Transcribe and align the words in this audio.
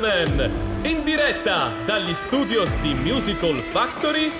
gentlemen, 0.00 0.50
in 0.82 1.04
diretta 1.04 1.72
dagli 1.84 2.14
studios 2.14 2.74
di 2.80 2.94
Musical 2.94 3.60
Factory, 3.70 4.32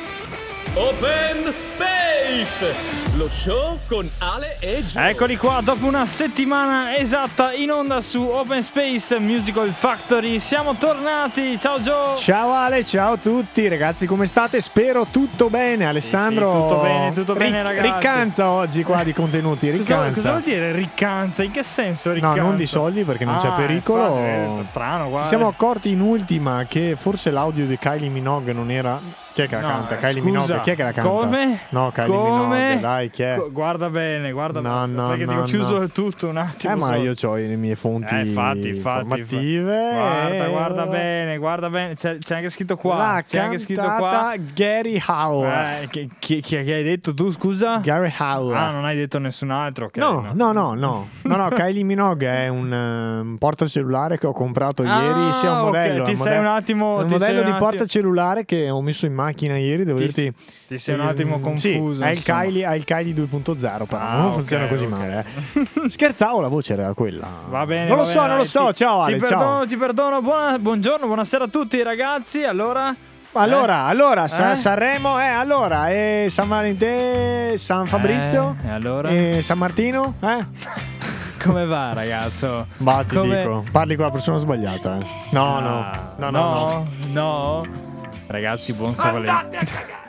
Open 0.75 1.53
Space, 1.53 3.10
lo 3.21 3.29
show 3.29 3.79
con 3.87 4.09
Ale 4.17 4.57
e 4.61 4.83
Gio. 4.83 4.99
Eccoli 4.99 5.37
qua, 5.37 5.61
dopo 5.63 5.85
una 5.85 6.07
settimana 6.07 6.97
esatta 6.97 7.53
in 7.53 7.71
onda 7.71 8.01
su 8.01 8.23
Open 8.23 8.63
Space 8.63 9.19
Musical 9.19 9.69
Factory, 9.73 10.39
siamo 10.39 10.75
tornati. 10.77 11.59
Ciao 11.59 11.83
Gio. 11.83 12.17
Ciao 12.17 12.55
Ale, 12.55 12.83
ciao 12.83 13.13
a 13.13 13.17
tutti 13.19 13.69
ragazzi, 13.69 14.07
come 14.07 14.25
state? 14.25 14.63
Spero 14.63 15.07
tutto 15.11 15.51
bene. 15.51 15.87
Alessandro, 15.87 16.51
sì, 16.51 16.59
tutto 16.61 16.81
bene, 16.81 17.13
tutto 17.13 17.35
bene, 17.35 17.59
ric- 17.63 17.67
ragazzi. 17.77 17.95
Riccanza 17.95 18.49
oggi 18.49 18.83
qua 18.85 19.03
di 19.05 19.13
contenuti, 19.13 19.67
Cosa, 19.67 19.77
riccanza. 19.79 20.13
cosa 20.15 20.31
vuol 20.31 20.43
dire 20.43 20.73
riccanza? 20.73 21.43
In 21.43 21.51
che 21.51 21.63
senso 21.63 22.09
No, 22.09 22.15
riccanza? 22.15 22.41
non 22.41 22.57
di 22.57 22.67
soldi 22.67 23.05
perché 23.05 23.27
non 23.27 23.37
c'è 23.39 23.49
Ah, 23.49 23.53
pericolo. 23.53 24.17
infatti, 24.17 24.67
strano, 24.67 25.09
guarda. 25.11 25.29
Ci 25.29 25.35
siamo 25.37 25.47
accorti 25.49 25.91
in 25.91 26.01
ultima 26.01 26.65
che 26.67 26.95
forse 26.97 27.31
l'audio 27.31 27.67
di 27.67 27.77
Kylie 27.77 28.09
Minogue 28.09 28.55
non 28.55 28.71
era. 28.71 29.19
Chi 29.33 29.43
è 29.43 29.49
che 29.49 29.55
la 29.55 29.61
No, 29.61 29.69
canta? 29.69 29.97
Kylie 29.97 30.13
scusa, 30.23 30.25
Minogue, 30.25 30.61
chi 30.63 30.71
è 30.71 30.75
che 30.75 30.83
la 30.83 30.93
canta? 30.93 31.09
Come? 31.09 31.59
No, 31.69 31.93
Kylie 31.95 32.17
Come? 32.17 32.31
Minogue, 32.31 32.81
dai, 32.81 33.10
chi 33.11 33.23
è? 33.23 33.41
Guarda 33.51 33.91
bene, 33.91 34.33
guarda 34.33 34.61
No, 34.61 34.81
bene. 34.87 34.93
no, 34.95 35.09
perché 35.09 35.27
ti 35.27 35.35
no, 35.35 35.41
ho 35.41 35.45
chiuso 35.45 35.79
no. 35.81 35.89
tutto 35.89 36.29
un 36.29 36.37
attimo. 36.37 36.73
Eh, 36.73 36.77
ma 36.77 36.97
io 36.97 37.15
ho 37.21 37.35
le 37.35 37.57
mie 37.57 37.75
fonti 37.77 38.15
Eh, 38.15 38.21
infatti, 38.27 38.69
infatti, 38.69 38.69
informative. 38.69 39.91
Guarda, 39.93 40.45
eh, 40.47 40.49
guarda 40.51 40.87
bene, 40.87 41.37
guarda 41.39 41.71
bene. 41.71 41.95
C'è, 41.95 42.19
c'è 42.19 42.37
anche 42.37 42.51
scritto 42.51 42.77
qua. 42.77 42.97
L'ha 42.97 43.23
c'è 43.27 43.39
anche 43.39 43.59
scritto 43.59 43.83
qua. 43.83 44.35
Gary 44.55 45.01
Howe. 45.07 45.83
Eh, 45.83 45.89
chi, 45.89 46.11
chi- 46.19 46.41
chi 46.41 46.57
hai 46.57 46.83
detto 46.83 47.13
tu, 47.15 47.31
scusa? 47.33 47.79
Gary 47.79 48.13
Howe. 48.19 48.55
Ah, 48.57 48.71
non 48.71 48.85
hai 48.85 48.97
detto 48.97 49.19
nessun 49.19 49.51
altro. 49.51 49.87
ok, 49.87 49.97
No, 49.97 50.33
no, 50.35 50.53
no, 50.53 50.75
no, 50.75 51.07
no, 51.23 51.37
no, 51.37 51.49
Kylie 51.55 51.83
Minogue 51.83 52.27
è 52.29 52.49
un, 52.49 52.71
un 52.73 53.39
portacellulare 53.39 54.19
che 54.19 54.27
ho 54.27 54.33
comprato 54.33 54.83
Ah, 54.83 55.03
ieri. 55.03 55.33
Sia 55.35 55.53
un 55.53 55.65
modello. 55.67 56.05
ti 56.05 56.11
un 56.11 56.17
sei 56.17 56.27
modello- 56.27 56.41
un 56.41 56.47
attimo- 56.57 56.97
Un 57.01 57.07
modello 57.09 57.43
di 57.43 57.51
attimo- 57.51 57.59
portacellulare 57.59 58.45
che 58.45 58.71
ho 58.71 58.81
messo 58.83 59.07
in 59.07 59.15
macchina 59.15 59.57
ieri. 59.59 59.85
Devo 59.85 59.99
Ti- 59.99 60.05
dirti. 60.05 60.35
Ti 60.71 60.79
sei 60.79 60.95
un 60.95 61.01
attimo 61.01 61.39
Mm, 61.39 61.43
confuso, 61.43 62.01
Sì, 62.03 62.09
è 62.09 62.13
il. 62.13 62.23
Kylie, 62.23 62.65
è 62.65 62.75
il 62.75 62.85
Kylie 62.85 63.13
2.0, 63.13 63.87
però 63.87 64.01
Ah, 64.01 64.17
non 64.19 64.33
funziona 64.35 64.69
così 64.69 64.85
ok. 64.85 64.89
male. 64.91 65.25
eh. 65.55 65.89
Scherzavo, 65.91 66.41
la 66.41 66.47
voce 66.47 66.75
era 66.75 66.95
quella. 66.95 67.27
Va 67.49 67.67
bene. 67.67 67.89
Non 67.89 67.97
lo 67.97 68.03
va 68.05 68.09
so, 68.09 68.15
bene, 68.21 68.29
non 68.29 68.37
lo 68.37 68.45
so. 68.45 68.67
ti- 68.69 68.75
ciao, 68.75 69.01
Ale. 69.03 69.15
Ti 69.19 69.27
ciao. 69.27 69.29
perdono, 69.39 69.67
ti 69.67 69.77
perdono. 69.77 70.23
Buona- 70.23 70.59
buongiorno, 70.61 71.07
buonasera 71.07 71.45
a 71.45 71.49
tutti, 71.49 71.83
ragazzi. 71.83 72.45
Allora. 72.45 72.95
Allora, 73.33 73.85
allora, 73.87 74.29
Sa- 74.29 74.53
Eh? 74.53 74.57
Sanremo, 74.57 75.19
eh, 75.21 75.25
allora, 75.27 75.91
e 75.91 76.27
San 76.31 76.47
Valentino, 76.47 77.57
San 77.57 77.87
Fabrizio, 77.87 78.55
Eh, 78.63 78.69
e 78.69 78.71
allora? 78.71 79.09
e 79.09 79.41
San 79.43 79.59
Martino, 79.59 80.15
eh? 80.21 80.47
Come 81.43 81.65
va, 81.67 81.93
ragazzo? 81.95 82.67
Va, 82.79 83.03
ti 83.03 83.17
Come- 83.17 83.39
dico, 83.43 83.65
parli 83.73 83.97
con 83.97 84.05
la 84.05 84.11
persona 84.13 84.39
sbagliata. 84.39 84.99
eh. 84.99 85.07
No, 85.31 85.57
Ah, 85.57 86.15
no, 86.19 86.31
no, 86.31 86.31
no, 86.31 86.41
no, 86.41 86.85
no. 87.13 87.89
Ragazzi, 88.31 88.75
buon 88.75 88.95
San 88.95 89.13
Valentino. 89.25 89.61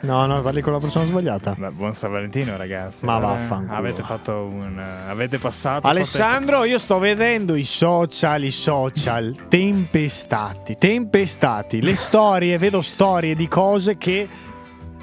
no, 0.02 0.26
no, 0.26 0.42
parli 0.42 0.60
con 0.60 0.72
la 0.72 0.78
persona 0.78 1.04
sbagliata. 1.06 1.56
Beh, 1.58 1.70
buon 1.70 1.92
San 1.92 2.12
Valentino, 2.12 2.56
ragazzi. 2.56 3.04
Ma 3.04 3.16
Eh, 3.16 3.20
vaffanculo. 3.20 3.76
Avete 3.76 4.02
fatto 4.02 4.46
un. 4.48 4.78
Avete 5.08 5.38
passato. 5.38 5.88
Alessandro, 5.88 6.62
io 6.62 6.78
sto 6.78 7.00
vedendo 7.00 7.56
i 7.56 7.64
social, 7.64 8.44
i 8.44 8.52
social 8.52 9.34
tempestati, 9.48 10.76
tempestati, 10.76 11.82
le 11.82 11.96
storie, 11.96 12.58
vedo 12.58 12.80
storie 12.80 13.34
di 13.34 13.48
cose 13.48 13.98
che... 13.98 14.28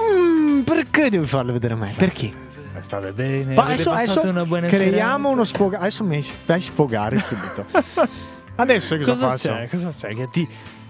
Mm, 0.02 0.62
perché 0.62 1.10
devi 1.10 1.28
farle 1.28 1.52
vedere 1.52 1.74
a 1.74 1.78
me? 1.78 1.94
Perché? 1.98 2.32
Ma 2.74 2.80
State 2.82 3.12
bene. 3.12 3.54
Ma 3.54 3.64
adesso, 3.66 3.92
adesso 3.92 4.22
una 4.22 4.46
buona 4.46 4.68
creiamo 4.68 5.18
serata? 5.18 5.28
uno 5.28 5.44
sfogato. 5.44 5.82
Adesso 5.84 6.04
mi 6.06 6.22
fai 6.22 6.62
sfogare 6.62 7.18
subito. 7.18 7.66
Adesso 8.56 8.98
cosa, 8.98 9.12
Cosa 9.12 9.28
faccio? 9.30 9.48
c'è? 9.50 9.68
Cosa 9.70 9.94
c'è? 9.98 10.08
Che 10.16 10.28
ti, 10.32 10.48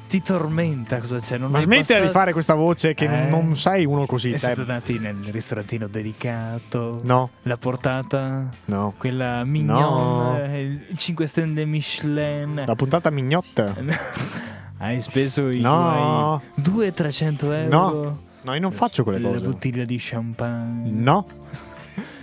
ti 0.09 0.21
tormenta? 0.21 0.99
Cosa 0.99 1.19
c'è? 1.19 1.37
Non 1.37 1.51
Ma 1.51 1.59
hai 1.59 1.63
smettila 1.65 1.99
di 1.99 2.05
passato- 2.05 2.11
fare 2.19 2.31
questa 2.33 2.53
voce 2.55 2.93
che 2.95 3.05
Eh? 3.05 3.29
non 3.29 3.55
sei 3.55 3.85
uno 3.85 4.05
così. 4.07 4.29
E 4.29 4.33
te. 4.33 4.39
siete 4.39 4.61
andati 4.61 4.97
nel 4.99 5.15
ristorantino 5.31 5.87
dedicato? 5.87 6.99
No, 7.03 7.29
La 7.43 7.57
portata? 7.57 8.47
no. 8.65 8.93
Quella 8.97 9.43
mignon? 9.43 9.77
No. 9.77 10.57
Il 10.57 10.97
5 10.97 11.27
stelle 11.27 11.63
Michelin? 11.65 12.63
La 12.65 12.75
puntata 12.75 13.09
mignotta. 13.11 13.73
Hai 14.81 15.01
speso 15.01 15.49
i 15.49 15.59
No. 15.59 16.41
tuoi 16.61 16.91
200-300 16.91 17.51
euro? 17.51 17.69
No. 17.69 18.19
No, 18.41 18.53
io 18.53 18.59
non 18.61 18.71
faccio 18.71 19.03
quelle 19.03 19.19
La 19.19 19.27
cose. 19.29 19.45
bottiglia 19.45 19.83
di 19.83 19.97
champagne? 19.99 20.89
No. 20.89 21.27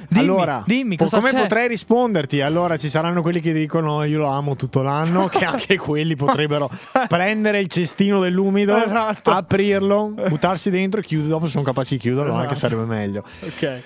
Dimmi, 0.09 0.23
allora, 0.25 0.63
dimmi 0.67 0.97
cosa 0.97 1.19
come 1.19 1.31
c'è? 1.33 1.41
potrei 1.41 1.69
risponderti? 1.69 2.41
Allora, 2.41 2.77
ci 2.77 2.89
saranno 2.89 3.23
quelli 3.23 3.41
che 3.41 3.53
dicono 3.53 4.05
io 4.05 4.19
lo 4.19 4.29
amo 4.29 4.57
tutto 4.57 4.83
l'anno, 4.83 5.27
che 5.27 5.45
anche 5.47 5.77
quelli 5.77 6.17
potrebbero 6.17 6.71
prendere 7.09 7.61
il 7.61 7.69
cestino 7.69 8.21
dell'umido, 8.21 8.77
Esatto. 8.77 9.31
aprirlo, 9.31 10.15
buttarsi 10.29 10.71
dentro 10.71 11.01
e 11.01 11.03
chiudere. 11.03 11.31
Dopo 11.31 11.47
sono 11.47 11.65
capaci 11.65 11.95
di 11.97 12.01
chiuderlo, 12.01 12.31
Esatto. 12.31 12.43
anche 12.47 12.55
sarebbe 12.59 12.85
meglio. 12.85 13.25
Ok. 13.43 13.81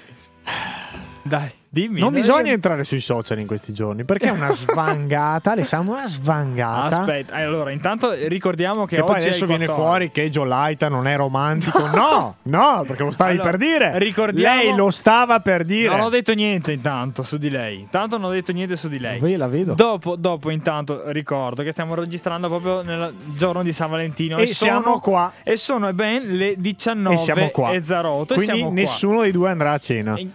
Dai, 1.22 1.50
dimmi. 1.70 2.00
Non 2.00 2.12
bisogna 2.12 2.42
che- 2.44 2.50
entrare 2.50 2.84
sui 2.84 3.00
social 3.00 3.38
in 3.38 3.46
questi 3.46 3.72
giorni 3.72 4.04
perché 4.04 4.26
è 4.26 4.30
una 4.30 4.50
svangata, 4.52 5.52
Alessandro, 5.52 5.94
una 5.94 6.08
svangata. 6.08 7.00
Aspetta, 7.00 7.34
allora, 7.36 7.70
intanto 7.70 8.12
ricordiamo 8.26 8.84
che, 8.86 8.96
Che 8.96 9.02
poi 9.02 9.16
adesso 9.16 9.46
viene 9.46 9.66
14. 9.66 9.74
fuori 9.74 10.10
che 10.10 10.30
Joe 10.30 10.46
Laita 10.46 10.88
non 10.88 11.06
è 11.06 11.16
romantico. 11.16 11.86
No, 11.86 12.36
no, 12.42 12.84
perché 12.86 13.02
lo 13.04 13.10
stavi 13.12 13.32
Allora, 13.32 13.50
per 13.50 13.58
dire. 13.58 13.98
ricordiamo- 13.98 14.60
Lei 14.62 14.74
lo 14.74 14.90
stava 14.90 15.40
per 15.40 15.62
dire. 15.64 15.88
Non 15.88 16.00
ho 16.00 16.08
detto 16.08 16.34
niente 16.34 16.72
intanto 16.72 17.22
su 17.22 17.38
di 17.38 17.48
lei. 17.50 17.80
Intanto 17.80 18.18
non 18.18 18.30
ho 18.30 18.32
detto 18.32 18.52
niente 18.52 18.76
su 18.76 18.88
di 18.88 18.98
lei. 18.98 19.18
Ve 19.20 19.36
la 19.36 19.46
vedo. 19.48 19.74
Dopo, 19.74 20.16
dopo, 20.16 20.50
intanto, 20.50 21.02
ricordo 21.06 21.62
che 21.62 21.70
stiamo 21.70 21.94
registrando 21.94 22.48
proprio 22.48 22.82
nel 22.82 23.14
giorno 23.36 23.62
di 23.62 23.72
San 23.72 23.90
Valentino. 23.90 24.38
E 24.38 24.46
siamo 24.46 24.82
sono- 24.82 24.98
qua. 25.00 25.32
E 25.42 25.56
sono 25.56 25.92
ben 25.92 26.36
le 26.36 26.54
19 26.58 27.14
E 27.14 27.18
siamo 27.18 27.48
qua. 27.50 27.70
e 27.70 27.80
08. 27.80 28.34
e 28.34 28.36
Quindi 28.36 28.60
qua. 28.62 28.72
nessuno 28.72 29.22
dei 29.22 29.32
due 29.32 29.50
andrà 29.50 29.72
a 29.72 29.78
cena. 29.78 30.14
E- 30.16 30.28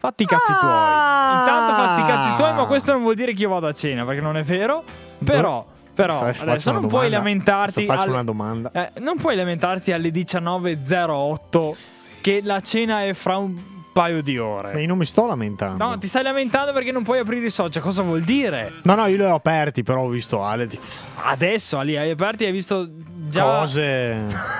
Fatti 0.00 0.22
i 0.22 0.26
cazzi 0.26 0.52
Ah! 0.52 0.58
tuoi. 0.58 1.38
Intanto 1.38 1.72
fatti 1.74 2.00
i 2.00 2.04
cazzi 2.04 2.36
tuoi, 2.36 2.54
ma 2.54 2.64
questo 2.64 2.92
non 2.92 3.02
vuol 3.02 3.14
dire 3.14 3.34
che 3.34 3.42
io 3.42 3.50
vado 3.50 3.66
a 3.66 3.72
cena, 3.74 4.04
perché 4.04 4.20
non 4.22 4.36
è 4.36 4.42
vero. 4.42 4.82
Però, 5.22 5.64
però 5.94 6.16
Sai, 6.16 6.34
adesso 6.40 6.72
non 6.72 6.80
puoi 6.88 7.04
domanda. 7.10 7.16
lamentarti. 7.18 7.84
Faccio 7.84 8.00
alle- 8.02 8.10
una 8.12 8.24
domanda. 8.24 8.70
eh, 8.72 8.90
non 9.00 9.16
puoi 9.18 9.36
lamentarti 9.36 9.92
alle 9.92 10.10
19.08 10.10 11.76
che 12.22 12.40
la 12.42 12.60
cena 12.60 13.04
è 13.04 13.12
fra 13.12 13.36
un 13.36 13.56
paio 13.92 14.22
di 14.22 14.36
Ma 14.38 14.44
ore. 14.44 14.80
io 14.80 14.86
non 14.88 14.96
mi 14.98 15.04
sto 15.04 15.26
lamentando. 15.26 15.84
No, 15.84 15.98
ti 15.98 16.06
stai 16.06 16.22
lamentando 16.22 16.72
perché 16.72 16.92
non 16.92 17.02
puoi 17.02 17.18
aprire 17.18 17.44
i 17.46 17.50
social. 17.50 17.82
Cosa 17.82 18.02
vuol 18.02 18.22
dire? 18.22 18.72
No, 18.84 18.94
no, 18.94 19.06
io 19.06 19.16
li 19.16 19.22
ho 19.22 19.34
aperti, 19.34 19.82
però 19.82 20.02
ho 20.02 20.08
visto 20.08 20.42
Ale. 20.44 20.68
Adesso 21.24 21.76
Ali 21.78 21.96
hai 21.98 22.10
aperti 22.10 22.44
e 22.44 22.46
hai 22.46 22.52
visto 22.52 22.88
già. 23.28 23.42
cose. 23.42 24.58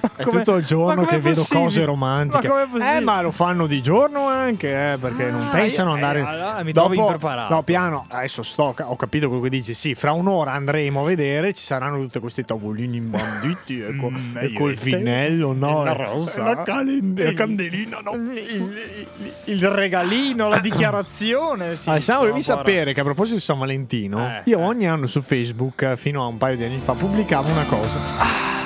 È 0.20 0.22
Come- 0.22 0.38
tutto 0.42 0.56
il 0.56 0.64
giorno 0.64 1.04
che 1.04 1.18
vedo 1.18 1.40
possibile? 1.40 1.64
cose 1.64 1.84
romantiche. 1.84 2.46
Ma 2.48 2.52
com'è 2.54 2.66
possibile? 2.66 2.96
eh, 2.96 3.00
ma 3.00 3.20
lo 3.22 3.30
fanno 3.30 3.66
di 3.66 3.80
giorno 3.82 4.26
anche, 4.26 4.92
eh, 4.92 4.98
perché 4.98 5.30
non 5.30 5.42
Ah, 5.42 5.50
pensano 5.50 5.88
io- 5.90 5.94
andare. 5.94 6.18
eh, 6.20 6.22
allora 6.24 6.62
mi 6.62 6.72
trovi 6.72 6.96
impreparato. 6.98 7.54
No, 7.54 7.62
piano. 7.62 8.06
Adesso 8.08 8.42
sto, 8.42 8.74
ho 8.78 8.96
capito 8.96 9.28
quello 9.28 9.42
che 9.42 9.48
dici. 9.50 9.74
Sì, 9.74 9.94
fra 9.94 10.12
un'ora 10.12 10.52
andremo 10.52 11.02
a 11.02 11.04
vedere. 11.04 11.52
Ci 11.54 11.62
saranno 11.64 11.98
tutte 12.00 12.20
questi 12.20 12.44
tavolini 12.44 12.96
imbanditi. 12.98 13.80
e, 13.82 13.96
co- 13.96 14.10
Mm, 14.10 14.36
e 14.38 14.52
col 14.52 14.74
te. 14.74 14.80
finello, 14.80 15.52
no? 15.52 15.84
la 15.84 15.92
e- 15.92 15.96
rosa. 16.04 16.42
La, 16.44 16.62
calen- 16.62 17.14
la 17.16 17.32
candelina, 17.32 17.98
no? 18.02 18.12
Il, 18.14 18.36
il- 18.36 19.32
il 19.44 19.68
regalino, 19.68 20.48
la 20.48 20.58
dichiarazione. 20.60 21.74
Sì, 21.76 21.88
Alessandro, 21.90 22.26
devi 22.28 22.42
sono 22.42 22.58
sapere 22.58 22.92
che 22.92 23.00
a 23.00 23.04
proposito 23.04 23.36
di 23.36 23.42
San 23.42 23.58
Valentino, 23.58 24.26
Eh, 24.26 24.42
io 24.46 24.58
ogni 24.60 24.86
anno 24.88 25.06
su 25.06 25.20
Facebook, 25.22 25.82
eh, 25.82 25.96
fino 25.96 26.22
a 26.22 26.26
un 26.26 26.36
paio 26.38 26.56
di 26.56 26.64
anni 26.64 26.80
fa, 26.82 26.92
pubblicavo 26.94 27.50
una 27.50 27.64
cosa. 27.64 27.98
ancora- 27.98 28.59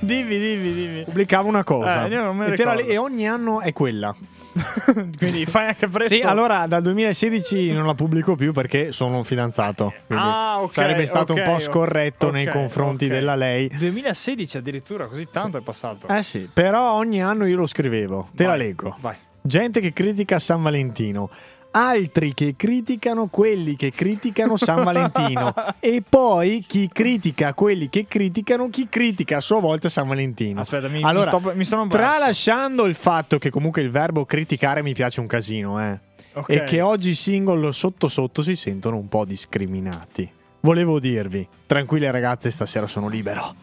Dimmi, 0.00 0.38
dimmi, 0.38 0.72
dimmi. 0.72 1.04
Pubblicavo 1.04 1.48
una 1.48 1.64
cosa. 1.64 2.06
Eh, 2.06 2.12
e, 2.14 2.64
la- 2.64 2.74
e 2.76 2.96
ogni 2.96 3.28
anno 3.28 3.60
è 3.60 3.72
quella. 3.72 4.14
Quindi 5.18 5.46
fai 5.46 5.68
anche 5.68 5.86
presto. 5.88 6.14
Sì, 6.14 6.20
allora 6.20 6.66
dal 6.66 6.82
2016 6.82 7.72
non 7.72 7.86
la 7.86 7.94
pubblico 7.94 8.34
più 8.34 8.52
perché 8.52 8.90
sono 8.92 9.22
fidanzato. 9.22 9.92
quindi 10.06 10.24
Ah, 10.26 10.62
ok, 10.62 10.72
Sarebbe 10.72 11.06
stato 11.06 11.32
ok, 11.32 11.38
un 11.46 11.52
po' 11.54 11.58
scorretto 11.60 12.30
nei 12.30 12.46
ok, 12.46 12.52
confronti 12.52 13.06
della 13.06 13.34
lei. 13.36 13.68
2016 13.76 14.56
addirittura, 14.56 15.06
così 15.06 15.28
tanto 15.30 15.58
è 15.58 15.60
passato. 15.60 16.08
Eh 16.08 16.22
sì, 16.22 16.48
però 16.52 16.92
ogni 16.94 17.22
anno 17.22 17.46
io 17.46 17.56
lo 17.56 17.66
scrivevo. 17.66 18.30
Te 18.34 18.44
la 18.44 18.50
Vai, 18.50 18.58
leggo. 18.58 18.96
Vai. 19.00 19.16
Gente 19.40 19.80
che 19.80 19.92
critica 19.92 20.38
San 20.38 20.62
Valentino. 20.62 21.30
Altri 21.70 22.34
che 22.34 22.54
criticano 22.56 23.26
quelli 23.26 23.76
che 23.76 23.92
criticano 23.92 24.56
San 24.56 24.82
Valentino 24.84 25.52
e 25.80 26.02
poi 26.06 26.64
chi 26.66 26.88
critica 26.92 27.52
quelli 27.52 27.88
che 27.88 28.06
criticano 28.08 28.68
chi 28.70 28.88
critica 28.88 29.36
a 29.36 29.40
sua 29.40 29.60
volta 29.60 29.88
San 29.88 30.08
Valentino. 30.08 30.60
Aspetta, 30.60 30.88
mi, 30.88 31.02
allora, 31.02 31.30
mi, 31.32 31.40
sto, 31.40 31.52
mi 31.54 31.64
sono 31.64 31.86
perso. 31.86 32.06
Tralasciando 32.08 32.84
il 32.86 32.94
fatto 32.94 33.38
che 33.38 33.50
comunque 33.50 33.82
il 33.82 33.90
verbo 33.90 34.24
criticare 34.24 34.82
mi 34.82 34.94
piace 34.94 35.20
un 35.20 35.26
casino, 35.26 35.80
eh. 35.80 36.00
Ok. 36.32 36.48
E 36.50 36.64
che 36.64 36.80
oggi 36.80 37.10
i 37.10 37.14
single 37.14 37.72
sotto 37.72 38.08
sotto 38.08 38.42
si 38.42 38.56
sentono 38.56 38.96
un 38.96 39.08
po' 39.08 39.24
discriminati. 39.24 40.30
Volevo 40.60 40.98
dirvi, 40.98 41.46
tranquille 41.66 42.10
ragazze, 42.10 42.50
stasera 42.50 42.86
sono 42.86 43.08
libero. 43.08 43.54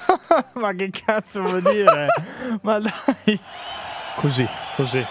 Ma 0.54 0.72
che 0.74 0.90
cazzo 0.90 1.42
vuol 1.42 1.62
dire? 1.62 2.06
Ma 2.62 2.78
dai, 2.78 3.38
Così, 4.16 4.46
così. 4.76 5.04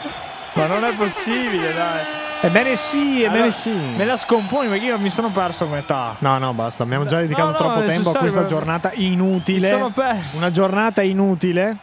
ma 0.56 0.66
non 0.66 0.84
è 0.84 0.96
possibile, 0.96 1.74
dai. 1.74 2.25
Ebbene 2.46 2.75
sì, 2.75 3.22
ebbene 3.24 3.34
Allora, 3.38 3.52
sì. 3.52 3.72
Me 3.72 4.06
la 4.06 4.18
scomponi 4.18 4.68
perché 4.70 4.86
io 4.86 5.00
mi 5.00 5.10
sono 5.10 5.30
perso 5.30 5.66
a 5.66 5.68
metà. 5.68 6.16
No, 6.20 6.38
no, 6.38 6.54
basta. 6.54 6.84
Abbiamo 6.84 7.06
già 7.06 7.20
dedicato 7.20 7.46
No, 7.46 7.52
no, 7.52 7.58
troppo 7.58 7.86
tempo 7.88 8.10
a 8.12 8.16
questa 8.18 8.46
giornata 8.46 8.92
inutile. 8.94 9.68
Mi 9.72 9.78
sono 9.78 9.90
perso. 9.90 10.38
Una 10.38 10.52
giornata 10.52 11.02
inutile. 11.02 11.78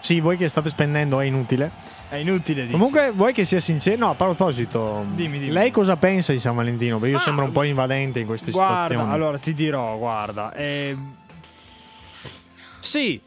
Sì, 0.00 0.20
voi 0.20 0.36
che 0.36 0.48
state 0.48 0.68
spendendo 0.70 1.20
è 1.20 1.24
inutile. 1.24 1.70
È 2.10 2.16
inutile 2.16 2.60
dici. 2.62 2.72
Comunque, 2.72 3.10
vuoi 3.12 3.32
che 3.32 3.44
sia 3.44 3.58
sincero? 3.58 3.96
No, 3.96 4.10
a 4.10 4.14
proposito, 4.14 5.04
Dimmi, 5.08 5.38
dimmi. 5.38 5.50
lei 5.52 5.70
cosa 5.70 5.96
pensa 5.96 6.32
di 6.32 6.38
San 6.38 6.54
Valentino? 6.54 6.98
Perché 6.98 7.12
io 7.14 7.18
Ah, 7.18 7.22
sembro 7.22 7.44
un 7.46 7.52
po' 7.52 7.62
invadente 7.64 8.20
in 8.20 8.26
queste 8.26 8.50
guarda, 8.52 8.82
situazioni. 8.82 9.12
allora 9.12 9.38
ti 9.38 9.52
dirò, 9.54 9.96
guarda. 9.96 10.52
ehm, 10.54 11.14
Sì, 12.78 13.20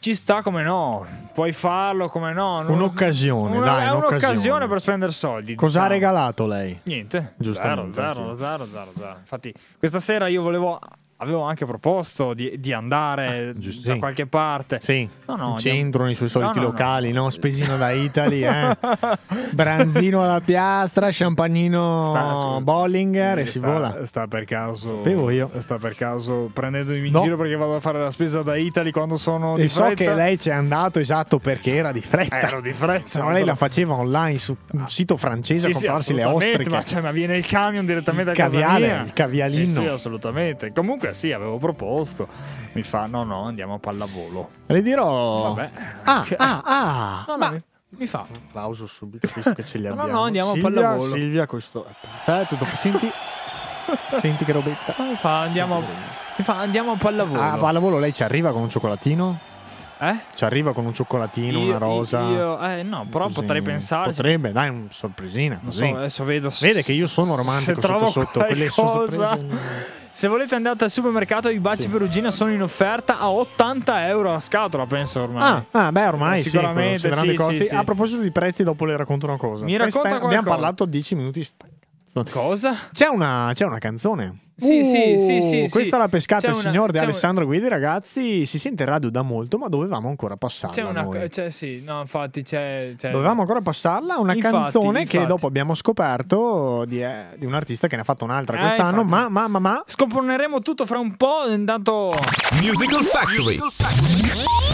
ci 0.00 0.14
sta 0.14 0.42
come 0.42 0.62
no. 0.62 1.06
Puoi 1.32 1.52
farlo 1.52 2.08
come 2.08 2.32
no. 2.32 2.62
non- 2.62 2.72
Un'occasione, 2.72 3.56
Una- 3.58 3.64
dai, 3.66 3.86
È 3.86 3.90
un'occasione. 3.90 4.16
un'occasione 4.24 4.68
per 4.68 4.80
spendere 4.80 5.12
soldi. 5.12 5.54
Cosa 5.54 5.80
ha 5.80 5.82
diciamo. 5.88 5.88
regalato 6.00 6.46
lei? 6.46 6.80
Niente, 6.84 7.18
zero, 7.20 7.34
Giustamente, 7.36 7.92
zero, 7.92 8.30
sì. 8.34 8.42
zero, 8.42 8.66
zero, 8.66 8.92
zero. 8.96 9.16
Infatti, 9.20 9.54
questa 9.78 10.00
sera 10.00 10.26
io 10.26 10.42
volevo. 10.42 10.78
Avevo 11.22 11.42
anche 11.42 11.66
proposto 11.66 12.32
di, 12.32 12.54
di 12.58 12.72
andare 12.72 13.48
Ah, 13.54 13.58
giusto, 13.58 13.86
da 13.88 13.92
sì. 13.94 13.98
qualche 13.98 14.26
parte. 14.26 14.78
Sì, 14.82 15.06
No, 15.26 15.36
no, 15.36 15.48
in 15.52 15.58
centro, 15.58 16.04
nei 16.04 16.14
suoi 16.14 16.28
soliti 16.30 16.58
No, 16.58 16.64
locali, 16.66 17.12
no? 17.12 17.28
Spesino 17.28 17.76
da 17.76 17.90
Italy, 17.90 18.42
eh? 18.42 18.76
Branzino 19.52 20.22
alla 20.22 20.40
piastra, 20.40 21.08
champagnino 21.10 22.06
Sta- 22.06 22.34
su- 22.34 22.62
Bollinger 22.62 23.38
e 23.38 23.42
sta, 23.46 23.50
si 23.52 23.58
vola. 23.58 24.06
Sta 24.06 24.26
per 24.26 24.44
caso. 24.44 24.96
Sapevo 24.96 25.30
io. 25.30 25.50
Sta 25.58 25.76
per 25.76 25.94
caso 25.94 26.50
prendendomi 26.52 27.08
in 27.08 27.12
giro 27.22 27.36
perché 27.36 27.54
vado 27.56 27.76
a 27.76 27.80
fare 27.80 28.00
la 28.00 28.10
spesa 28.10 28.42
da 28.42 28.56
Italy 28.56 28.90
quando 28.90 29.16
sono 29.16 29.56
di 29.56 29.62
E 29.62 29.68
so 29.68 29.84
fretta. 29.84 30.04
che 30.04 30.14
lei 30.14 30.36
c'è 30.38 30.52
andato 30.52 30.98
esatto 31.00 31.38
perché 31.38 31.76
era 31.76 31.92
di 31.92 32.00
fretta. 32.00 32.40
Ero 32.40 32.60
di 32.60 32.72
fretta. 32.72 33.22
No 33.22 33.30
lei 33.30 33.44
la 33.44 33.56
faceva 33.56 33.94
online 33.94 34.38
su 34.38 34.56
un 34.72 34.88
sito 34.88 35.16
francese 35.16 35.66
a 35.66 35.72
Sì, 35.72 35.78
sì, 35.78 35.84
comprarsi 35.86 36.14
le 36.14 36.20
assolutamente, 36.22 36.56
ostriche. 36.56 36.70
Ma, 36.76 36.82
cioè, 36.84 37.00
ma 37.02 37.10
viene 37.12 37.36
il 37.36 37.46
camion 37.46 37.84
direttamente 37.86 38.30
a 38.30 38.32
Il 38.32 38.38
casa 38.38 38.58
caviale, 38.60 38.86
mia. 38.86 39.02
il 39.02 39.12
cavialino. 39.12 39.64
Sì, 39.64 39.70
sì, 39.70 39.86
assolutamente. 39.86 40.72
Comunque 40.72 41.09
sì, 41.12 41.32
avevo 41.32 41.58
proposto. 41.58 42.26
Mi 42.72 42.82
fa, 42.82 43.06
no, 43.06 43.24
no, 43.24 43.44
andiamo 43.44 43.74
a 43.74 43.78
pallavolo. 43.78 44.50
Le 44.66 44.82
dirò... 44.82 45.52
Vabbè. 45.54 45.70
Ah, 46.04 46.22
Che- 46.22 46.36
ah, 46.36 46.62
ah. 46.64 47.24
No, 47.26 47.32
no, 47.32 47.38
Ma- 47.38 47.50
mi, 47.50 47.62
mi 47.90 48.06
fa. 48.06 48.24
Un 48.28 48.36
applauso 48.48 48.86
subito, 48.86 49.28
visto 49.34 49.52
che 49.54 49.64
ce 49.64 49.78
li 49.78 49.88
No, 49.88 49.94
no, 49.94 50.00
abbiamo. 50.02 50.18
no, 50.20 50.24
andiamo 50.26 50.50
a 50.50 50.52
Silvia, 50.54 50.70
pallavolo. 50.70 51.10
Silvia, 51.10 51.46
questo... 51.46 51.86
Aspetta, 51.86 52.44
tutto... 52.44 52.64
Senti... 52.76 53.10
Senti 54.20 54.44
che 54.44 54.52
robetta. 54.52 54.94
Mi 54.98 55.16
fa, 55.16 55.40
andiamo, 55.40 55.80
mi 56.36 56.44
fa, 56.44 56.58
andiamo 56.58 56.92
a 56.92 56.96
pallavolo. 56.96 57.40
Ah, 57.40 57.56
pallavolo, 57.56 57.98
lei 57.98 58.12
ci 58.12 58.22
arriva 58.22 58.52
con 58.52 58.62
un 58.62 58.70
cioccolatino? 58.70 59.38
eh? 60.02 60.16
Ci 60.34 60.44
arriva 60.44 60.72
con 60.72 60.86
un 60.86 60.94
cioccolatino, 60.94 61.58
Io- 61.58 61.66
una 61.66 61.78
rosa? 61.78 62.20
Io, 62.22 62.60
eh, 62.62 62.82
no, 62.84 63.04
però 63.10 63.24
Così. 63.24 63.34
potrei 63.34 63.60
pensarci. 63.62 64.14
Potrebbe, 64.14 64.52
dai, 64.52 64.68
una 64.70 64.86
sorpresina. 64.90 65.56
Non 65.60 65.64
Così. 65.72 65.88
so, 65.88 65.96
adesso 65.96 66.24
vedo. 66.24 66.52
Vede 66.60 66.82
che 66.82 66.92
io 66.92 67.06
sono 67.08 67.34
romantico 67.34 67.80
se 67.80 67.86
trovo 67.86 68.08
sotto 68.10 68.26
sotto. 68.32 68.44
Quelle 68.46 68.68
qualcosa. 68.70 69.28
sorprese- 69.34 69.98
Se 70.12 70.28
volete 70.28 70.54
andate 70.54 70.84
al 70.84 70.90
supermercato, 70.90 71.48
i 71.48 71.58
baci 71.60 71.82
Sì. 71.82 71.88
perugina 71.88 72.30
sono 72.30 72.52
in 72.52 72.62
offerta 72.62 73.18
a 73.18 73.30
80 73.30 74.06
euro 74.08 74.34
a 74.34 74.40
scatola, 74.40 74.86
penso 74.86 75.22
ormai. 75.22 75.42
Ah, 75.42 75.86
ah, 75.86 75.92
beh, 75.92 76.06
ormai 76.08 76.42
Sicuramente, 76.42 77.10
sì, 77.12 77.66
sì. 77.68 77.74
A 77.74 77.84
proposito 77.84 78.20
di 78.20 78.30
prezzi, 78.30 78.62
dopo 78.62 78.84
le 78.84 78.96
racconto 78.96 79.26
una 79.26 79.36
cosa. 79.36 79.64
Mi 79.64 79.76
Questa- 79.76 79.98
racconta 80.02 80.16
Abbiamo 80.26 80.28
qualcosa. 80.44 80.54
parlato 80.54 80.84
10 80.84 81.14
minuti. 81.14 81.46
Cosa? 82.30 82.76
C'è 82.92 83.06
una, 83.06 83.50
c'è 83.54 83.64
una 83.64 83.78
canzone. 83.78 84.38
Sì, 84.60 84.84
sì, 84.84 85.16
sì, 85.18 85.40
sì, 85.42 85.66
Questa 85.70 85.96
sì. 85.96 86.02
l'ha 86.02 86.08
pescata 86.08 86.42
C'è 86.42 86.48
il 86.48 86.54
una- 86.54 86.62
signor 86.70 86.90
di 86.90 86.98
Alessandro 86.98 87.44
Guidi, 87.46 87.68
ragazzi. 87.68 88.44
Si 88.46 88.58
sente 88.58 88.82
in 88.82 88.88
radio 88.88 89.10
da 89.10 89.22
molto, 89.22 89.58
ma 89.58 89.68
dovevamo 89.68 90.08
ancora 90.08 90.36
passarla. 90.36 90.74
C'è 90.74 90.82
una. 90.82 91.02
noi. 91.02 91.28
C'è, 91.28 91.50
sì, 91.50 91.80
no, 91.82 92.00
infatti 92.00 92.42
c'è. 92.42 92.94
c'è- 92.96 93.10
Dovevamo 93.10 93.40
ancora 93.40 93.60
passarla. 93.60 94.16
Una 94.18 94.34
Infatti, 94.34 94.54
canzone 94.54 95.04
che 95.06 95.16
infatti. 95.16 95.26
dopo 95.26 95.46
abbiamo 95.46 95.74
scoperto 95.74 96.84
di, 96.86 97.02
eh, 97.02 97.24
di 97.36 97.46
un 97.46 97.54
artista 97.54 97.86
che 97.88 97.96
ne 97.96 98.02
ha 98.02 98.04
fatto 98.04 98.24
un'altra 98.24 98.56
Eh, 98.56 98.60
quest'anno. 98.60 99.02
infatti. 99.02 99.22
Ma, 99.22 99.28
ma, 99.28 99.48
ma, 99.48 99.58
ma. 99.58 99.82
Scomponeremo 99.86 100.60
tutto 100.60 100.86
fra 100.86 100.98
un 100.98 101.16
po'. 101.16 101.46
Intanto. 101.48 102.12
Musical 102.60 103.02
Factory. 103.02 103.56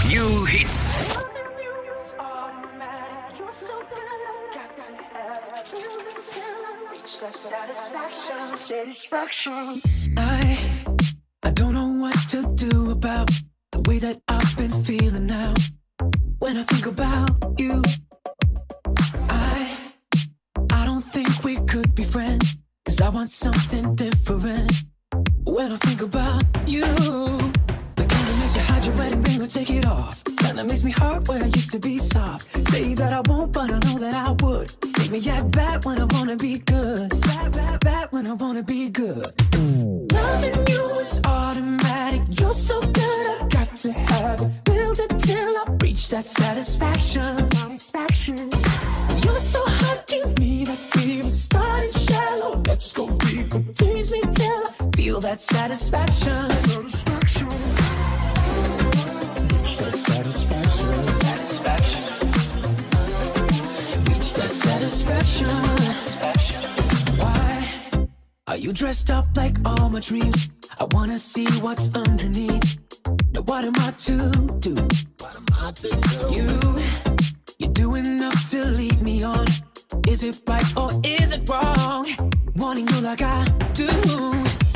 New 0.08 0.44
hits. 0.46 1.24
I 10.16 10.58
I 11.44 11.50
don't 11.52 11.72
know 11.72 12.00
what 12.00 12.18
to 12.30 12.42
do 12.54 12.90
about 12.90 13.30
the 13.70 13.80
way 13.88 13.98
that 14.00 14.20
I've 14.26 14.56
been 14.56 14.82
feeling 14.82 15.26
now. 15.26 15.54
When 16.40 16.56
I 16.56 16.64
think 16.64 16.86
about 16.86 17.30
you, 17.58 17.80
I 19.28 19.78
I 20.72 20.84
don't 20.84 21.02
think 21.02 21.44
we 21.44 21.56
could 21.66 21.94
be 21.94 22.04
friends. 22.04 22.56
Cause 22.84 23.00
I 23.00 23.08
want 23.08 23.30
something 23.30 23.94
different. 23.94 24.72
When 25.44 25.70
I 25.70 25.76
think 25.76 26.02
about 26.02 26.42
you, 26.66 26.82
the 27.94 28.04
kind 28.04 28.26
that 28.28 28.36
makes 28.40 28.56
you 28.56 28.62
hide 28.62 28.84
your 28.84 28.94
wedding 28.96 29.22
ring 29.22 29.42
or 29.42 29.46
take 29.46 29.70
it 29.70 29.86
off. 29.86 30.24
That 30.24 30.66
makes 30.66 30.82
me 30.82 30.90
hurt 30.90 31.28
where 31.28 31.42
I 31.42 31.46
used 31.46 31.70
to 31.72 31.78
be 31.78 31.98
soft. 31.98 32.50
Say 32.72 32.94
that 32.94 33.12
I 33.12 33.20
won't, 33.30 33.52
but 33.52 33.70
I 33.70 33.78
know 33.78 33.98
that 33.98 34.14
I 34.14 34.32
would. 34.42 34.85
Make 34.98 35.10
me 35.12 35.30
act 35.30 35.50
bad 35.50 35.84
when 35.84 36.00
I 36.00 36.04
wanna 36.04 36.36
be 36.36 36.58
good. 36.58 37.08
Bad, 37.20 37.52
bad, 37.52 37.80
bad 37.80 38.08
when 38.10 38.26
I 38.26 38.32
wanna 38.32 38.62
be 38.62 38.88
good. 38.88 39.32
Loving 40.12 40.66
you 40.68 40.84
is 41.00 41.20
automatic. 41.24 42.22
You're 42.40 42.54
so 42.54 42.80
good, 42.80 43.42
I 43.42 43.46
got 43.48 43.76
to 43.76 43.92
have 43.92 44.40
it. 44.40 44.64
Build 44.64 44.98
it 44.98 45.10
till 45.20 45.52
I 45.62 45.64
reach 45.80 46.08
that 46.08 46.26
satisfaction. 46.26 47.50
Satisfaction. 47.50 48.50
You're 49.22 49.44
so 49.54 49.62
hot, 49.64 50.06
give 50.06 50.38
me 50.38 50.64
that 50.64 50.78
fever. 50.78 51.30
Starting 51.30 51.92
shallow, 51.92 52.62
let's 52.66 52.92
go 52.92 53.10
deeper. 53.18 53.62
Tease 53.78 54.10
me 54.12 54.20
till 54.20 54.62
I 54.80 54.96
feel 54.96 55.20
that 55.20 55.40
satisfaction. 55.40 56.50
Satisfaction. 56.50 57.48
Reach 59.50 59.76
that 59.78 59.94
satisfaction. 59.96 60.32
Satisfaction. 60.32 60.65
Why 67.18 68.08
are 68.46 68.56
you 68.56 68.72
dressed 68.72 69.10
up 69.10 69.26
like 69.36 69.56
all 69.64 69.90
my 69.90 70.00
dreams? 70.00 70.48
I 70.80 70.86
wanna 70.92 71.18
see 71.18 71.46
what's 71.60 71.94
underneath. 71.94 72.78
Now 73.32 73.42
what 73.42 73.64
am 73.64 73.74
I 73.76 73.90
to 74.06 74.30
do? 74.60 74.74
What 75.18 75.36
am 75.36 75.46
I 75.52 75.72
to 75.72 75.88
do? 75.88 76.36
You, 76.36 76.82
you're 77.58 77.72
doing 77.72 78.06
enough 78.06 78.50
to 78.50 78.64
lead 78.64 79.02
me 79.02 79.22
on. 79.22 79.46
Is 80.08 80.22
it 80.22 80.40
right 80.48 80.76
or 80.76 80.90
is 81.04 81.32
it 81.32 81.48
wrong? 81.48 82.06
Wanting 82.56 82.88
you 82.88 83.00
like 83.02 83.20
I 83.20 83.44
do. 83.74 83.88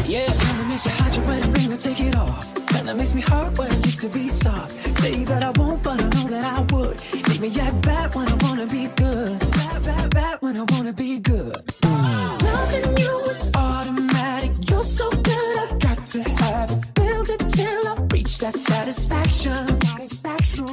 Yeah, 0.07 0.27
kinda 0.27 0.65
makes 0.69 0.85
you 0.85 0.93
hide 0.93 1.15
your 1.17 1.25
wedding 1.25 1.53
ring 1.53 1.73
or 1.73 1.77
take 1.79 2.01
it 2.01 2.17
off. 2.17 2.55
Kinda 2.67 2.95
makes 2.95 3.15
me 3.15 3.23
hurt 3.23 3.59
when 3.59 3.71
I 3.71 3.77
used 3.77 4.03
to 4.03 4.11
be 4.11 4.29
soft. 4.29 4.73
Say 4.73 5.25
that 5.25 5.43
I 5.43 5.51
won't, 5.59 5.83
but 5.83 6.01
I 6.03 6.09
know 6.09 6.29
that 6.29 6.45
I 6.45 6.61
would. 6.75 7.01
Make 7.29 7.41
me 7.41 7.61
act 7.61 7.81
bad 7.81 8.15
when 8.15 8.29
I 8.29 8.35
wanna 8.45 8.67
be 8.67 8.89
good 8.89 9.50
bad 10.11 10.39
when 10.41 10.57
I 10.57 10.65
wanna 10.73 10.93
be 10.93 11.19
good. 11.19 11.63
Loving 11.83 12.97
you 12.99 13.19
is 13.31 13.51
automatic. 13.55 14.53
You're 14.69 14.85
so 14.85 15.09
good, 15.11 15.59
I 15.59 15.77
got 15.79 16.07
to 16.09 16.23
have 16.23 16.71
it. 16.71 16.95
Build 16.95 17.31
it 17.31 17.43
till 17.53 17.89
I 17.89 17.95
reach 18.13 18.39
that 18.39 18.57
satisfaction. 18.57 19.67
Satisfaction. 19.87 20.67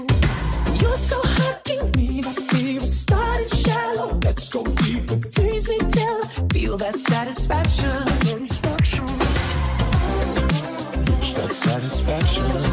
You're 0.82 0.98
so 1.12 1.20
hot, 1.24 1.64
give 1.64 1.96
me 1.96 2.22
that 2.22 2.40
fever. 2.52 2.86
Starting 2.86 3.50
shallow, 3.50 4.20
let's 4.24 4.50
go 4.50 4.64
deeper. 4.64 5.18
Tease 5.30 5.70
me 5.70 5.78
till 5.78 6.20
I 6.24 6.48
feel 6.54 6.78
that 6.78 6.96
satisfaction. 6.96 8.08
Satisfaction. 8.26 9.06
Reach 11.08 11.34
that 11.36 11.52
satisfaction. 11.52 12.67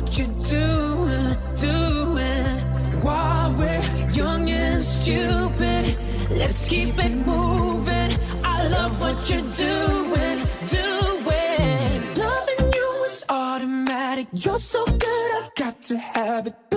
What 0.00 0.18
you're 0.18 0.26
doing, 0.48 1.36
doing. 1.56 2.58
While 3.02 3.52
we're 3.54 4.10
young 4.12 4.48
and 4.48 4.82
stupid, 4.82 5.98
let's 6.30 6.66
keep 6.66 6.98
it 6.98 7.14
moving. 7.26 8.18
I 8.42 8.66
love 8.68 8.98
what 9.00 9.18
you're 9.28 9.42
doing, 9.42 10.38
doing. 10.68 12.14
Loving 12.14 12.72
you 12.72 13.04
is 13.06 13.24
automatic. 13.28 14.28
You're 14.32 14.58
so 14.58 14.84
good, 14.86 15.32
I've 15.42 15.54
got 15.54 15.82
to 15.82 15.98
have 15.98 16.46
it. 16.46 16.69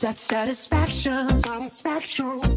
That 0.00 0.18
satisfaction. 0.18 1.40
Satisfaction. 1.40 2.56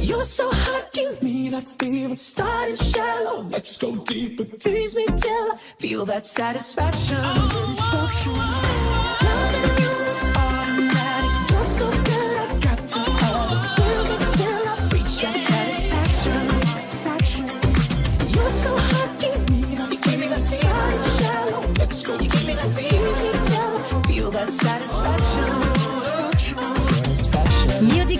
You're 0.00 0.24
so 0.24 0.50
hot, 0.50 0.92
give 0.92 1.22
me 1.22 1.48
that 1.50 1.64
fever. 1.64 2.14
Starting 2.14 2.76
shallow, 2.76 3.42
let's 3.42 3.76
go 3.78 3.96
deeper. 3.96 4.44
Tease 4.44 4.96
me 4.96 5.06
till 5.06 5.52
I 5.52 5.58
feel 5.78 6.04
that 6.06 6.26
satisfaction. 6.26 7.22
Loving 7.22 8.79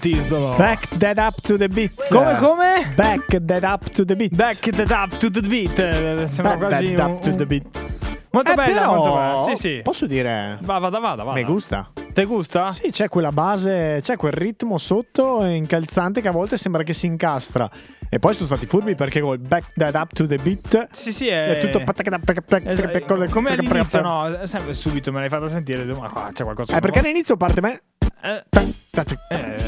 Titolo. 0.00 0.56
Back 0.56 0.88
that 0.98 1.18
up 1.18 1.40
to 1.42 1.56
the 1.56 1.68
beat. 1.68 1.92
Come, 2.08 2.36
come? 2.36 2.92
Back 2.96 3.38
that 3.44 3.62
up 3.62 3.88
to 3.90 4.04
the 4.04 4.16
beat. 4.16 4.34
Back 4.34 4.58
that 4.70 4.90
up 4.90 5.16
to 5.18 5.30
the 5.30 5.40
beat. 5.46 5.78
Eh, 5.78 6.26
Sembra 6.26 6.56
Back 6.56 6.58
quasi 6.58 6.94
that 6.94 7.08
up 7.08 7.20
to 7.20 7.36
the 7.36 7.46
beat. 7.46 7.66
Molto 8.32 8.52
Eh, 8.52 8.54
bella, 8.54 8.80
però, 8.80 8.94
molto 8.94 9.12
bella. 9.14 9.44
Sì, 9.48 9.56
sì. 9.56 9.80
Posso 9.82 10.06
dire, 10.06 10.58
Va, 10.62 10.78
vada, 10.78 10.98
vada, 11.00 11.24
vada. 11.24 11.38
mi 11.38 11.44
gusta. 11.44 11.90
Te 12.12 12.24
gusta? 12.24 12.70
Sì, 12.72 12.90
c'è 12.90 13.08
quella 13.08 13.32
base, 13.32 13.98
c'è 14.02 14.16
quel 14.16 14.32
ritmo 14.32 14.78
sotto 14.78 15.44
incalzante 15.44 16.20
che 16.20 16.28
a 16.28 16.32
volte 16.32 16.56
sembra 16.56 16.82
che 16.82 16.92
si 16.92 17.06
incastra. 17.06 17.68
E 18.08 18.18
poi 18.18 18.34
sono 18.34 18.46
stati 18.46 18.66
furbi 18.66 18.94
perché 18.96 19.20
col 19.20 19.38
back 19.38 19.72
that 19.76 19.94
up 19.94 20.12
to 20.12 20.26
the 20.26 20.36
beat 20.42 20.88
Sì, 20.90 21.12
sì, 21.12 21.28
è, 21.28 21.58
è 21.58 21.60
tutto 21.60 21.78
Esatto, 21.78 23.24
come 23.30 23.50
all'inizio, 23.50 24.00
no, 24.00 24.38
sempre 24.44 24.74
subito 24.74 25.12
me 25.12 25.20
l'hai 25.20 25.28
fatta 25.28 25.48
sentire. 25.48 25.84
Ma 25.84 26.08
qua 26.08 26.28
c'è 26.32 26.42
qualcosa. 26.42 26.76
Eh, 26.76 26.80
perché 26.80 26.98
all'inizio 27.00 27.36
parte 27.36 27.60
bene. 27.60 27.82
Eh, 28.22 28.44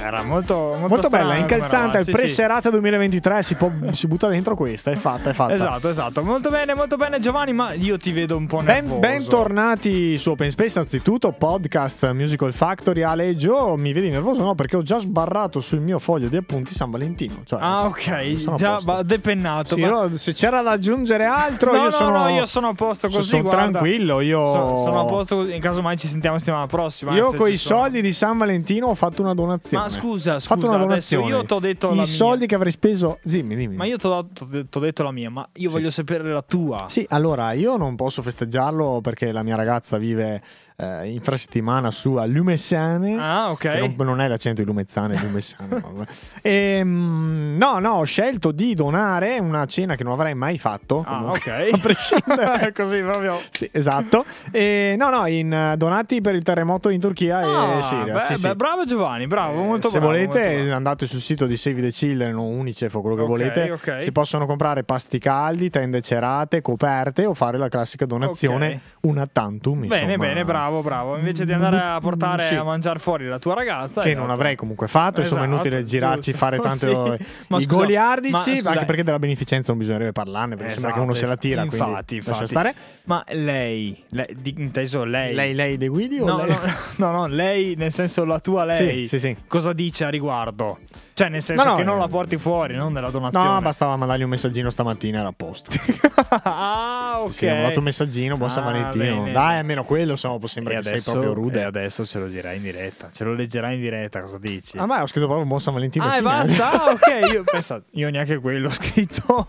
era 0.01 0.23
molto, 0.25 0.55
molto, 0.77 0.89
Molto 0.89 1.09
bella, 1.09 1.37
incalzante. 1.37 1.99
Il 1.99 2.05
sì, 2.05 2.11
sì. 2.11 2.17
pre-serata 2.17 2.71
2023 2.71 3.43
si, 3.45 3.55
può- 3.55 3.71
si 3.93 4.07
butta 4.09 4.27
dentro 4.29 4.57
questa. 4.57 4.91
È 4.91 4.97
fatta, 4.97 5.31
è 5.31 5.33
fatta. 5.33 5.55
Esatto, 5.55 5.89
esatto. 5.89 6.23
Molto 6.25 6.51
bene, 6.51 6.75
molto 6.75 6.97
bene, 6.97 7.19
Giovanni. 7.21 7.53
Ma 7.53 7.73
io 7.73 7.97
ti 7.97 8.11
vedo 8.13 8.37
un 8.37 8.47
po' 8.47 8.59
Ben, 8.59 8.85
nervoso. 8.85 8.99
bentornati 8.99 10.19
su 10.19 10.31
Open 10.31 10.51
Space, 10.51 10.79
anzitutto 10.81 11.31
podcast 11.33 12.11
Musical 12.13 12.53
Factory. 12.53 13.03
Ale 13.03 13.37
Gio, 13.37 13.77
mi 13.77 13.93
vedi 13.93 14.09
nervoso? 14.11 14.43
No, 14.43 14.55
perché 14.55 14.77
ho 14.77 14.83
già 14.83 14.99
sbarrato 14.99 15.61
sul 15.61 15.81
mio 15.81 15.99
foglio 15.99 16.29
di 16.29 16.37
appunti 16.37 16.75
San 16.75 16.91
Valentino. 16.91 17.43
Cioè, 17.45 17.61
Ah, 17.63 17.85
ok. 17.87 18.37
sono 18.41 18.57
Già 18.57 18.81
va- 18.83 19.03
depennato. 19.03 19.77
Sì, 19.77 19.81
ma- 19.83 20.11
se 20.17 20.33
c'era 20.35 20.63
da 20.63 20.73
aggiungere 20.73 21.25
altro, 21.25 21.71
No, 21.73 21.77
io 21.79 21.85
no, 21.85 21.91
sono. 21.91 22.19
no, 22.25 22.29
io 22.29 22.47
sono 22.47 22.69
a 22.69 22.75
posto 22.75 23.09
così. 23.09 23.29
sono 23.29 23.43
guarda. 23.43 23.61
tranquillo. 23.79 24.21
Io 24.21 24.45
So- 24.45 24.83
sono 24.85 25.01
a 25.01 25.05
posto 25.07 25.37
così. 25.37 25.55
In 25.55 25.61
caso 25.61 25.81
mai 25.81 25.97
ci 25.97 26.09
sentiamo 26.09 26.39
settimana 26.39 26.67
prossima. 26.67 27.13
eh, 27.13 27.17
Io 27.17 27.33
con 27.35 27.49
i 27.49 27.57
sono. 27.57 27.81
soldi 27.81 28.01
di 28.03 28.13
San 28.13 28.29
Valentino 28.31 28.41
ho 28.83 28.95
fatto 28.95 29.23
una 29.23 29.35
donazione. 29.35 29.85
Ma 29.85 29.89
scusa, 29.91 30.35
Ho 30.37 30.41
fatto 30.41 30.61
scusa, 30.63 30.75
una 30.77 30.85
adesso 30.85 31.21
io 31.27 31.45
t'ho 31.45 31.59
detto 31.61 31.89
la 31.89 31.93
I 31.95 31.97
mia. 31.97 32.07
soldi 32.07 32.47
che 32.47 32.55
avrei 32.55 32.73
speso. 32.73 33.19
Dimmi, 33.23 33.55
dimmi. 33.57 33.77
Ma 33.77 33.85
io 33.85 33.97
t'ho- 33.99 34.29
t'ho 34.69 34.79
detto 34.81 35.03
la 35.03 35.11
mia, 35.13 35.31
ma 35.31 35.49
io 35.55 35.71
voglio 35.71 35.91
sapere 35.91 36.31
la 36.33 36.43
tua. 36.43 36.87
Sì, 36.89 37.07
allora 37.11 37.53
io 37.53 37.77
non 37.77 37.95
posso 37.97 38.23
festeggiarlo 38.23 39.01
perché 39.03 39.33
la 39.33 39.43
mia 39.43 39.57
ragazza 39.57 39.99
vive 39.99 40.43
eh, 40.77 41.11
infrasettimana 41.11 41.91
su 41.91 42.15
a 42.15 42.25
Lumessane. 42.27 43.17
Ah, 43.19 43.51
ok. 43.51 43.65
non, 43.65 43.95
non 44.07 44.21
è 44.21 44.29
l'accento 44.29 44.61
di 44.63 44.67
Lumezzane, 44.67 45.15
è 45.15 45.21
Lumezzane. 45.21 45.69
vabbè. 45.81 46.05
Ehm, 46.43 47.57
no, 47.59 47.79
no, 47.79 47.91
ho 47.95 48.05
scelto 48.05 48.51
di 48.53 48.75
donare 48.75 49.39
una 49.39 49.65
cena 49.67 49.95
che 49.97 50.05
non 50.05 50.13
avrei 50.13 50.35
mai 50.35 50.59
fatto. 50.59 51.05
Ah, 51.07 51.19
comunque, 51.19 51.69
ok. 51.69 51.73
A 51.75 51.79
prescindere. 51.79 52.73
Così 52.77 53.01
proprio. 53.01 53.39
Sì, 53.51 53.69
esatto. 53.73 54.25
E, 54.51 54.95
no, 54.99 55.09
no, 55.11 55.27
in 55.27 55.53
eh, 55.53 55.77
donati 55.77 56.21
per 56.21 56.35
il 56.35 56.43
terremoto 56.43 56.89
in 56.89 57.01
Turchia 57.01 57.39
Ah, 57.39 57.79
e 57.79 57.83
Siria. 57.83 58.13
beh, 58.15 58.21
sì, 58.21 58.37
sì. 58.37 58.47
beh, 58.49 58.55
bravo 58.57 58.85
Giovanni, 58.85 59.27
bravo, 59.27 59.61
Eh, 59.63 59.67
molto 59.67 59.89
se 59.89 59.99
bravo. 59.99 60.13
volete 60.13 60.39
molto 60.41 60.57
bravo. 60.63 60.75
andate 60.75 61.07
sul 61.07 61.21
sito 61.21 61.47
di 61.47 61.57
Save 61.57 61.81
the 61.81 61.91
Children 61.91 62.37
o 62.37 62.43
Unicef 62.47 62.95
o 62.95 63.01
quello 63.01 63.17
che 63.17 63.23
Ok, 63.23 63.29
volete 63.29 63.71
ok. 63.71 63.97
si 64.03 64.13
possono 64.13 64.47
comprare 64.47 64.85
pasti 64.85 65.19
caldi, 65.19 65.71
tende 65.71 66.01
cerate, 66.01 66.61
coperte 66.61 67.25
o 67.27 67.35
fare 67.35 67.59
la 67.59 67.69
classica 67.69 68.05
donazione 68.07 68.67
Ok. 68.73 68.81
una 69.03 69.27
tantum 69.31 69.87
Bene, 69.87 70.13
insomma, 70.13 70.17
bene, 70.27 70.45
bravo, 70.45 70.62
bravo. 70.83 71.17
Invece 71.17 71.45
di 71.45 71.53
andare 71.53 71.79
a 71.81 71.99
portare 72.01 72.47
Sì. 72.47 72.55
a 72.55 72.63
mangiare 72.63 72.99
fuori 72.99 73.27
la 73.27 73.39
tua 73.39 73.55
ragazza. 73.55 74.01
che 74.03 74.11
esatto. 74.11 74.25
non 74.25 74.31
avrei 74.31 74.55
comunque 74.57 74.87
fatto 74.89 75.21
insomma 75.21 75.43
è 75.43 75.45
Esatto, 75.47 75.63
inutile 75.67 75.85
girarci 75.85 76.33
fare 76.33 76.59
tanto 76.59 77.17
Sì. 77.17 77.25
Ma 77.49 77.59
i 77.59 77.63
scusa, 77.63 77.77
goliardici 77.77 78.63
ma 78.63 78.71
anche 78.71 78.85
perché 78.85 79.03
della 79.03 79.19
beneficenza 79.19 79.69
non 79.71 79.79
bisognerebbe 79.79 80.13
parlarne 80.13 80.57
perché 80.57 80.73
sembra 80.73 80.93
che 80.93 80.97
Esatto, 80.99 81.11
uno 81.11 81.21
se 81.21 81.27
la 81.27 81.37
tira 81.37 81.63
infatti, 81.63 82.21
quindi 82.21 82.27
infatti. 82.29 82.47
stare 82.47 82.75
Ma 83.05 83.25
lei, 83.31 84.03
lei 84.11 84.27
di- 84.39 84.55
inteso 84.59 85.05
lei. 85.05 85.35
lei 85.35 85.55
lei 85.55 85.77
De 85.77 85.89
Guidi 85.89 86.19
o 86.21 86.25
No, 86.27 86.45
lei? 86.45 86.55
no, 86.97 87.11
no, 87.11 87.11
no, 87.13 87.27
lei 87.27 87.75
nel 87.77 87.93
senso 87.93 88.25
la 88.25 88.39
tua 88.39 88.65
lei. 88.65 89.07
Sì, 89.07 89.19
sì, 89.19 89.19
sì. 89.19 89.37
Cosa 89.49 89.73
dice 89.73 90.05
a 90.05 90.09
riguardo? 90.09 90.79
Cioè 91.15 91.29
nel 91.29 91.43
senso 91.43 91.63
No, 91.65 91.71
no, 91.71 91.77
che 91.77 91.85
non 91.85 91.97
eh, 91.97 92.01
la 92.01 92.09
porti 92.09 92.39
fuori, 92.39 92.75
non 92.75 92.93
nella 92.93 93.11
donazione. 93.11 93.47
No, 93.47 93.61
bastava 93.61 93.97
mandargli 93.97 94.23
un 94.23 94.31
messaggino 94.31 94.71
stamattina 94.71 95.19
era 95.21 95.29
a 95.29 95.35
posto. 95.37 95.71
ah, 96.45 97.19
ok. 97.21 97.31
Sì, 97.33 97.39
sì, 97.39 97.47
ho 97.47 97.55
mandato 97.55 97.79
un 97.79 97.85
messaggino, 97.85 98.37
buon 98.37 98.51
San 98.51 98.63
Ah, 98.67 98.71
Valentino. 98.73 99.05
bene. 99.21 99.33
Dai, 99.33 99.59
almeno 99.59 99.85
quello, 99.85 100.13
insomma, 100.13 100.39
può 100.39 100.49
sembrare 100.49 100.81
che 100.81 100.89
adesso, 100.89 101.11
sei 101.11 101.21
proprio 101.21 101.35
rude. 101.35 101.61
e 101.61 101.65
adesso 101.65 102.07
ce 102.07 102.19
lo 102.19 102.27
dirai 102.29 102.57
in 102.57 102.63
diretta. 102.63 103.11
Ce 103.13 103.25
lo 103.25 103.35
leggerai 103.35 103.75
in 103.75 103.81
diretta, 103.81 104.23
cosa 104.23 104.39
dici? 104.39 104.79
Ah, 104.79 104.87
ma 104.87 105.03
ho 105.03 105.07
scritto 105.07 105.27
proprio 105.27 105.47
buon 105.47 105.61
San 105.61 105.75
Valentino. 105.75 106.05
Ah, 106.07 106.17
e 106.17 106.23
basta? 106.23 106.71
Ah, 106.71 106.91
ok, 106.93 107.31
io 107.33 107.45
pensa, 107.51 107.83
io 107.91 108.11
neanche 108.11 108.39
quello 108.39 108.69
ho 108.69 108.73
scritto. 108.73 109.49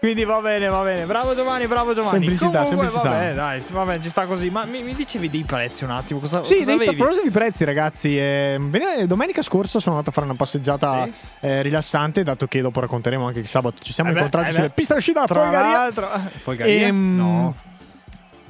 Quindi 0.00 0.24
va 0.24 0.38
bene, 0.40 0.68
va 0.68 0.82
bene. 0.82 1.06
Bravo 1.06 1.34
Giovanni, 1.34 1.66
bravo 1.66 1.92
Giovanni. 1.92 2.18
Semplicità, 2.24 2.62
Comunque, 2.62 2.86
semplicità. 2.86 3.02
Vabbè, 3.10 3.34
dai, 3.34 3.62
vabbè, 3.68 3.98
ci 3.98 4.08
sta 4.08 4.26
così. 4.26 4.48
Ma 4.48 4.64
mi, 4.64 4.82
mi 4.84 4.94
dicevi 4.94 5.28
dei 5.28 5.42
prezzi 5.42 5.82
un 5.82 5.90
attimo? 5.90 6.20
Cosa, 6.20 6.44
Sì, 6.44 6.58
cosa 6.58 6.76
dei, 6.76 6.86
a 6.88 6.92
proposito 6.92 7.24
di 7.24 7.30
prezzi, 7.30 7.64
ragazzi, 7.64 8.16
eh, 8.16 8.56
ven- 8.60 9.06
domenica 9.06 9.42
scorsa 9.42 9.80
sono 9.80 9.96
andato 9.96 10.10
a 10.10 10.12
fare 10.12 10.26
una 10.26 10.36
passeggiata 10.36 11.04
Sì. 11.04 11.12
eh, 11.40 11.62
rilassante, 11.62 12.22
dato 12.22 12.46
che 12.46 12.60
dopo 12.60 12.78
racconteremo 12.78 13.26
anche 13.26 13.40
che 13.40 13.48
sabato 13.48 13.78
ci 13.82 13.92
siamo 13.92 14.10
Eh 14.10 14.12
beh, 14.12 14.18
incontrati 14.18 14.50
eh 14.50 14.52
sulle 14.54 14.70
piste 14.70 14.94
uscita 14.94 15.20
da 15.20 15.26
Tra 15.26 15.50
l'altro, 15.50 16.08
Folgaria? 16.42 16.86
Ehm, 16.86 17.16
no. 17.16 17.54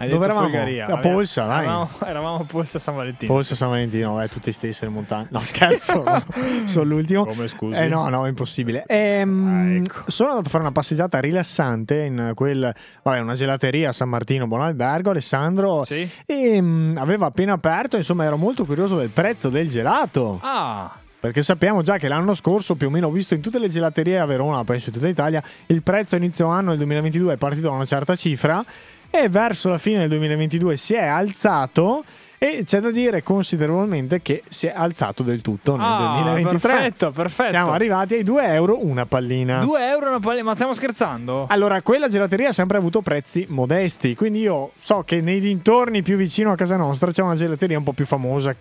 Hai 0.01 0.09
dove 0.09 0.25
eravamo? 0.27 0.49
Folgaria. 0.49 0.87
A 0.87 0.99
Polsa, 0.99 1.45
dai. 1.47 1.63
Eravamo, 1.65 1.91
eravamo 2.07 2.37
a 2.37 2.45
Polsa 2.45 2.79
San 2.79 2.95
Valentino. 2.95 3.33
Forse 3.33 3.57
San 3.57 3.69
Valentino, 3.71 4.23
eh, 4.23 4.29
tutte 4.29 4.53
stesse 4.53 4.85
le 4.85 4.93
montagne. 4.93 5.27
No, 5.31 5.39
scherzo, 5.41 6.05
sono 6.67 6.85
l'ultimo. 6.85 7.25
Come, 7.27 7.49
scusi? 7.49 7.79
Eh, 7.81 7.89
no, 7.89 8.09
no, 8.09 8.25
è 8.25 8.29
impossibile. 8.29 8.85
Ehm, 8.87 9.47
Ah, 9.49 9.73
ecco. 9.77 10.11
Sono 10.11 10.31
andato 10.31 10.47
a 10.47 10.51
fare 10.51 10.63
una 10.63 10.73
passeggiata 10.73 11.19
rilassante 11.19 12.03
in 12.05 12.33
quel, 12.35 12.73
vabbè, 13.03 13.19
una 13.19 13.35
gelateria 13.35 13.89
a 13.89 13.93
San 13.93 14.09
Martino, 14.09 14.47
buon 14.47 14.63
albergo. 14.63 15.11
Alessandro 15.11 15.85
Sì. 15.85 16.09
e, 16.27 16.61
mm, 16.63 16.97
aveva 16.97 17.27
appena 17.27 17.55
aperto, 17.55 17.97
insomma, 17.97 18.25
ero 18.25 18.37
molto 18.37 18.65
curioso 18.65 18.97
del 18.97 19.11
prezzo 19.11 19.49
del 19.49 19.69
gelato. 19.69 20.39
Ah, 20.43 20.93
Perché 21.21 21.43
sappiamo 21.43 21.83
già 21.83 21.99
che 21.99 22.07
l'anno 22.07 22.33
scorso, 22.35 22.77
più 22.77 22.87
o 22.87 22.91
meno, 22.91 23.09
ho 23.09 23.11
visto 23.11 23.35
in 23.35 23.41
tutte 23.41 23.59
le 23.59 23.69
gelaterie 23.69 24.21
a 24.21 24.25
Verona, 24.27 24.63
penso 24.63 24.91
in 24.91 24.95
tutta 24.95 25.09
Italia, 25.09 25.43
il 25.67 25.83
prezzo 25.83 26.15
a 26.15 26.19
inizio 26.19 26.47
anno 26.47 26.69
del 26.69 26.77
2022 26.79 27.35
è 27.35 27.37
partito 27.37 27.69
da 27.69 27.75
una 27.75 27.85
certa 27.85 28.15
cifra 28.15 28.65
e 29.11 29.29
verso 29.29 29.69
la 29.71 29.79
fine 29.79 30.01
del 30.01 30.09
2022 30.11 30.77
si 30.77 30.95
è 30.95 31.05
alzato. 31.05 32.05
E 32.41 32.63
c'è 32.65 32.79
da 32.79 32.93
dire 32.93 33.25
considerevolmente 33.25 34.23
che 34.23 34.45
si 34.49 34.69
è 34.69 34.73
alzato 34.73 35.25
del 35.25 35.41
tutto 35.43 35.75
nel 35.75 35.85
Ah, 35.85 36.21
2023. 36.23 36.59
perfetto, 36.71 37.11
perfetto. 37.11 37.51
Siamo 37.51 37.73
arrivati 37.73 38.15
ai 38.15 38.23
2 38.23 38.45
euro 38.53 38.85
una 38.87 39.07
pallina. 39.07 39.59
2 39.59 39.89
euro 39.91 40.09
una 40.11 40.21
pallina, 40.21 40.45
ma 40.45 40.55
stiamo 40.55 40.73
scherzando? 40.73 41.47
Allora, 41.49 41.83
quella 41.83 42.07
gelateria 42.07 42.51
ha 42.51 42.53
sempre 42.53 42.77
avuto 42.79 43.01
prezzi 43.03 43.45
modesti, 43.49 44.15
quindi 44.15 44.39
io 44.39 44.71
so 44.79 45.03
che 45.03 45.21
nei 45.21 45.41
dintorni 45.41 46.03
più 46.03 46.17
vicino 46.17 46.53
a 46.53 46.55
casa 46.55 46.77
nostra 46.77 47.11
c'è 47.11 47.23
una 47.23 47.35
gelateria 47.35 47.77
un 47.77 47.83
po' 47.83 47.93
più 47.93 48.07
famosa. 48.07 48.55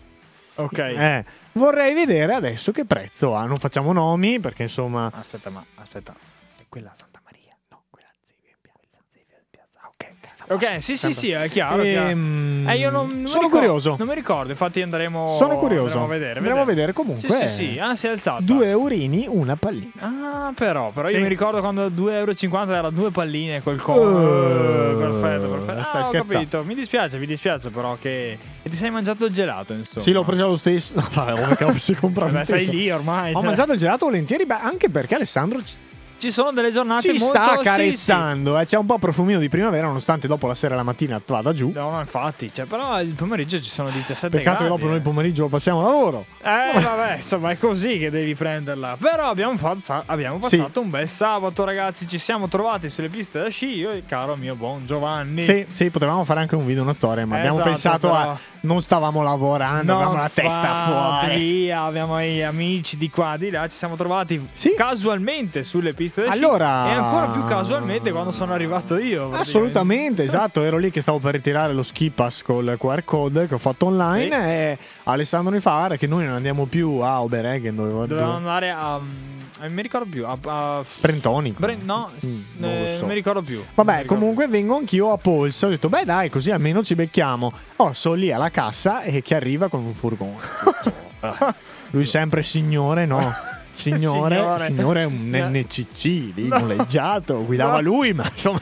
ok. 0.56 0.78
Eh, 0.80 1.26
vorrei 1.52 1.94
vedere 1.94 2.34
adesso 2.34 2.72
che 2.72 2.84
prezzo 2.84 3.36
ha. 3.36 3.44
Non 3.46 3.58
facciamo 3.58 3.94
nomi 3.94 4.40
perché 4.40 4.64
insomma... 4.64 5.12
Aspetta, 5.14 5.52
ma 5.52 5.64
aspetta. 5.76 6.16
È 6.58 6.64
quella 6.68 6.94
Santa 6.96 7.22
Maria? 7.24 7.56
No, 7.70 7.84
quella 7.92 8.10
Zevia 8.26 8.54
in 8.54 8.58
piazza. 8.60 8.98
Zevia 9.08 9.38
in 9.38 9.46
piazza. 9.52 9.80
Ah, 9.84 9.92
ok, 10.48 10.82
sì, 10.82 10.98
sì, 10.98 11.14
sì, 11.14 11.32
è 11.32 11.50
chiaro. 11.50 11.82
è 11.82 11.92
chiaro. 11.92 12.10
Ehm, 12.10 12.66
Eh, 12.70 12.76
io 12.78 12.90
non, 12.90 13.08
non 13.08 13.28
sono 13.28 13.44
ricordo- 13.44 13.50
curioso. 13.68 13.96
Non 13.98 14.08
mi 14.08 14.14
ricordo, 14.16 14.52
infatti 14.52 14.82
andremo. 14.82 15.36
Sono 15.38 15.58
curioso. 15.58 15.84
Andremo 16.00 16.06
a 16.06 16.08
vedere. 16.08 16.40
Andremo 16.40 16.62
a 16.62 16.66
vedere 16.66 16.94
comunque. 16.94 17.30
Sì, 17.30 17.48
sì, 17.48 17.54
sì. 17.74 17.78
Ah, 17.80 17.96
si 17.96 18.08
è 18.08 18.10
alzata. 18.10 18.42
2 18.42 18.68
eurini 18.70 19.26
una 19.30 19.56
pallina. 19.56 19.92
Ah, 20.00 20.52
però, 20.56 20.92
però 20.92 21.10
io 21.10 21.16
Sì. 21.18 21.22
mi 21.22 21.28
ricordo 21.28 21.60
quando 21.60 21.90
2,50 21.90 22.70
euro 22.70 22.74
era 22.80 22.90
due 22.90 23.12
palline 23.12 23.62
col 23.64 23.82
cono. 23.82 24.20
Uh, 24.94 24.98
perfetto, 24.98 25.48
perfetto. 25.50 25.84
stai 25.84 25.96
Ah, 25.96 26.00
ho 26.00 26.04
scherzando. 26.04 26.34
capito. 26.34 26.64
Mi 26.64 26.76
dispiace, 26.76 27.18
mi 27.18 27.26
dispiace 27.26 27.70
però 27.70 27.98
che 28.00 28.38
e 28.64 28.70
ti 28.70 28.76
sei 28.76 28.90
mangiato 28.90 29.26
il 29.26 29.34
gelato, 29.34 29.74
insomma. 29.74 30.02
Sì, 30.04 30.12
l'ho 30.12 30.24
preso 30.24 30.48
lo 30.48 30.56
stesso. 30.56 30.94
No, 30.96 31.08
vabbè, 31.14 31.42
come 31.42 31.56
che 31.56 31.64
lo 31.66 31.74
si 31.80 31.94
compra 31.96 32.26
lo 32.26 32.32
Vabbè, 32.34 32.46
sei 32.46 32.68
lì 32.70 32.90
ormai. 32.92 33.32
Ho 33.34 33.38
cioè, 33.38 33.46
mangiato 33.46 33.74
il 33.74 33.80
gelato 33.80 34.06
volentieri, 34.06 34.46
beh, 34.46 34.60
anche 34.62 34.90
perché 34.90 35.16
Alessandro 35.16 35.62
ci 36.18 36.32
sono 36.32 36.52
delle 36.52 36.72
giornate 36.72 37.14
ci 37.14 37.20
molto 37.20 37.36
sta 37.38 37.52
sì, 37.52 37.58
sì. 37.58 37.64
carezzando. 37.64 38.60
eh. 38.60 38.66
C'è 38.66 38.78
un 38.78 38.86
po' 38.86 38.98
profumino 38.98 39.40
di 39.40 39.50
primavera, 39.50 39.88
nonostante 39.88 40.28
dopo 40.28 40.48
la 40.48 40.56
sera 40.56 40.74
e 40.74 40.78
la 40.78 40.84
mattina 40.84 41.22
vada 41.26 41.54
giù. 41.54 41.72
No, 41.74 41.90
no, 41.92 42.00
infatti, 42.00 42.52
cioè, 42.54 42.66
però 42.66 43.00
il 43.02 43.14
pomeriggio 43.14 43.62
ci 43.62 43.70
sono 43.70 43.90
17 43.90 44.36
Peccato 44.36 44.58
che 44.58 44.64
gradi. 44.64 44.70
dopo 44.76 44.86
noi 44.86 44.96
il 44.96 45.02
eh. 45.02 45.04
pomeriggio 45.04 45.42
lo 45.44 45.50
passiamo 45.50 45.80
a 45.80 45.84
lavoro. 45.84 46.26
Eh, 46.42 46.80
vabbè, 46.80 47.16
insomma, 47.18 47.52
è 47.52 47.58
così 47.58 47.98
che 48.00 48.10
devi 48.10 48.36
prenderla. 48.36 48.98
Però 49.00 49.30
abbiamo, 49.30 49.58
fatto- 49.58 50.04
abbiamo 50.06 50.40
Sì. 50.48 50.58
passato 50.58 50.82
un 50.82 50.90
bel 50.90 51.08
sabato, 51.08 51.64
ragazzi. 51.64 52.08
Ci 52.08 52.18
siamo 52.18 52.48
trovati 52.48 52.90
sulle 52.90 53.10
piste 53.10 53.40
da 53.40 53.50
sci. 53.50 53.76
Io 53.76 53.92
e 53.92 53.98
il 53.98 54.04
caro 54.08 54.36
mio 54.36 54.56
buon 54.56 54.86
Giovanni. 54.86 55.44
Sì, 55.44 55.66
sì, 55.72 55.90
potevamo 55.90 56.24
fare 56.24 56.40
anche 56.42 56.56
un 56.56 56.66
video, 56.66 56.84
una 56.84 56.94
storia, 56.94 57.26
ma 57.26 57.36
abbiamo 57.38 57.56
Esatto, 57.56 57.70
pensato 57.70 58.08
però- 58.10 58.30
a. 58.32 58.38
Non 58.60 58.82
stavamo 58.82 59.22
lavorando, 59.22 59.92
No, 59.94 59.98
avevamo 60.00 60.18
la 60.22 60.30
testa 60.34 61.20
fuori. 61.22 61.36
Via, 61.38 61.84
abbiamo 61.84 62.20
gli 62.22 62.42
amici 62.42 62.98
di 62.98 63.10
qua, 63.10 63.36
di 63.38 63.50
là. 63.50 63.66
Ci 63.68 63.78
siamo 63.78 63.96
trovati 63.96 64.46
Sì. 64.54 64.74
casualmente 64.76 65.64
sulle 65.64 65.94
piste 65.94 66.06
da 66.16 66.32
sci. 66.32 66.38
Allora- 66.38 66.88
E 66.88 66.92
ancora 66.92 67.28
più 67.28 67.46
casualmente 67.46 68.12
quando 68.12 68.32
sono 68.32 68.54
arrivato 68.54 68.98
io. 68.98 69.32
Assolutamente, 69.32 70.24
esatto. 70.24 70.64
Ero 70.64 70.78
lì 70.78 70.92
che 70.92 71.02
stavo 71.02 71.20
per 71.20 71.34
ritirare 71.36 71.74
lo 71.74 71.84
ski 71.84 72.10
pass 72.10 72.42
col 72.42 72.76
QR 72.80 73.04
code 73.04 73.48
che 73.48 73.54
ho 73.54 73.58
fatto 73.60 73.86
online. 73.88 74.24
Sì. 74.42 74.48
E 74.48 74.78
Alessandro 75.04 75.54
mi 75.54 75.60
fa 75.60 75.72
guarda 75.76 75.96
che 75.98 76.08
noi 76.08 76.26
non 76.26 76.36
andiamo 76.36 76.66
più 76.66 77.00
a 77.00 77.22
Oberegen, 77.22 77.76
dove, 77.76 77.90
Dovevamo 77.90 78.08
dove- 78.08 78.38
andare 78.38 78.70
a. 78.72 79.00
eh, 79.00 79.64
non 79.64 79.74
mi 79.74 79.82
ricordo 79.82 80.08
più. 80.10 80.26
A, 80.26 80.38
a- 80.46 80.84
Brentonico. 81.00 81.60
Bre- 81.60 81.78
no, 81.82 82.12
Mm, 82.26 82.42
non 82.58 82.70
eh, 82.70 82.82
lo 82.82 82.88
so. 82.94 83.00
non 83.00 83.08
mi 83.10 83.14
ricordo 83.16 83.42
più. 83.42 83.64
Vabbè, 83.74 84.02
ricordo 84.02 84.20
comunque 84.20 84.48
vengo 84.48 84.76
anch'io 84.78 85.12
a 85.12 85.18
polso. 85.18 85.66
Ho 85.68 85.70
detto, 85.70 85.90
beh, 85.90 86.06
dai, 86.06 86.30
così 86.30 86.52
almeno 86.52 86.84
ci 86.84 86.96
becchiamo. 86.96 87.52
Oh, 87.78 87.94
sono 87.94 88.16
lì 88.16 88.32
alla 88.32 88.50
cassa 88.50 89.02
e 89.02 89.22
che 89.22 89.36
arriva 89.36 89.68
con 89.68 89.84
un 89.84 89.94
furgone. 89.94 90.36
Lui 91.92 92.06
sempre 92.06 92.44
signore, 92.44 93.06
no? 93.06 93.32
Signore, 93.78 94.36
Signore. 94.36 94.64
signore 94.66 95.02
è 95.02 95.06
un 95.06 95.30
NCC 95.52 96.04
lì 96.36 96.48
noleggiato, 96.48 97.46
guidava 97.46 97.80
lui, 97.80 98.14
ma 98.14 98.24
insomma 98.32 98.60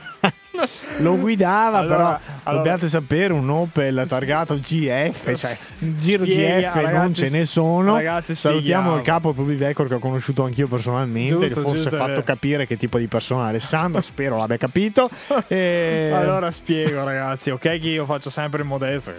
lo 1.00 1.18
guidava, 1.18 1.80
Allora- 1.80 1.96
però 1.96 2.20
allora- 2.44 2.64
dobbiate 2.64 2.88
sapere 2.88 3.34
un 3.34 3.50
Opel 3.50 4.06
targato 4.08 4.56
GF, 4.58 5.34
cioè 5.36 5.58
giro 5.78 6.24
Spiega, 6.26 6.70
GF 6.70 6.76
non 6.76 6.84
ragazzi, 6.84 7.26
ce 7.26 7.30
ne 7.38 7.46
sono. 7.46 7.96
ragazzi, 7.96 8.36
Salutiamo 8.36 8.96
il 8.96 9.02
capo 9.04 9.34
Publivecor 9.34 9.88
che 9.88 9.96
ho 9.96 10.00
conosciuto 10.00 10.44
anch'io 10.44 10.68
personalmente, 10.68 11.34
Giusto, 11.48 11.62
che 11.62 11.68
forse 11.68 11.88
ha 11.88 11.92
fatto 11.92 12.06
vero. 12.08 12.24
capire 12.24 12.66
che 12.68 12.78
tipo 12.78 12.98
di 12.98 13.08
persona 13.08 13.46
è 13.46 13.50
Alessandro, 13.50 14.02
spero 14.02 14.38
l'abbia 14.38 14.58
capito. 14.58 15.10
E... 15.48 16.12
Allora 16.14 16.50
spiego 16.52 17.04
ragazzi, 17.04 17.50
ok 17.52 17.60
che 17.62 17.90
io 17.90 18.06
faccio 18.06 18.30
sempre 18.30 18.62
il 18.62 18.68
modesto, 18.68 19.12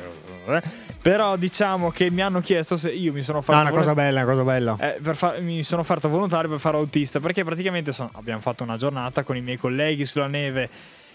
eh, 0.47 0.63
Però 1.03 1.37
diciamo 1.37 1.91
che 1.91 2.11
mi 2.11 2.23
hanno 2.23 2.41
chiesto 2.41 2.77
se 2.77 2.91
io 2.91 3.13
mi 3.13 3.23
sono 3.23 3.39
No, 3.39 3.43
fatto. 3.43 3.61
una 3.61 3.71
cosa 3.71 3.95
bella, 3.95 4.23
una 4.23 4.31
cosa 4.33 4.43
bella. 4.45 4.77
Eh, 4.79 5.15
fa- 5.15 5.37
mi 5.41 5.63
sono 5.65 5.81
offerto 5.83 6.09
volontario 6.09 6.49
per 6.51 6.59
fare 6.61 6.77
autista 6.77 7.21
perché 7.21 7.45
praticamente 7.45 7.93
sono- 7.93 8.11
abbiamo 8.15 8.41
fatto 8.41 8.63
una 8.63 8.77
giornata 8.77 9.23
con 9.23 9.37
i 9.37 9.41
miei 9.41 9.57
colleghi 9.59 10.05
sulla 10.07 10.27
neve 10.27 10.69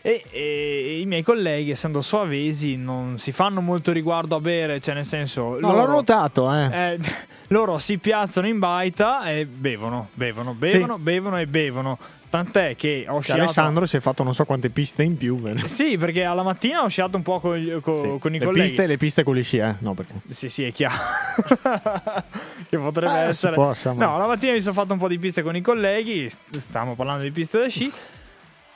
e, 0.03 0.23
e 0.31 0.99
i 0.99 1.05
miei 1.05 1.21
colleghi 1.21 1.69
essendo 1.71 2.01
suavesi 2.01 2.75
non 2.75 3.19
si 3.19 3.31
fanno 3.31 3.61
molto 3.61 3.91
riguardo 3.91 4.35
a 4.35 4.39
bere 4.39 4.79
cioè 4.79 4.95
nel 4.95 5.05
senso 5.05 5.59
No, 5.59 5.69
l'ho 5.71 5.73
loro, 5.73 5.91
notato, 5.91 6.51
eh. 6.51 6.69
eh, 6.93 6.99
loro 7.49 7.77
si 7.77 7.99
piazzano 7.99 8.47
in 8.47 8.57
baita 8.57 9.25
e 9.29 9.45
bevono 9.45 10.07
bevono 10.13 10.53
bevono 10.55 10.97
bevono 10.97 11.37
e 11.37 11.45
bevono 11.45 11.97
tant'è 12.31 12.75
che 12.75 13.03
ho 13.07 13.15
Cioè, 13.15 13.21
sciato 13.21 13.41
Alessandro 13.41 13.85
si 13.85 13.97
è 13.97 13.99
fatto 13.99 14.23
non 14.23 14.33
so 14.33 14.45
quante 14.45 14.69
piste 14.71 15.03
in 15.03 15.17
più. 15.17 15.39
vero? 15.39 15.67
sì 15.67 15.97
perché 15.97 16.23
alla 16.23 16.41
mattina 16.43 16.81
ho 16.81 16.87
sciato 16.87 17.17
un 17.17 17.23
po' 17.23 17.39
con, 17.39 17.55
gli- 17.57 17.79
co- 17.81 17.99
Sì. 18.01 18.17
con 18.19 18.33
i 18.33 18.39
le 18.39 18.45
colleghi 18.45 18.67
piste, 18.67 18.87
le 18.87 18.97
piste 18.97 19.23
con 19.23 19.35
gli 19.35 19.43
sci, 19.43 19.57
eh? 19.57 19.75
No, 19.79 19.93
perché. 19.93 20.13
sì, 20.29 20.49
sì, 20.49 20.63
è 20.63 20.71
chiaro. 20.71 20.95
che 22.69 22.77
potrebbe 22.77 23.23
Eh, 23.25 23.27
essere. 23.27 23.53
può, 23.53 23.69
insomma. 23.69 24.05
no, 24.05 24.17
la 24.17 24.25
mattina 24.27 24.53
mi 24.53 24.61
sono 24.61 24.73
fatto 24.73 24.93
un 24.93 24.99
po' 24.99 25.07
di 25.07 25.19
piste 25.19 25.41
con 25.43 25.55
i 25.55 25.61
colleghi. 25.61 26.29
st- 26.29 26.57
Stavamo 26.57 26.95
parlando 26.95 27.23
di 27.23 27.31
piste 27.31 27.59
da 27.59 27.67
sci. 27.67 27.91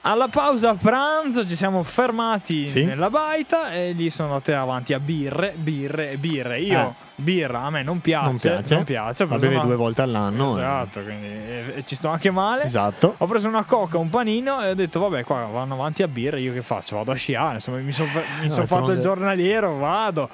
Alla 0.08 0.28
pausa 0.28 0.76
pranzo 0.76 1.48
ci 1.48 1.56
siamo 1.56 1.82
fermati 1.82 2.70
Sì. 2.70 2.84
nella 2.84 3.10
baita 3.10 3.72
e 3.74 3.92
lì 3.94 4.12
sono 4.12 4.30
andate 4.34 4.54
avanti 4.54 4.94
a 4.94 5.00
birre, 5.00 5.54
birre 5.58 6.12
e 6.12 6.18
birre. 6.20 6.60
Io, 6.60 6.80
Eh. 6.80 6.94
birra, 7.16 7.62
a 7.62 7.72
me 7.72 7.82
non 7.82 8.02
piace. 8.02 8.26
Non 8.28 8.38
piace. 8.38 8.76
Non 8.76 8.84
piace. 8.84 9.26
La 9.26 9.38
bevi 9.40 9.56
una- 9.56 9.64
due 9.64 9.76
volte 9.76 10.04
all'anno. 10.04 10.50
eh. 10.50 10.60
Esatto, 10.60 11.02
quindi 11.02 11.26
e- 11.26 11.74
e 11.78 11.84
ci 11.84 11.96
sto 11.96 12.10
anche 12.10 12.30
male. 12.30 12.66
Esatto. 12.66 13.16
Ho 13.18 13.26
preso 13.26 13.48
una 13.48 13.64
coca, 13.64 13.98
un 13.98 14.12
panino 14.12 14.62
e 14.62 14.70
ho 14.70 14.76
detto, 14.76 15.00
vabbè, 15.00 15.24
qua 15.24 15.46
vanno 15.52 15.74
avanti 15.74 16.04
a 16.04 16.08
birra, 16.08 16.38
io 16.38 16.54
che 16.54 16.62
faccio? 16.62 16.98
Vado 16.98 17.10
a 17.12 17.16
sciare, 17.16 17.56
insomma, 17.56 17.78
mi 17.80 17.92
sono 17.92 18.08
No, 18.46 18.66
fatto 18.68 18.92
il 18.92 19.00
giornaliero, 19.00 19.76
vado. 19.80 20.30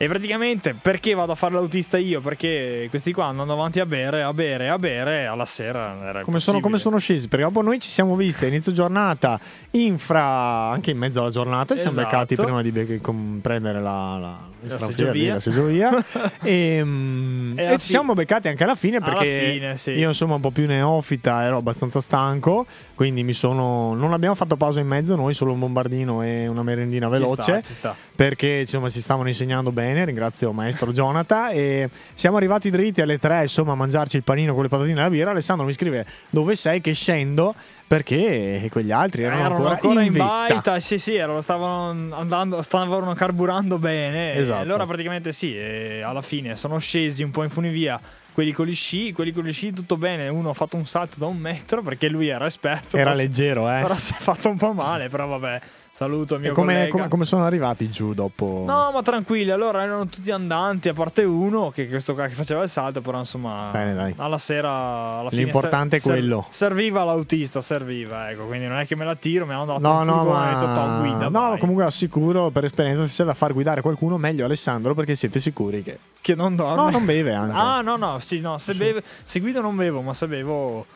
E 0.00 0.06
praticamente 0.06 0.74
perché 0.80 1.12
vado 1.14 1.32
a 1.32 1.34
fare 1.34 1.54
l'autista 1.54 1.98
io? 1.98 2.20
Perché 2.20 2.86
questi 2.88 3.12
qua 3.12 3.24
andando 3.26 3.52
avanti 3.54 3.80
a 3.80 3.86
bere, 3.86 4.22
a 4.22 4.32
bere, 4.32 4.68
a 4.68 4.78
bere, 4.78 5.26
alla 5.26 5.44
sera 5.44 5.96
era 6.06 6.20
Come 6.22 6.38
sono, 6.38 6.60
come 6.60 6.78
sono 6.78 6.98
scesi? 6.98 7.26
Perché 7.26 7.44
dopo 7.44 7.62
noi 7.62 7.80
ci 7.80 7.88
siamo 7.88 8.14
visti 8.14 8.44
a 8.44 8.48
inizio 8.48 8.70
giornata, 8.70 9.40
infra 9.72 10.70
anche 10.70 10.92
in 10.92 10.98
mezzo 10.98 11.20
alla 11.20 11.30
giornata, 11.30 11.74
ci 11.74 11.80
siamo 11.80 11.96
Esatto. 11.96 12.10
beccati 12.16 12.34
prima 12.36 12.62
di 12.62 12.70
be- 12.70 13.00
prendere 13.42 13.80
la, 13.80 14.18
la, 14.20 14.38
La 14.68 14.78
seggiovia. 14.78 15.34
la 15.34 15.40
seggiovia. 15.40 15.90
e, 16.42 16.80
mm, 16.84 17.58
E 17.58 17.62
e 17.62 17.66
alla 17.66 17.76
ci 17.78 17.86
fi- 17.86 17.90
siamo 17.90 18.12
beccati 18.14 18.46
anche 18.46 18.62
alla 18.62 18.76
fine 18.76 18.98
Alla 18.98 19.04
perché 19.04 19.50
fine, 19.52 19.76
sì. 19.76 19.90
io 19.92 20.06
insomma 20.08 20.36
un 20.36 20.40
po' 20.40 20.52
più 20.52 20.66
neofita 20.66 21.42
ero 21.42 21.56
abbastanza 21.56 22.00
stanco, 22.00 22.66
quindi 22.94 23.24
mi 23.24 23.32
sono 23.32 23.94
non 23.94 24.12
abbiamo 24.12 24.36
fatto 24.36 24.56
pausa 24.56 24.78
in 24.78 24.86
mezzo 24.86 25.16
noi, 25.16 25.34
solo 25.34 25.50
un 25.54 25.58
bombardino 25.58 26.22
e 26.22 26.46
una 26.46 26.62
merendina 26.62 27.06
Ci 27.06 27.12
veloce 27.12 27.42
sta, 27.42 27.60
ci 27.62 27.72
sta. 27.72 27.96
perché 28.14 28.60
insomma 28.60 28.88
si 28.90 29.02
stavano 29.02 29.26
insegnando 29.26 29.72
bene, 29.72 29.86
ringrazio 30.04 30.52
maestro 30.52 30.92
Jonathan 30.92 31.50
e 31.52 31.90
siamo 32.14 32.36
arrivati 32.36 32.70
dritti 32.70 33.00
alle 33.00 33.18
tre 33.18 33.42
insomma 33.42 33.72
a 33.72 33.76
mangiarci 33.76 34.16
il 34.16 34.22
panino 34.22 34.54
con 34.54 34.62
le 34.62 34.68
patatine 34.68 34.98
e 34.98 35.02
la 35.02 35.10
birra, 35.10 35.30
Alessandro 35.30 35.66
mi 35.66 35.72
scrive 35.72 36.06
dove 36.30 36.54
sei 36.54 36.80
che 36.80 36.92
scendo 36.92 37.54
perché 37.86 38.68
quegli 38.70 38.92
altri 38.92 39.22
erano, 39.22 39.40
Erano 39.40 39.66
ancora, 39.66 40.02
in, 40.02 40.12
vetta. 40.12 40.24
baita, 40.24 40.80
sì, 40.80 40.98
sì, 40.98 41.14
erano, 41.14 41.40
stavano 41.40 42.14
andando, 42.14 42.60
stavano 42.60 43.14
carburando 43.14 43.78
bene. 43.78 44.34
Esatto. 44.34 44.58
E 44.58 44.62
allora 44.62 44.84
praticamente 44.84 45.32
sì, 45.32 45.56
alla 46.04 46.20
fine 46.20 46.54
sono 46.54 46.78
scesi 46.78 47.22
un 47.22 47.30
po' 47.30 47.44
in 47.44 47.50
funivia 47.50 47.98
quelli 48.34 48.52
con 48.52 48.66
gli 48.66 48.74
sci, 48.74 49.10
quelli 49.12 49.32
con 49.32 49.42
gli 49.42 49.52
sci 49.52 49.72
tutto 49.72 49.96
bene, 49.96 50.28
uno 50.28 50.50
ha 50.50 50.54
fatto 50.54 50.76
un 50.76 50.86
salto 50.86 51.18
da 51.18 51.26
un 51.26 51.38
metro 51.38 51.82
perché 51.82 52.08
lui 52.08 52.28
era 52.28 52.46
esperto. 52.46 52.96
Era 52.96 53.12
leggero, 53.12 53.68
eh. 53.68 53.80
Però 53.80 53.96
si 53.96 54.12
è 54.12 54.20
fatto 54.20 54.48
un 54.48 54.56
po' 54.56 54.72
male, 54.72 55.08
però 55.08 55.26
vabbè, 55.26 55.60
saluto 55.98 56.38
mio 56.38 56.52
E 56.52 56.54
come, 56.54 56.72
collega. 56.74 56.90
come- 56.92 57.08
come 57.08 57.24
sono 57.24 57.44
arrivati 57.44 57.90
giù 57.90 58.14
dopo? 58.14 58.62
No, 58.64 58.90
ma 58.92 59.02
tranquilli, 59.02 59.50
allora 59.50 59.82
erano 59.82 60.06
tutti 60.06 60.30
andanti, 60.30 60.88
a 60.88 60.94
parte 60.94 61.24
uno 61.24 61.70
che 61.70 61.88
questo 61.88 62.14
qua 62.14 62.28
che 62.28 62.34
faceva 62.34 62.62
il 62.62 62.68
salto, 62.68 63.00
però 63.00 63.18
insomma 63.18 63.70
Bene, 63.72 63.94
dai. 63.94 64.14
alla 64.18 64.38
sera 64.38 65.18
alla 65.18 65.30
fine 65.30 65.42
L'importante 65.42 65.96
è 65.96 65.98
ser- 65.98 66.12
quello. 66.12 66.46
serviva 66.50 67.02
l'autista, 67.02 67.60
serviva, 67.60 68.30
ecco, 68.30 68.44
quindi 68.46 68.66
non 68.68 68.78
è 68.78 68.86
che 68.86 68.94
me 68.94 69.04
la 69.04 69.16
tiro, 69.16 69.44
mi 69.44 69.54
hanno 69.54 69.64
dato 69.64 69.80
No, 69.80 69.98
un 70.00 70.06
no, 70.06 70.14
furgone 70.18 70.50
e 70.50 70.54
ho 70.54 70.58
detto, 70.58 70.66
ma... 70.66 70.74
"Toh, 70.74 71.00
guida, 71.00 71.28
no, 71.28 71.48
vai". 71.48 71.58
comunque 71.58 71.84
assicuro 71.84 72.50
per 72.50 72.64
esperienza 72.64 73.04
se 73.04 73.12
c'è 73.12 73.24
da 73.24 73.34
far 73.34 73.52
guidare 73.52 73.80
qualcuno 73.80 74.18
meglio 74.18 74.44
Alessandro 74.44 74.94
perché 74.94 75.16
siete 75.16 75.40
sicuri 75.40 75.82
che... 75.82 75.98
che 76.20 76.36
non 76.36 76.54
dorme. 76.54 76.76
No, 76.84 76.90
non 76.90 77.04
beve 77.04 77.34
anche. 77.34 77.56
Ah, 77.58 77.80
no, 77.80 77.96
no, 77.96 78.18
sì, 78.20 78.38
no, 78.40 78.56
se, 78.58 78.74
beve, 78.74 79.02
se 79.24 79.40
guido 79.40 79.60
non 79.60 79.74
bevo, 79.74 80.00
ma 80.02 80.14
se 80.14 80.28
bevo 80.28 80.86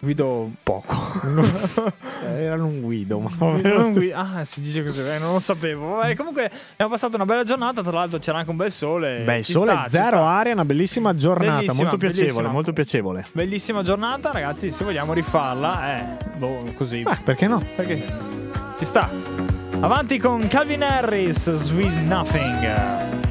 guido 0.00 0.50
poco. 0.62 0.94
Era 2.26 2.54
un 2.62 2.80
guido, 2.80 3.18
ma... 3.20 3.30
Non 3.38 3.92
gui- 3.92 4.10
ah, 4.12 4.42
si 4.44 4.60
dice 4.60 4.82
così, 4.82 5.00
eh, 5.00 5.18
non 5.18 5.34
lo 5.34 5.38
sapevo. 5.38 5.96
Vabbè, 5.96 6.16
comunque 6.16 6.50
abbiamo 6.72 6.92
passato 6.92 7.16
una 7.16 7.26
bella 7.26 7.44
giornata, 7.44 7.82
tra 7.82 7.92
l'altro 7.92 8.18
c'era 8.18 8.38
anche 8.38 8.50
un 8.50 8.56
bel 8.56 8.72
sole. 8.72 9.22
Beh, 9.24 9.42
sole 9.42 9.72
sta, 9.72 9.86
zero 9.88 10.22
aria, 10.22 10.52
una 10.52 10.64
bellissima 10.64 11.14
giornata, 11.14 11.52
Bellissima, 11.60 11.82
molto 11.82 11.96
piacevole, 11.98 12.26
bellissima. 12.30 12.50
molto 12.52 12.72
piacevole. 12.72 13.26
Bellissima 13.32 13.82
giornata, 13.82 14.32
ragazzi. 14.32 14.70
Se 14.70 14.84
vogliamo 14.84 15.12
rifarla, 15.12 15.96
eh, 15.96 16.04
boh, 16.36 16.64
così. 16.76 17.02
Beh, 17.02 17.18
perché 17.22 17.46
no? 17.46 17.62
Perché 17.76 18.04
ci 18.78 18.84
sta. 18.84 19.08
Avanti 19.80 20.18
con 20.18 20.46
Calvin 20.48 20.82
Harris, 20.82 21.54
Sweet 21.54 22.02
Nothing. 22.06 23.28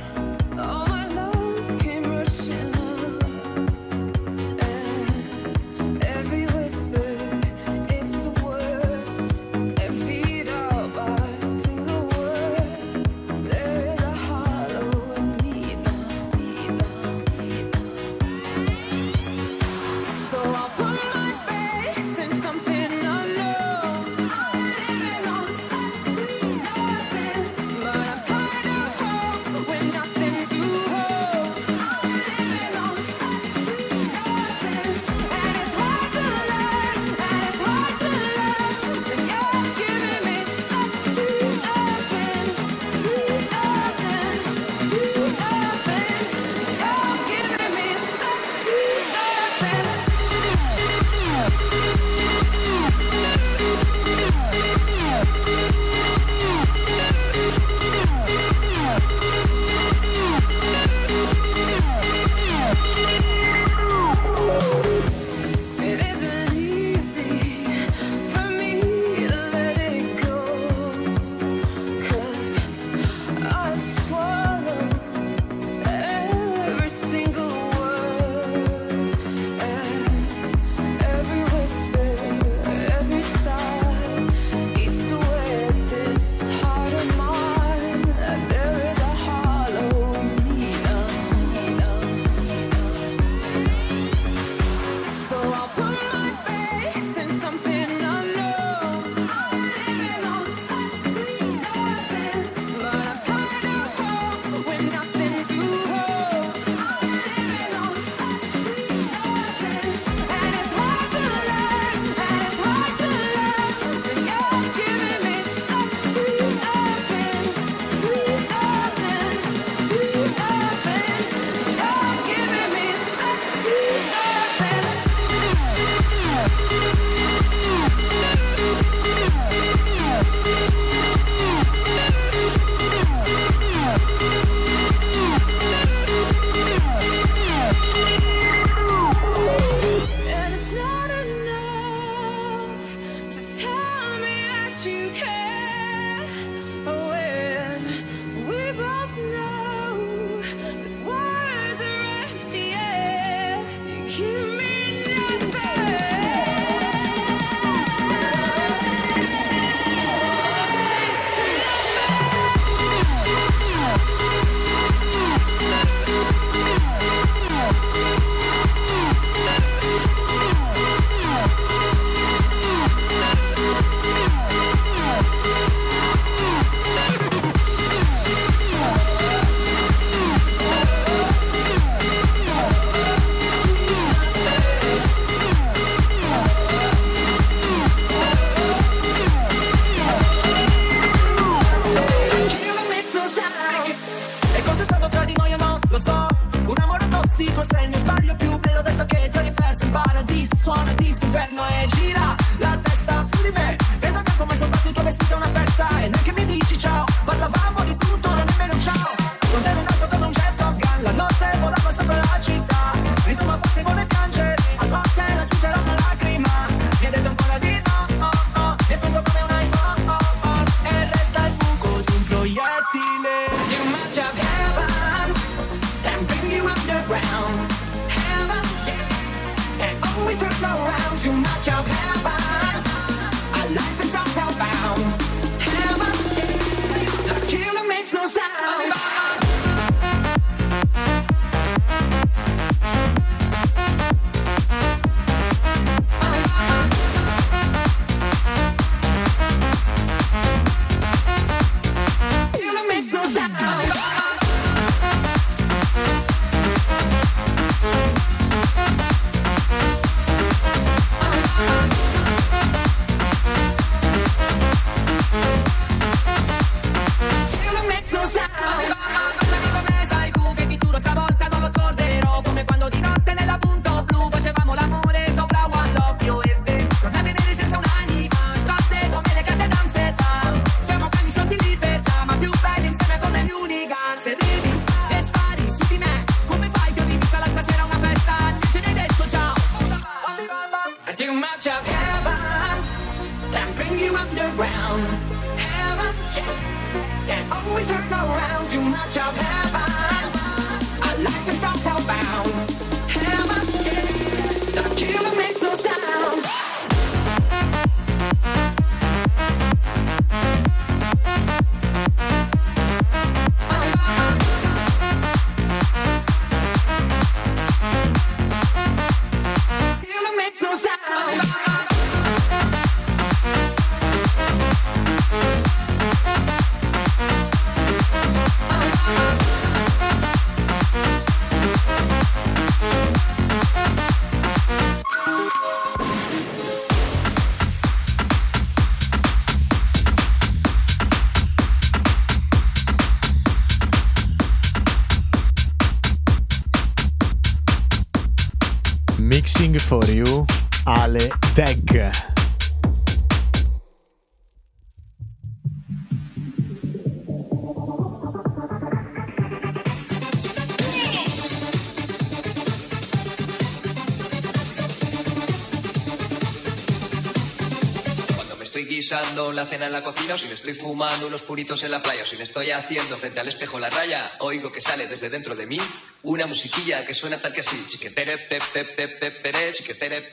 si 370.40 370.48
me 370.48 370.54
estoy 370.54 370.74
fumando 370.74 371.28
unos 371.28 371.44
puritos 371.44 371.84
en 371.84 371.92
la 371.92 372.02
playa, 372.02 372.24
o 372.24 372.26
si 372.26 372.38
me 372.38 372.44
estoy 372.44 372.72
haciendo 372.72 373.18
frente 373.18 373.42
al 373.42 373.50
espejo 373.50 373.78
la 373.78 373.90
raya, 373.90 374.32
oigo 374.40 374.72
que 374.72 374.80
sale 374.80 375.06
desde 375.08 375.30
dentro 375.30 375.54
de 375.54 375.66
mí 375.66 375.78
una 376.24 376.48
musiquilla 376.48 377.06
que 377.06 377.14
suena 377.14 377.40
tal 377.40 377.52
que 377.52 377.60
así, 377.60 377.86
chiquetere 377.90 378.38
pepepepeperé, 378.38 379.74
chiquetere 379.74 380.32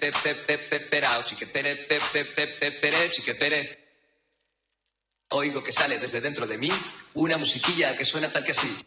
chiquetere 1.29 3.11
chiquetere. 3.11 3.87
Oigo 5.31 5.65
que 5.65 5.73
sale 5.73 5.99
desde 5.99 6.21
dentro 6.21 6.47
de 6.47 6.57
mí 6.57 6.71
una 7.15 7.37
musiquilla 7.37 7.97
que 7.97 8.05
suena 8.05 8.31
tal 8.31 8.45
que 8.45 8.53
así. 8.53 8.86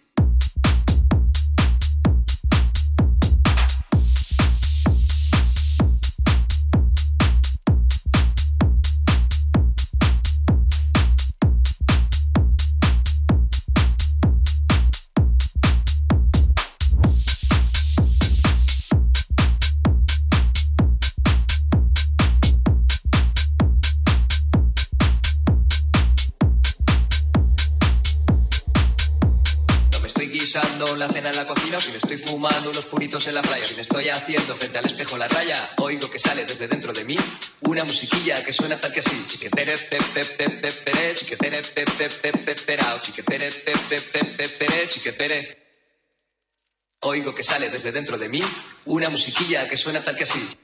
en 31.30 31.36
la 31.36 31.46
cocina 31.46 31.78
o 31.78 31.82
si 31.82 31.92
me 31.92 31.98
estoy 31.98 32.18
fumando 32.18 32.70
unos 32.70 32.86
puritos 32.86 33.28
en 33.28 33.36
la 33.36 33.42
playa, 33.42 33.68
si 33.68 33.76
me 33.76 33.82
estoy 33.82 34.10
haciendo 34.10 34.56
frente 34.56 34.80
al 34.80 34.86
espejo 34.86 35.18
la 35.18 35.28
raya, 35.28 35.72
oigo 35.78 36.10
que 36.10 36.20
sale 36.20 36.46
desde 36.46 36.68
dentro 36.68 36.94
de 36.94 37.04
mí 37.04 37.18
una 37.62 37.84
musiquilla 37.84 38.44
que 38.44 38.54
suena 38.54 38.80
tal 38.80 38.92
que 38.92 39.02
así. 39.02 39.26
Chiquetere, 39.28 39.78
pepepepepepe, 39.78 41.16
chiquetere, 41.16 41.62
pepepepeperao, 41.62 43.00
chiquetere, 43.02 43.52
pepepepepepe, 43.52 44.90
chiquetere. 44.90 45.70
Oigo 47.02 47.34
que 47.34 47.44
sale 47.44 47.70
desde 47.70 47.92
dentro 47.92 48.18
de 48.18 48.28
mí 48.28 48.42
una 48.86 49.10
musiquilla 49.10 49.68
que 49.70 49.78
suena 49.78 50.02
tal 50.02 50.16
que 50.16 50.24
así. 50.24 50.59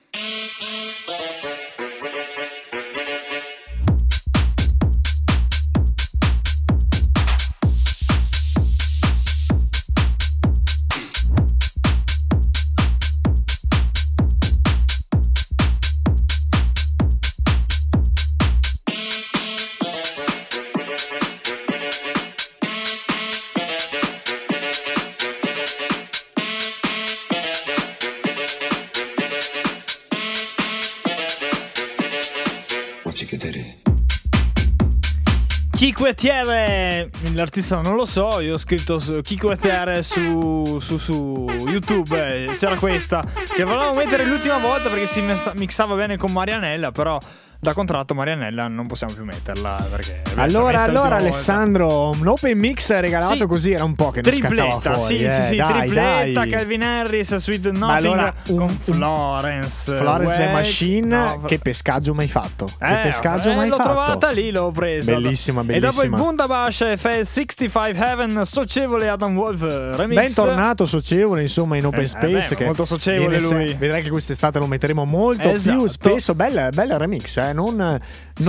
Quartiere, 36.15 37.09
l'artista 37.33 37.81
non 37.81 37.95
lo 37.95 38.05
so, 38.05 38.39
io 38.39 38.53
ho 38.53 38.57
scritto 38.57 38.99
su, 38.99 39.19
Chi 39.19 39.37
Quartiere 39.37 40.01
su, 40.01 40.79
su, 40.79 40.97
su 40.97 41.45
YouTube, 41.67 42.45
eh, 42.45 42.55
c'era 42.55 42.77
questa 42.77 43.21
che 43.53 43.65
volevo 43.65 43.93
mettere 43.93 44.23
l'ultima 44.23 44.57
volta 44.57 44.87
perché 44.87 45.07
si 45.07 45.21
mixava 45.55 45.93
bene 45.95 46.15
con 46.15 46.31
Marianella, 46.31 46.93
però 46.93 47.19
da 47.65 47.73
contratto 47.73 48.13
Marianella 48.13 48.67
non 48.67 48.85
possiamo 48.87 49.13
più 49.13 49.23
metterla 49.25 49.85
perché 49.89 50.21
Allora, 50.35 50.83
allora 50.83 51.01
volta. 51.01 51.15
Alessandro, 51.15 52.09
un 52.11 52.27
open 52.27 52.57
mix 52.57 52.91
regalato 52.99 53.33
Sì. 53.35 53.45
così 53.45 53.71
era 53.71 53.83
un 53.83 53.95
po' 53.95 54.11
che 54.11 54.21
non 54.21 54.31
Tripletta, 54.31 54.93
fuori. 54.97 55.17
sì, 55.17 55.23
eh. 55.23 55.29
sì, 55.31 55.41
sì, 55.49 55.55
Dai, 55.57 55.73
tripletta 55.79 56.39
dai. 56.39 56.49
Calvin 56.49 56.83
Harris, 56.83 57.35
Sweet 57.37 57.69
Nothing 57.71 57.89
allora, 58.05 58.33
un- 58.49 58.57
con 58.57 58.69
Florence. 58.79 59.95
Florence 59.97 60.35
the 60.35 60.41
Wedge. 60.41 60.53
Machine, 60.53 61.07
No, 61.07 61.41
che 61.45 61.59
pescaggio 61.59 62.13
mai 62.13 62.27
fatto? 62.27 62.65
che 62.77 62.99
eh, 62.99 63.03
pescaggio 63.03 63.49
eh, 63.49 63.55
mai 63.55 63.67
l'ho 63.69 63.75
fatto? 63.77 63.89
trovata 63.89 64.29
lì, 64.29 64.51
l'ho 64.51 64.71
presa. 64.71 65.13
Bellissima, 65.13 65.61
E 65.61 65.79
dopo 65.79 66.01
il 66.03 66.09
bellissima. 66.09 66.17
Bundabash 66.17 66.95
FL 66.97 67.23
65 67.25 67.93
Heaven, 67.95 68.41
socievole 68.45 69.09
Adam 69.09 69.35
Wolf 69.35 69.61
remix. 69.95 70.15
Bentornato 70.19 70.85
socievole 70.85 71.41
insomma 71.41 71.77
in 71.77 71.85
Open 71.85 72.01
Eh, 72.01 72.07
Space 72.07 72.49
beh, 72.49 72.55
che 72.55 72.65
molto 72.65 72.85
socievole 72.85 73.37
viene 73.37 73.47
se- 73.47 73.53
lui. 73.53 73.73
vedrai 73.73 74.01
che 74.03 74.09
quest'estate 74.09 74.59
lo 74.59 74.67
metteremo 74.67 75.03
molto 75.05 75.49
Esatto. 75.49 75.77
più 75.77 75.87
spesso 75.87 76.35
bel, 76.35 76.69
bel 76.73 76.89
remix 76.97 77.37
eh? 77.37 77.53
Non, 77.55 77.75
non 77.75 77.99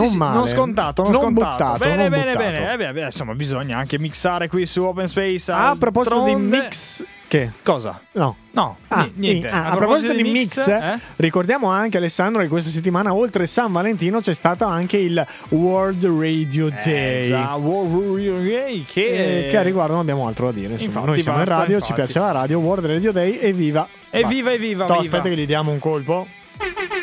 Sì, 0.04 0.10
sì, 0.10 0.16
male 0.16 0.36
non 0.36 0.46
scontato, 0.48 1.02
non, 1.04 1.12
scontato. 1.14 1.32
buttato 1.56 1.78
bene, 1.78 2.08
non 2.08 2.10
bene, 2.10 2.32
buttato. 2.32 2.38
bene. 2.52 2.72
Eh 2.72 2.76
beh, 2.76 2.92
beh, 2.92 3.04
insomma, 3.06 3.34
bisogna 3.34 3.78
anche 3.78 3.98
mixare 3.98 4.48
qui 4.48 4.66
su 4.66 4.82
Open 4.82 5.06
Space. 5.06 5.50
Ah, 5.50 5.70
a 5.70 5.76
proposito 5.76 6.22
di 6.24 6.34
mix 6.34 7.02
che? 7.28 7.50
Cosa? 7.64 8.00
no 8.12 8.36
No, 8.52 8.76
Ah, 8.88 9.02
ni- 9.02 9.12
niente. 9.16 9.48
sì. 9.48 9.54
Ah, 9.54 9.70
a, 9.70 9.76
proposito 9.76 10.12
di 10.12 10.22
mix, 10.22 10.66
eh? 10.68 10.98
ricordiamo 11.16 11.68
anche 11.70 11.96
Alessandro 11.96 12.40
che 12.40 12.46
questa 12.48 12.70
settimana 12.70 13.12
oltre 13.12 13.46
San 13.46 13.72
Valentino 13.72 14.20
c'è 14.20 14.32
stato 14.32 14.64
anche 14.64 14.96
il 14.96 15.26
World 15.48 16.04
Radio 16.06 16.68
Day. 16.70 17.22
Eh, 17.24 17.26
già, 17.26 17.54
World 17.56 17.92
War 17.92 18.42
Day, 18.42 18.84
che... 18.84 19.46
Eh, 19.46 19.50
che 19.50 19.56
a 19.56 19.62
riguardo 19.62 19.92
non 19.94 20.02
abbiamo 20.02 20.26
altro 20.28 20.46
da 20.46 20.52
dire. 20.52 20.72
Insomma, 20.74 20.88
Infatti, 20.90 21.06
noi 21.08 21.22
siamo 21.22 21.38
in 21.38 21.44
basta, 21.44 21.60
radio, 21.60 21.74
infatti. 21.74 21.92
ci 21.92 21.98
piace 22.00 22.18
la 22.20 22.30
radio, 22.30 22.58
World 22.60 22.86
Radio 22.86 23.12
Day, 23.12 23.38
evviva. 23.40 23.88
Evviva, 24.10 24.52
evviva, 24.52 24.86
No, 24.86 25.00
viva. 25.00 25.02
aspetta 25.02 25.28
che 25.28 25.36
gli 25.36 25.46
diamo 25.46 25.72
un 25.72 25.78
colpo. 25.80 26.26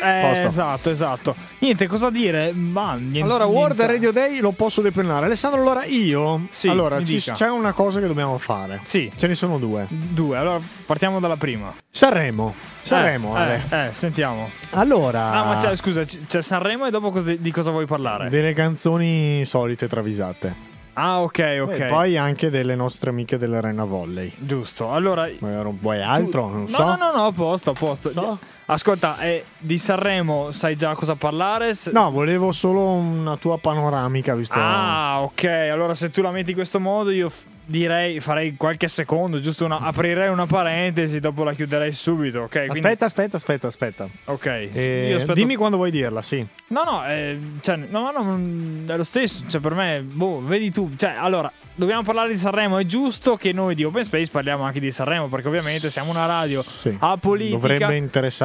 Eh, 0.04 0.28
Posto. 0.28 0.46
esatto, 0.48 0.90
esatto. 0.90 1.34
Niente, 1.60 1.86
cosa 1.86 2.10
dire? 2.10 2.52
Ma 2.52 2.94
niente. 2.94 3.20
Allora, 3.22 3.46
World 3.46 3.76
niente. 3.78 3.92
Radio 3.92 4.12
Day 4.12 4.38
lo 4.40 4.52
posso 4.52 4.80
declinare. 4.82 5.26
Alessandro, 5.26 5.60
allora 5.60 5.84
io. 5.84 6.46
Sì, 6.50 6.68
allora, 6.68 7.02
ci- 7.04 7.18
c'è 7.20 7.48
una 7.48 7.72
cosa 7.72 8.00
che 8.00 8.06
dobbiamo 8.06 8.36
fare. 8.38 8.80
Sì. 8.84 9.10
Ce 9.16 9.26
ne 9.26 9.34
sono 9.34 9.58
due. 9.58 9.86
Due, 9.88 10.36
allora 10.36 10.60
partiamo 10.86 11.20
dalla 11.20 11.36
prima. 11.36 11.72
Sanremo. 11.90 12.54
Sanremo, 12.82 13.36
eh, 13.38 13.60
eh, 13.70 13.86
eh, 13.86 13.92
sentiamo. 13.92 14.50
Allora. 14.70 15.32
Ah, 15.32 15.44
ma 15.44 15.56
c'è, 15.56 15.74
scusa, 15.76 16.02
c'è 16.04 16.42
Sanremo 16.42 16.86
e 16.86 16.90
dopo 16.90 17.10
cos'è- 17.10 17.38
di 17.38 17.50
cosa 17.50 17.70
vuoi 17.70 17.86
parlare? 17.86 18.28
Delle 18.28 18.52
canzoni 18.52 19.44
solite 19.44 19.88
travisate. 19.88 20.72
ah, 20.94 21.22
ok, 21.22 21.58
ok. 21.62 21.78
E 21.80 21.84
poi 21.86 22.16
anche 22.16 22.50
delle 22.50 22.74
nostre 22.76 23.10
amiche 23.10 23.36
dell'Arena 23.38 23.84
Volley. 23.84 24.32
Giusto, 24.36 24.92
allora... 24.92 25.28
Vuoi 25.40 25.76
vuoi 25.80 26.02
altro? 26.02 26.48
Non 26.48 26.60
No, 26.68 26.76
so. 26.76 26.84
no, 26.84 26.96
no, 26.96 27.12
no, 27.12 27.26
a 27.26 27.32
posto, 27.32 27.70
a 27.70 27.74
posto. 27.74 28.10
So. 28.10 28.38
Ascolta, 28.66 29.18
eh, 29.20 29.44
di 29.58 29.78
Sanremo 29.78 30.50
sai 30.50 30.74
già 30.74 30.94
cosa 30.94 31.16
parlare? 31.16 31.74
S- 31.74 31.90
No, 31.92 32.10
volevo 32.10 32.50
solo 32.52 32.80
una 32.92 33.36
tua 33.36 33.58
panoramica, 33.58 34.34
visto. 34.34 34.54
Ah, 34.58 35.18
ok. 35.22 35.44
Allora, 35.70 35.94
se 35.94 36.10
tu 36.10 36.22
la 36.22 36.30
metti 36.30 36.50
in 36.50 36.56
questo 36.56 36.80
modo, 36.80 37.10
io 37.10 37.28
f- 37.28 37.44
direi 37.66 38.20
farei 38.20 38.56
qualche 38.56 38.88
secondo, 38.88 39.38
giusto 39.38 39.66
una, 39.66 39.78
aprirei 39.80 40.28
una 40.28 40.46
parentesi, 40.46 41.20
dopo 41.20 41.44
la 41.44 41.52
chiuderei 41.52 41.92
subito, 41.92 42.40
ok? 42.40 42.48
Quindi- 42.50 42.78
Aspetta, 42.78 43.04
aspetta, 43.04 43.36
aspetta, 43.36 43.66
aspetta. 43.66 44.08
ok. 44.24 44.46
Eh, 44.46 45.06
io 45.10 45.16
aspetto- 45.16 45.34
Dimmi 45.34 45.56
quando 45.56 45.76
vuoi 45.76 45.90
dirla, 45.90 46.22
sì. 46.22 46.46
No, 46.68 46.82
no, 46.84 47.06
eh, 47.06 47.38
cioè, 47.60 47.76
no, 47.76 48.10
no, 48.12 48.92
è 48.92 48.96
lo 48.96 49.04
stesso. 49.04 49.44
Cioè, 49.46 49.60
per 49.60 49.74
me, 49.74 50.00
boh, 50.02 50.40
vedi 50.42 50.70
tu. 50.70 50.90
Cioè, 50.96 51.14
allora, 51.18 51.50
dobbiamo 51.74 52.02
parlare 52.02 52.30
di 52.30 52.38
Sanremo. 52.38 52.78
È 52.78 52.84
giusto 52.84 53.36
che 53.36 53.52
noi 53.52 53.74
di 53.74 53.84
Open 53.84 54.02
Space 54.04 54.30
parliamo 54.30 54.62
anche 54.64 54.80
di 54.80 54.90
Sanremo, 54.90 55.28
perché 55.28 55.48
ovviamente 55.48 55.90
siamo 55.90 56.10
una 56.10 56.26
radio 56.26 56.64
Sì. 56.80 56.96
apolitica. 56.98 57.56
Dovrebbe 57.58 57.96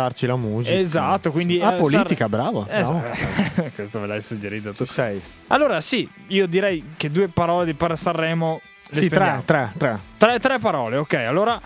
interessarci 0.10 0.26
la 0.26 0.36
musica. 0.36 0.76
Esatto, 0.76 1.32
quindi 1.32 1.62
Ah, 1.62 1.74
eh, 1.76 1.78
politica, 1.80 2.28
San- 2.28 2.30
bravo. 2.30 2.68
Eh, 2.70 2.82
bravo. 2.82 3.02
Questo 3.76 4.00
me 4.00 4.08
l'hai 4.08 4.22
suggerito 4.22 4.72
tu. 4.72 4.78
Tu 4.78 4.86
sei. 4.86 5.22
Allora, 5.48 5.82
sì, 5.82 6.10
io 6.28 6.48
direi 6.48 6.92
che 6.98 7.12
due 7.12 7.28
parole 7.28 7.66
di 7.66 7.74
per 7.74 7.98
Sanremo. 7.98 8.62
le 8.90 9.02
Sì, 9.02 9.10
tre, 9.10 9.42
tre, 9.46 9.72
tre. 9.78 10.00
Tre, 10.18 10.40
tre 10.40 10.60
parole, 10.60 10.98
ok. 10.98 11.14
Allora. 11.14 11.60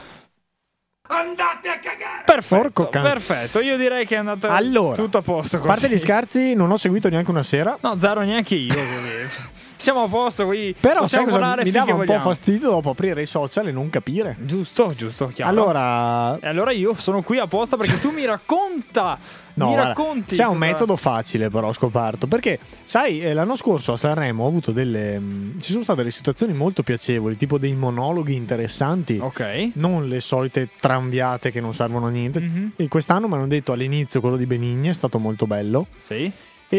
Andate 1.06 1.68
a 1.68 1.80
cagare! 1.80 2.24
Perfetto, 2.26 2.88
perfetto. 2.88 3.60
Io 3.60 3.76
direi 3.78 4.06
che 4.06 4.16
è 4.16 4.20
andato 4.20 4.48
Allora, 4.50 4.96
tutto 4.96 5.18
a 5.18 5.22
posto. 5.22 5.58
A 5.58 5.60
parte 5.60 5.82
così. 5.82 5.94
gli 5.94 5.98
scherzi, 5.98 6.54
non 6.54 6.72
ho 6.72 6.78
seguito 6.78 7.10
neanche 7.10 7.30
una 7.30 7.44
sera. 7.44 7.78
No, 7.82 7.98
zero 8.00 8.22
neanche 8.22 8.56
io. 8.56 8.74
Siamo 9.84 10.04
a 10.04 10.08
posto 10.08 10.46
qui. 10.46 10.74
Però 10.80 11.02
possiamo 11.02 11.30
sai 11.30 11.40
cosa 11.40 11.62
mi 11.62 11.72
dava 11.72 11.92
un 11.92 11.98
po' 12.00 12.06
vogliamo. 12.06 12.24
fastidio 12.24 12.70
dopo 12.70 12.92
aprire 12.92 13.22
i 13.22 13.26
social 13.26 13.68
e 13.68 13.72
non 13.74 13.90
capire. 13.90 14.38
Giusto, 14.40 14.94
giusto, 14.96 15.28
chiaro. 15.28 15.52
Allora, 15.52 16.40
E 16.40 16.48
allora 16.48 16.72
io 16.72 16.96
sono 16.96 17.22
qui 17.22 17.38
apposta 17.38 17.76
perché 17.76 18.00
tu 18.00 18.12
mi 18.12 18.24
racconta. 18.26 19.18
no, 19.56 19.68
mi 19.68 19.76
racconti. 19.76 20.36
c'è 20.36 20.46
un 20.46 20.54
cosa- 20.54 20.66
metodo 20.66 20.96
facile 20.96 21.50
però 21.50 21.68
ho 21.68 21.74
scoperto. 21.74 22.28
Perché, 22.28 22.60
sai, 22.86 23.22
eh, 23.22 23.34
l'anno 23.34 23.58
scorso 23.58 23.92
a 23.92 23.98
Sanremo 23.98 24.46
ho 24.46 24.48
avuto 24.48 24.72
delle... 24.72 25.20
mh, 25.20 25.60
ci 25.60 25.72
sono 25.74 25.84
state 25.84 26.00
delle 26.00 26.12
situazioni 26.12 26.54
molto 26.54 26.82
piacevoli, 26.82 27.36
tipo 27.36 27.58
dei 27.58 27.74
monologhi 27.76 28.36
interessanti. 28.36 29.18
Ok. 29.22 29.72
Non 29.74 30.08
le 30.08 30.22
solite 30.22 30.70
tramviate 30.80 31.52
che 31.52 31.60
non 31.60 31.74
servono 31.74 32.06
a 32.06 32.10
niente. 32.10 32.40
Mhm. 32.40 32.72
E 32.78 32.88
quest'anno 32.88 33.28
mi 33.28 33.34
hanno 33.34 33.48
detto 33.48 33.74
all'inizio 33.74 34.22
quello 34.22 34.38
di 34.38 34.46
Benigni 34.46 34.88
è 34.88 34.94
stato 34.94 35.20
molto 35.20 35.46
bello. 35.46 35.88
Sì. 35.98 36.32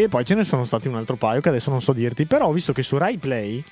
E 0.03 0.09
poi 0.09 0.25
ce 0.25 0.35
ne 0.35 0.43
sono 0.43 0.65
stati 0.65 0.89
un 0.89 0.97
altro 0.97 1.15
paio 1.15 1.41
che 1.41 1.51
adesso 1.51 1.71
non 1.71 1.81
so 1.81 1.93
dirti. 1.93 2.25
Però 2.27 2.47
ho 2.49 2.53
visto 2.53 2.73
che 2.73 2.83
su 2.83 2.97
Rai 2.99 3.17
Play 3.17 3.63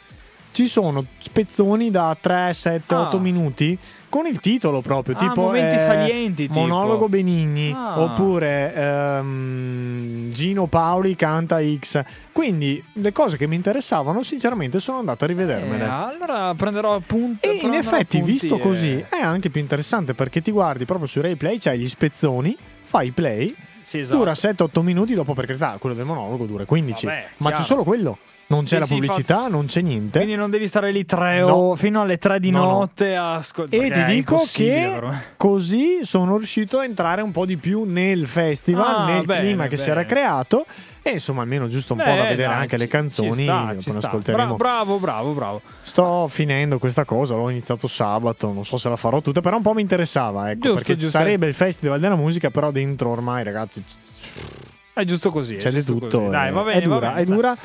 ci 0.52 0.68
sono 0.68 1.04
spezzoni 1.18 1.90
da 1.90 2.14
3, 2.20 2.52
7, 2.52 2.94
Ah. 2.94 3.00
8 3.08 3.18
minuti 3.18 3.76
con 4.08 4.26
il 4.26 4.38
titolo 4.38 4.82
proprio. 4.82 5.16
Ah, 5.16 5.18
tipo 5.18 5.40
momenti 5.40 5.74
eh, 5.74 5.78
salienti, 5.78 6.46
tipo. 6.46 6.60
Monologo 6.60 7.08
Benigni. 7.08 7.72
Ah. 7.74 8.00
Oppure 8.02 8.72
ehm, 8.72 10.30
Gino 10.30 10.66
Paoli 10.66 11.16
canta 11.16 11.58
X. 11.60 12.00
Quindi 12.30 12.80
le 12.94 13.10
cose 13.12 13.36
che 13.36 13.48
mi 13.48 13.56
interessavano, 13.56 14.22
sinceramente, 14.22 14.78
sono 14.78 14.98
andato 14.98 15.24
a 15.24 15.26
rivedermele. 15.26 15.84
Eh, 15.84 15.88
allora 15.88 16.54
prenderò 16.54 16.94
appunti. 16.94 17.46
E 17.48 17.58
in 17.62 17.74
effetti, 17.74 18.20
visto 18.20 18.58
e- 18.58 18.60
così, 18.60 19.04
è 19.08 19.20
anche 19.20 19.50
più 19.50 19.60
interessante 19.60 20.14
perché 20.14 20.40
ti 20.40 20.52
guardi 20.52 20.84
proprio 20.84 21.08
su 21.08 21.20
Rai 21.20 21.34
Play, 21.34 21.58
c'hai 21.58 21.78
gli 21.80 21.88
spezzoni, 21.88 22.56
fai 22.84 23.10
play, 23.10 23.52
Sì, 23.83 23.99
esatto. 24.01 24.18
dura 24.18 24.33
7-8 24.33 24.80
minuti, 24.83 25.14
dopo 25.14 25.35
per 25.35 25.47
carità, 25.47 25.76
quello 25.78 25.95
del 25.95 26.05
monologo 26.05 26.45
dura 26.47 26.64
15. 26.64 27.07
Vabbè, 27.07 27.26
ma 27.39 27.49
chiaro. 27.49 27.62
c'è 27.62 27.68
solo 27.68 27.85
quello. 27.85 28.18
Non 28.49 28.64
c'è 28.64 28.74
Sì, 28.74 28.78
la 28.80 28.85
sì, 28.87 28.95
pubblicità, 28.95 29.47
non 29.49 29.64
c'è 29.64 29.80
niente. 29.80 30.18
Quindi 30.18 30.37
non 30.37 30.51
devi 30.51 30.66
stare 30.66 30.91
lì 30.93 31.07
tre 31.07 31.41
No. 31.41 31.53
o 31.55 31.74
fino 31.74 32.03
alle 32.03 32.18
tre 32.18 32.39
di 32.39 32.51
No, 32.51 32.64
no. 32.64 32.70
notte 32.80 33.16
a 33.16 33.37
ascoltare. 33.37 33.87
E 33.87 33.91
ti 33.91 34.05
dico 34.14 34.45
che 34.53 35.01
così 35.39 36.01
sono 36.03 36.37
riuscito 36.37 36.78
a 36.78 36.85
entrare 36.85 37.22
un 37.22 37.30
po' 37.33 37.47
di 37.47 37.57
più 37.57 37.85
nel 37.85 38.26
festival, 38.26 38.95
Ah, 38.95 39.07
nel 39.07 39.24
bene, 39.24 39.41
clima 39.41 39.66
che 39.68 39.76
si 39.78 39.89
era 39.89 40.01
bene. 40.03 40.07
creato. 40.12 40.66
E 41.05 41.11
insomma, 41.11 41.42
almeno 41.42 41.66
giusto 41.66 41.94
un 41.94 41.98
po' 41.98 42.14
da 42.14 42.22
vedere 42.24 42.53
anche 42.55 42.76
le 42.76 42.86
canzoni. 42.86 43.34
Ci 43.34 43.42
sta, 43.42 43.74
ci 43.78 43.90
ascolteremo. 43.90 44.55
Bra- 44.55 44.68
bravo, 44.74 44.98
bravo, 44.98 45.32
bravo. 45.32 45.61
Sto 45.82 46.28
finendo 46.28 46.78
questa 46.78 47.05
cosa, 47.05 47.34
l'ho 47.34 47.50
iniziato 47.50 47.88
sabato, 47.88 48.53
non 48.53 48.64
so 48.64 48.76
se 48.78 48.88
la 48.88 48.94
farò 48.96 49.20
tutta, 49.20 49.40
però 49.40 49.57
un 49.57 49.62
po' 49.62 49.74
mi 49.74 49.82
interessava, 49.82 50.50
ecco, 50.50 50.61
Giusto, 50.61 50.74
perché 50.76 50.96
giusto. 50.96 51.18
sarebbe 51.18 51.46
il 51.48 51.55
festival 51.55 51.98
della 51.98 52.14
musica, 52.14 52.50
però 52.50 52.70
dentro 52.70 53.11
ormai, 53.11 53.42
ragazzi, 53.42 53.82
È 54.92 55.05
giusto 55.05 55.30
così. 55.30 55.57
c'è 55.57 55.70
di 55.72 55.82
tutto. 55.82 56.18
così. 56.18 56.30
Dai, 56.30 56.48
eh, 56.48 56.53
va 56.53 56.62
bene. 56.62 56.78
è 56.80 56.82
dura, 56.82 56.94
va 56.98 57.09
bene, 57.09 57.20
è 57.20 57.24
dura. 57.24 57.57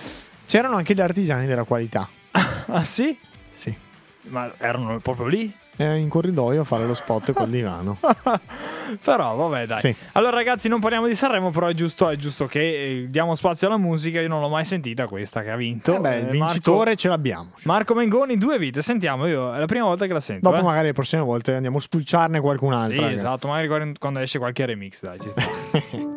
C'erano 0.45 0.75
anche 0.77 0.93
gli 0.95 1.01
artigiani 1.01 1.45
della 1.45 1.63
qualità. 1.63 2.09
dai. 2.31 2.43
Ah, 2.69 2.83
sì? 2.83 3.17
Sì. 3.55 3.75
Ma 4.23 4.51
erano 4.57 4.99
proprio 4.99 5.27
lì? 5.27 5.53
Eh, 5.79 5.97
in 5.97 6.09
corridoio 6.09 6.61
a 6.61 6.63
fare 6.63 6.85
lo 6.87 6.95
spot 6.95 7.33
col 7.33 7.49
divano. 7.49 7.99
Però, 9.03 9.35
vabbè, 9.35 9.67
dai. 9.67 9.79
Sì. 9.79 9.95
Allora, 10.13 10.35
ragazzi, 10.35 10.67
non 10.67 10.79
parliamo 10.79 11.05
di 11.07 11.13
Sanremo, 11.13 11.51
però 11.51 11.67
è 11.67 11.73
giusto, 11.73 12.09
è 12.09 12.15
giusto 12.15 12.47
che 12.47 12.81
eh, 12.81 13.05
diamo 13.09 13.35
spazio 13.35 13.67
alla 13.67 13.77
musica. 13.77 14.19
Io 14.19 14.27
non 14.27 14.41
l'ho 14.41 14.49
mai 14.49 14.65
sentita 14.65 15.07
questa 15.07 15.43
che 15.43 15.51
ha 15.51 15.55
vinto. 15.55 15.95
Eh 15.95 15.99
beh, 15.99 16.17
il 16.17 16.27
Eh, 16.27 16.31
vincitore 16.31 16.77
Marco, 16.77 16.95
ce 16.95 17.09
l'abbiamo. 17.09 17.49
Marco 17.63 17.93
Mengoni, 17.93 18.37
due 18.37 18.57
vite. 18.57 18.81
Sentiamo, 18.81 19.27
io 19.27 19.53
è 19.53 19.59
la 19.59 19.65
prima 19.65 19.85
volta 19.85 20.07
che 20.07 20.13
la 20.13 20.19
sento. 20.19 20.49
Dopo 20.49 20.61
eh. 20.61 20.65
magari 20.65 20.87
le 20.87 20.93
prossime 20.93 21.21
volte 21.21 21.53
andiamo 21.53 21.77
a 21.77 21.81
spulciarne 21.81 22.39
qualcun'altra. 22.39 22.95
Sì, 22.95 23.01
raga. 23.01 23.13
esatto, 23.13 23.47
magari 23.47 23.93
quando 23.99 24.19
esce 24.19 24.39
qualche 24.39 24.65
remix, 24.65 25.01
dai, 25.01 25.19
ci 25.19 25.29
sta. 25.29 25.41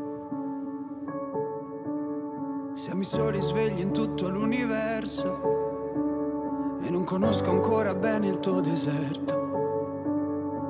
Siamo 2.74 3.00
i 3.02 3.04
soli 3.04 3.40
svegli 3.42 3.80
in 3.80 3.92
tutto 3.92 4.28
l'universo 4.30 5.58
e 6.82 6.88
non 6.88 7.04
conosco 7.04 7.50
ancora 7.50 7.94
bene 7.94 8.28
il 8.28 8.40
tuo 8.40 8.60
deserto. 8.60 9.49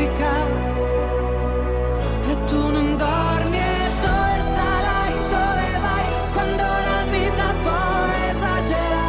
musica 0.00 0.46
e 2.30 2.44
tu 2.46 2.70
non 2.70 2.96
dormi 2.96 3.58
e 3.58 3.88
dove 4.00 4.40
sarai, 4.54 5.12
dove 5.28 5.68
vai? 5.84 6.06
Quando 6.32 6.62
la 6.62 7.04
vita 7.10 7.54
poi 7.62 8.30
esagera 8.32 9.06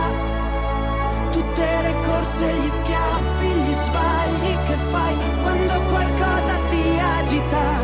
tutte 1.31 1.65
le 1.81 1.93
corse, 2.05 2.53
gli 2.53 2.69
schiaffi, 2.69 3.47
gli 3.47 3.73
sbagli 3.73 4.53
che 4.65 4.75
fai 4.91 5.15
quando 5.41 5.81
qualcosa 5.85 6.59
ti 6.69 6.99
agita. 6.99 7.79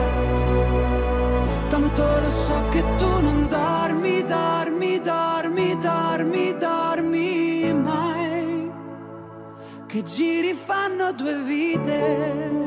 Tanto 1.69 2.03
lo 2.03 2.29
so 2.29 2.67
che 2.69 2.83
tu 2.97 3.21
non 3.21 3.47
dormi, 3.47 4.23
dormi, 4.23 4.99
dormi, 4.99 5.77
dormi, 5.77 6.57
dormi 6.57 7.73
mai. 7.73 8.71
Che 9.85 10.03
giri 10.03 10.53
fanno 10.53 11.13
due 11.13 11.39
vite 11.41 12.66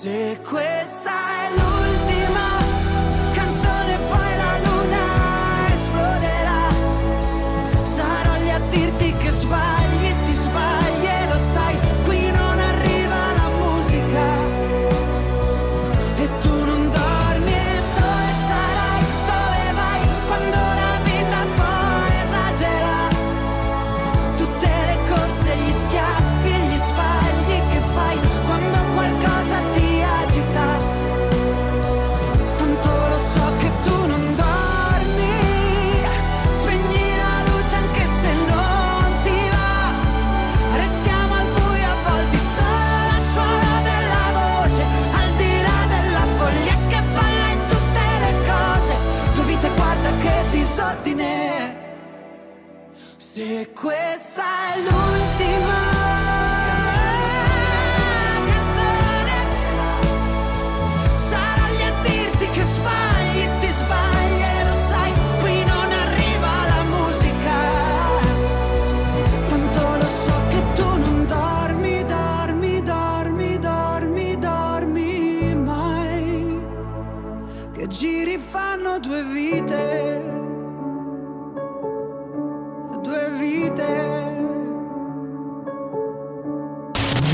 Se 0.00 0.40
questa 0.48 1.29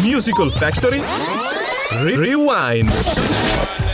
Musical 0.06 0.50
Factory 0.50 1.02
Rewind. 2.16 3.85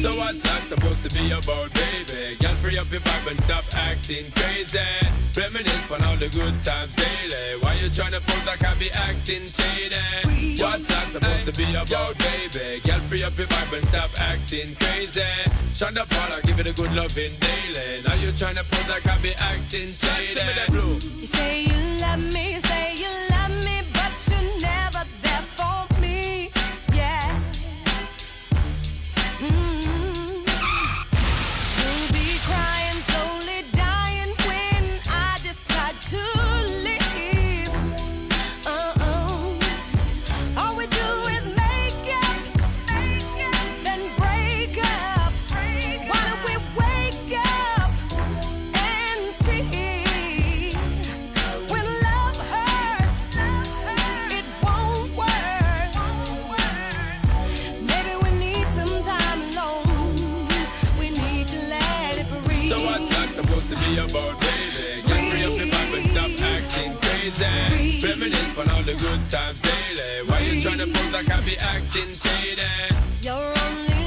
So 0.00 0.16
what's 0.16 0.40
that 0.44 0.64
supposed 0.64 1.02
to 1.02 1.10
be 1.12 1.30
about, 1.30 1.68
baby? 1.74 2.34
Girl, 2.40 2.54
free 2.64 2.78
up 2.78 2.90
your 2.90 3.00
vibe 3.04 3.30
and 3.32 3.40
stop 3.44 3.64
acting 3.74 4.32
crazy. 4.32 4.80
Reminisce 5.36 5.90
on 5.90 6.02
all 6.02 6.16
the 6.16 6.30
good 6.30 6.56
times 6.64 6.94
daily. 6.96 7.60
Why 7.60 7.74
you 7.74 7.90
tryna 7.90 8.24
pose 8.24 8.46
like 8.46 8.64
I 8.64 8.72
be 8.80 8.90
acting 8.92 9.44
shady? 9.52 10.56
What's 10.56 10.86
that 10.88 11.08
supposed 11.08 11.44
to 11.44 11.52
be 11.52 11.74
about, 11.74 12.16
baby? 12.16 12.80
Girl, 12.80 12.98
free 13.12 13.22
up 13.24 13.36
your 13.36 13.46
vibe 13.48 13.76
and 13.76 13.86
stop 13.88 14.08
acting 14.18 14.74
crazy. 14.76 15.20
Shonda 15.76 16.08
Paula, 16.08 16.40
give 16.44 16.58
it 16.58 16.66
a 16.66 16.72
good 16.72 16.94
loving 16.94 17.36
daily. 17.36 18.00
Now 18.00 18.14
you 18.14 18.32
tryna 18.32 18.64
pose 18.72 18.88
like 18.88 19.06
I 19.06 19.20
be 19.20 19.34
acting 19.36 19.92
shady. 19.92 20.40
You 21.20 21.26
say 21.26 21.64
you 21.64 22.00
love 22.00 22.24
me, 22.32 22.59
Reminisce 68.30 68.58
on 68.58 68.70
all 68.70 68.82
the 68.82 68.94
good 68.94 69.30
times 69.30 69.60
daily. 69.60 70.28
Why 70.28 70.38
you 70.40 70.62
tryna 70.62 70.92
pose 70.92 71.12
like 71.12 71.30
I 71.30 71.40
be 71.44 71.56
acting 71.58 72.14
shady? 72.14 72.62
You're 73.22 73.34
only 73.34 73.99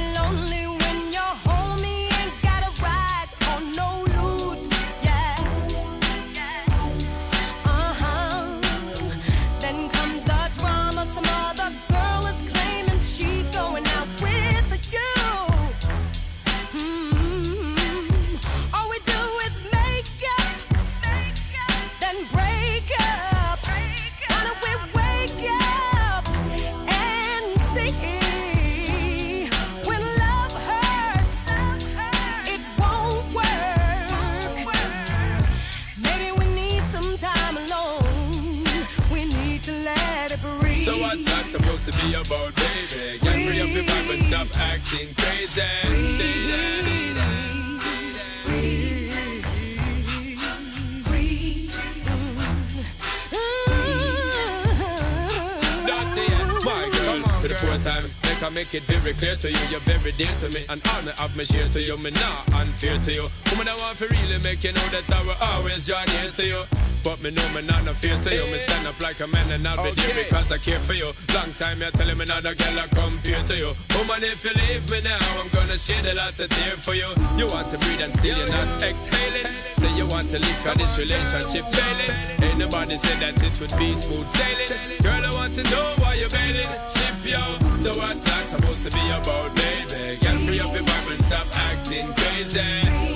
make 58.74 58.90
it 58.90 58.94
very 58.98 59.14
clear 59.14 59.36
to 59.36 59.50
you, 59.50 59.64
you're 59.70 59.86
very 59.86 60.10
dear 60.18 60.34
to 60.40 60.48
me, 60.48 60.64
and 60.68 60.82
honor 60.94 61.14
of 61.20 61.36
me 61.36 61.44
share 61.44 61.68
to 61.68 61.80
you, 61.80 61.96
me 61.98 62.10
not 62.10 62.42
unfair 62.54 62.98
to 62.98 63.12
you. 63.12 63.26
Woman, 63.50 63.68
I 63.68 63.76
want 63.76 63.98
to 63.98 64.08
really 64.08 64.38
make 64.42 64.64
you 64.64 64.72
know 64.72 64.88
that 64.90 65.06
I 65.14 65.22
will 65.22 65.38
always 65.40 65.86
join 65.86 66.06
here 66.08 66.30
to 66.30 66.44
you. 66.44 66.62
But 67.04 67.22
me 67.22 67.30
know 67.30 67.46
me 67.54 67.62
not 67.62 67.84
no 67.84 67.92
fear 67.92 68.18
to 68.18 68.34
you. 68.34 68.42
Me 68.50 68.58
stand 68.66 68.86
up 68.88 68.98
like 68.98 69.20
a 69.20 69.26
man 69.28 69.52
and 69.52 69.68
I'll 69.68 69.84
be 69.84 69.92
there 69.92 70.24
because 70.24 70.50
I 70.50 70.58
care 70.58 70.80
for 70.80 70.94
you. 70.94 71.12
Long 71.34 71.52
time 71.54 71.82
you're 71.82 71.90
telling 71.92 72.16
me 72.16 72.24
not 72.24 72.46
a 72.46 72.54
girl 72.56 72.80
I 72.80 72.88
compare 72.88 73.42
to 73.44 73.56
you. 73.56 73.70
Woman, 73.94 74.24
if 74.24 74.42
you 74.42 74.50
leave 74.56 74.90
me 74.90 75.02
now, 75.02 75.18
I'm 75.38 75.48
gonna 75.50 75.78
shed 75.78 76.06
a 76.06 76.14
lot 76.14 76.38
of 76.40 76.48
tears 76.48 76.80
for 76.80 76.94
you. 76.94 77.06
You 77.36 77.46
want 77.46 77.70
to 77.70 77.78
breathe 77.78 78.00
and 78.00 78.12
still 78.18 78.38
you're 78.38 78.48
not 78.48 78.82
exhaling. 78.82 79.46
Say 79.76 79.94
you 79.94 80.06
want 80.06 80.30
to 80.30 80.38
leave 80.38 80.60
cause 80.64 80.76
this 80.76 80.98
relationship 80.98 81.64
failing. 81.70 82.43
Ain't 82.54 82.70
nobody 82.70 82.96
said 82.98 83.18
that 83.18 83.42
it 83.42 83.60
would 83.60 83.76
be 83.80 83.96
smooth 83.96 84.28
sailing. 84.28 85.02
Girl, 85.02 85.26
I 85.26 85.34
want 85.34 85.56
to 85.56 85.64
know 85.64 85.92
why 85.98 86.14
you're 86.14 86.30
bailing. 86.30 86.62
Ship 86.62 87.16
yo. 87.26 87.42
So 87.82 87.98
what's 87.98 88.22
that 88.22 88.46
supposed 88.46 88.86
to 88.86 88.92
be 88.94 89.04
about, 89.10 89.56
baby? 89.56 89.93
Girl, 90.20 90.36
free 90.46 90.60
up 90.60 90.72
your 90.74 90.82
vibe 90.82 91.10
and 91.16 91.24
stop 91.24 91.46
acting 91.56 92.12
crazy. 92.14 92.60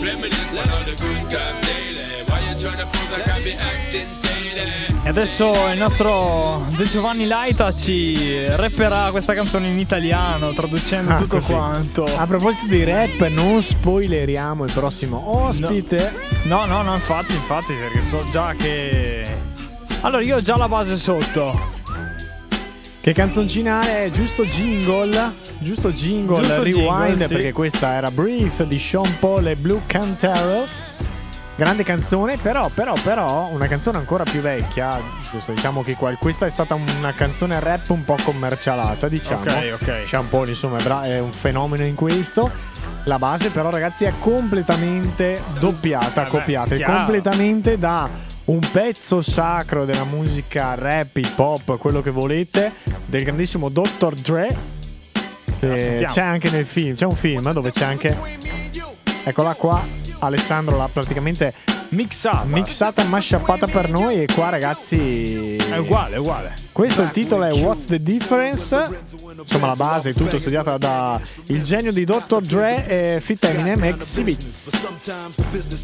Reminisce 0.05 0.51
on 0.53 0.69
all 0.71 0.85
the 0.85 0.95
good 0.97 1.31
times 1.31 1.67
daily. 1.67 2.25
Why 2.27 2.41
you 2.49 2.55
tryna 2.57 2.87
pose 2.91 3.11
like 3.17 3.29
I 3.29 3.43
be 3.43 3.53
acting 3.55 4.09
shady? 4.23 4.97
E 5.05 5.09
adesso 5.11 5.53
il 5.73 5.79
nostro 5.79 6.65
De 6.77 6.85
Giovanni 6.85 7.27
Laita 7.27 7.73
ci 7.73 8.45
rapperà 8.49 9.09
questa 9.11 9.33
canzone 9.33 9.69
in 9.69 9.79
italiano, 9.79 10.53
traducendo 10.53 11.13
Ah, 11.13 11.17
tutto 11.17 11.37
così. 11.37 11.53
quanto. 11.53 12.05
A 12.05 12.27
proposito 12.27 12.67
di 12.67 12.85
rap, 12.85 13.27
non 13.29 13.63
spoileriamo 13.63 14.65
il 14.65 14.73
prossimo 14.73 15.23
ospite. 15.45 16.13
No, 16.45 16.65
no, 16.67 16.83
no, 16.83 16.95
infatti, 16.95 17.33
infatti, 17.33 17.73
perché 17.75 18.01
so 18.03 18.25
già 18.31 18.55
che. 18.55 19.27
Allora, 20.03 20.23
io 20.23 20.37
ho 20.37 20.41
già 20.41 20.57
la 20.57 20.69
base 20.69 20.97
sotto. 20.97 21.77
Che 23.09 23.15
canzoncina 23.15 23.81
è? 23.89 24.11
Giusto 24.11 24.45
jingle? 24.45 25.33
Giusto 25.61 25.91
jingle, 25.93 26.43
Giusto 26.43 26.63
rewind, 26.63 27.07
jingle, 27.07 27.27
sì. 27.27 27.33
perché 27.33 27.53
questa 27.53 27.95
era 27.95 28.11
Breathe 28.11 28.69
di 28.69 28.79
Sean 28.79 29.19
Paul 29.19 29.47
e 29.47 29.57
Blue 29.57 29.81
Cantaro. 29.87 30.67
Grande 31.57 31.85
canzone, 31.85 32.37
però, 32.37 32.69
però, 32.69 32.93
però, 33.03 33.49
una 33.51 33.67
canzone 33.67 33.97
ancora 33.97 34.25
più 34.25 34.43
vecchia. 34.43 35.01
Giusto, 35.33 35.53
diciamo 35.53 35.83
che 35.83 35.95
qua- 35.95 36.15
questa 36.17 36.45
è 36.45 36.51
stata 36.51 36.75
una 36.75 37.15
canzone 37.15 37.59
rap 37.61 37.89
un 37.89 38.05
po' 38.05 38.19
commercialata, 38.23 39.09
diciamo. 39.09 39.41
Ok, 39.41 39.79
ok. 39.81 40.03
Sean 40.07 40.29
Paul, 40.29 40.49
insomma, 40.49 41.05
è, 41.05 41.19
un 41.19 41.33
fenomeno 41.33 41.85
in 41.85 41.95
questo. 41.95 42.51
La 43.05 43.19
base, 43.19 43.49
però, 43.49 43.71
ragazzi, 43.71 44.05
è 44.05 44.13
completamente 44.19 45.41
doppiata, 45.59 46.25
Vabbè, 46.25 46.29
copiata. 46.29 46.75
È 46.75 46.83
completamente 46.83 47.79
da 47.79 48.28
un 48.49 48.61
pezzo 48.73 49.21
sacro 49.21 49.85
della 49.85 50.05
musica 50.05 50.75
rap, 50.75 51.17
hip 51.17 51.39
hop, 51.39 51.77
quello 51.77 52.01
che 52.01 52.11
volete, 52.11 52.73
del 53.07 53.23
grandissimo 53.25 53.69
Dr. 53.69 54.15
Dre. 54.15 54.57
Che 55.59 56.07
c'è 56.09 56.21
anche 56.21 56.51
nel 56.51 56.65
film, 56.65 56.95
c'è 56.95 57.05
un 57.05 57.15
film 57.15 57.53
dove 57.53 57.73
c'è 57.73 57.85
anche. 57.85 58.17
Eccola 59.25 59.55
qua. 59.55 59.85
Alessandro 60.21 60.77
l'ha 60.77 60.89
praticamente 60.91 61.53
mixata, 61.91 62.45
mixata 62.45 63.05
mashuppata 63.05 63.67
per 63.67 63.91
noi. 63.91 64.23
E 64.23 64.27
qua, 64.33 64.49
ragazzi. 64.49 65.48
È 65.71 65.77
uguale, 65.77 66.17
è 66.17 66.19
uguale. 66.19 66.55
Questo 66.73 67.03
il 67.03 67.11
titolo 67.11 67.45
è 67.45 67.53
What's 67.53 67.87
the 67.87 68.01
Difference? 68.03 68.75
Insomma, 69.41 69.67
la 69.67 69.75
base 69.77 70.11
è 70.11 70.15
tutto 70.15 70.39
studiata 70.39 70.79
da 70.79 71.21
il 71.47 71.63
genio 71.63 71.93
di 71.93 72.05
Dr. 72.05 72.41
Dre 72.41 72.87
e 72.87 73.21
Fit 73.21 73.45
Eminem 73.45 73.85
Exhibit. 73.85 74.41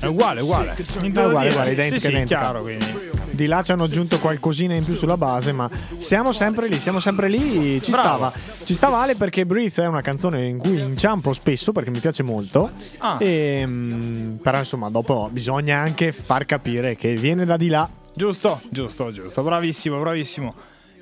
È 0.01 0.07
uguale, 0.07 0.41
uguale. 0.41 0.76
Niente 1.01 1.20
È 1.20 1.26
uguale, 1.26 1.51
uguale, 1.51 1.72
identica, 1.72 2.01
sì, 2.01 2.07
sì, 2.07 2.11
identica. 2.12 2.41
chiaro, 2.41 2.62
quindi. 2.62 3.12
Di 3.30 3.47
là 3.47 3.62
ci 3.62 3.72
hanno 3.72 3.85
aggiunto 3.85 4.20
qualcosina 4.20 4.74
in 4.74 4.85
più 4.85 4.95
sulla 4.95 5.16
base, 5.16 5.51
ma 5.51 5.68
siamo 5.99 6.30
sempre 6.32 6.68
lì, 6.68 6.78
siamo 6.78 7.01
sempre 7.01 7.28
lì. 7.28 7.82
Ci 7.82 7.91
Bravo. 7.91 8.16
stava. 8.30 8.32
Ci 8.62 8.74
stava 8.74 8.99
Ale 9.03 9.16
perché 9.16 9.45
Breathe 9.45 9.82
è 9.82 9.87
una 9.87 10.03
canzone 10.03 10.47
in 10.47 10.59
cui 10.59 10.78
inciampo 10.78 11.32
spesso 11.32 11.72
perché 11.72 11.91
mi 11.91 11.99
piace 11.99 12.22
molto. 12.22 12.70
Ah. 12.99 13.16
E, 13.20 13.64
mm, 13.66 14.37
però 14.37 14.59
insomma, 14.59 14.89
dopo 14.91 15.28
bisogna 15.32 15.78
anche 15.78 16.12
far 16.12 16.47
capire 16.47 16.95
che 16.97 17.14
viene 17.14 17.45
da 17.45 17.57
di 17.57 17.68
là. 17.68 17.89
Giusto, 18.15 18.61
giusto, 18.71 19.11
giusto. 19.12 19.43
Bravissimo, 19.43 19.99
bravissimo. 19.99 20.55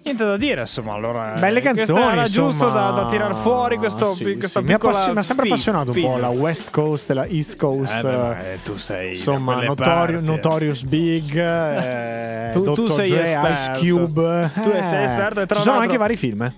Niente 0.04 0.24
da 0.24 0.36
dire, 0.36 0.62
insomma, 0.62 0.94
allora. 0.94 1.34
Belle 1.38 1.60
eh, 1.60 1.62
questo 1.62 1.94
canzoni, 1.94 2.12
era 2.18 2.26
giusto 2.26 2.70
da, 2.70 2.90
da 2.90 3.06
tirar 3.08 3.34
fuori 3.36 3.76
questo, 3.76 4.16
Sì, 4.16 4.36
questa 4.36 4.58
sì, 4.58 4.66
mi 4.66 4.72
appassi- 4.72 5.12
mi 5.12 5.18
ha 5.18 5.22
sempre 5.22 5.46
appassionato 5.46 5.92
un 5.92 6.00
po' 6.00 6.16
la 6.16 6.28
West 6.28 6.70
Coast 6.72 7.10
e 7.10 7.14
la 7.14 7.26
East 7.26 7.56
Coast. 7.56 7.94
Eh, 7.94 8.02
beh, 8.02 8.58
tu 8.64 8.76
sei 8.78 9.10
insomma 9.10 9.62
Notori-. 9.62 10.20
Notorious 10.20 10.82
Big, 10.82 11.36
eh, 11.36 12.50
Tu- 12.52 12.64
tu 12.64 12.86
Dr. 12.86 12.92
sei 12.94 13.10
Dre, 13.10 13.22
esperto. 13.22 13.48
Ice 13.52 13.72
Cube. 13.92 14.50
Tu 14.60 14.70
sei 14.82 15.04
esperto 15.04 15.40
e 15.42 15.46
tra 15.46 15.56
Ci 15.58 15.62
sono 15.62 15.78
anche 15.78 15.96
vari 15.96 16.16
film. 16.16 16.52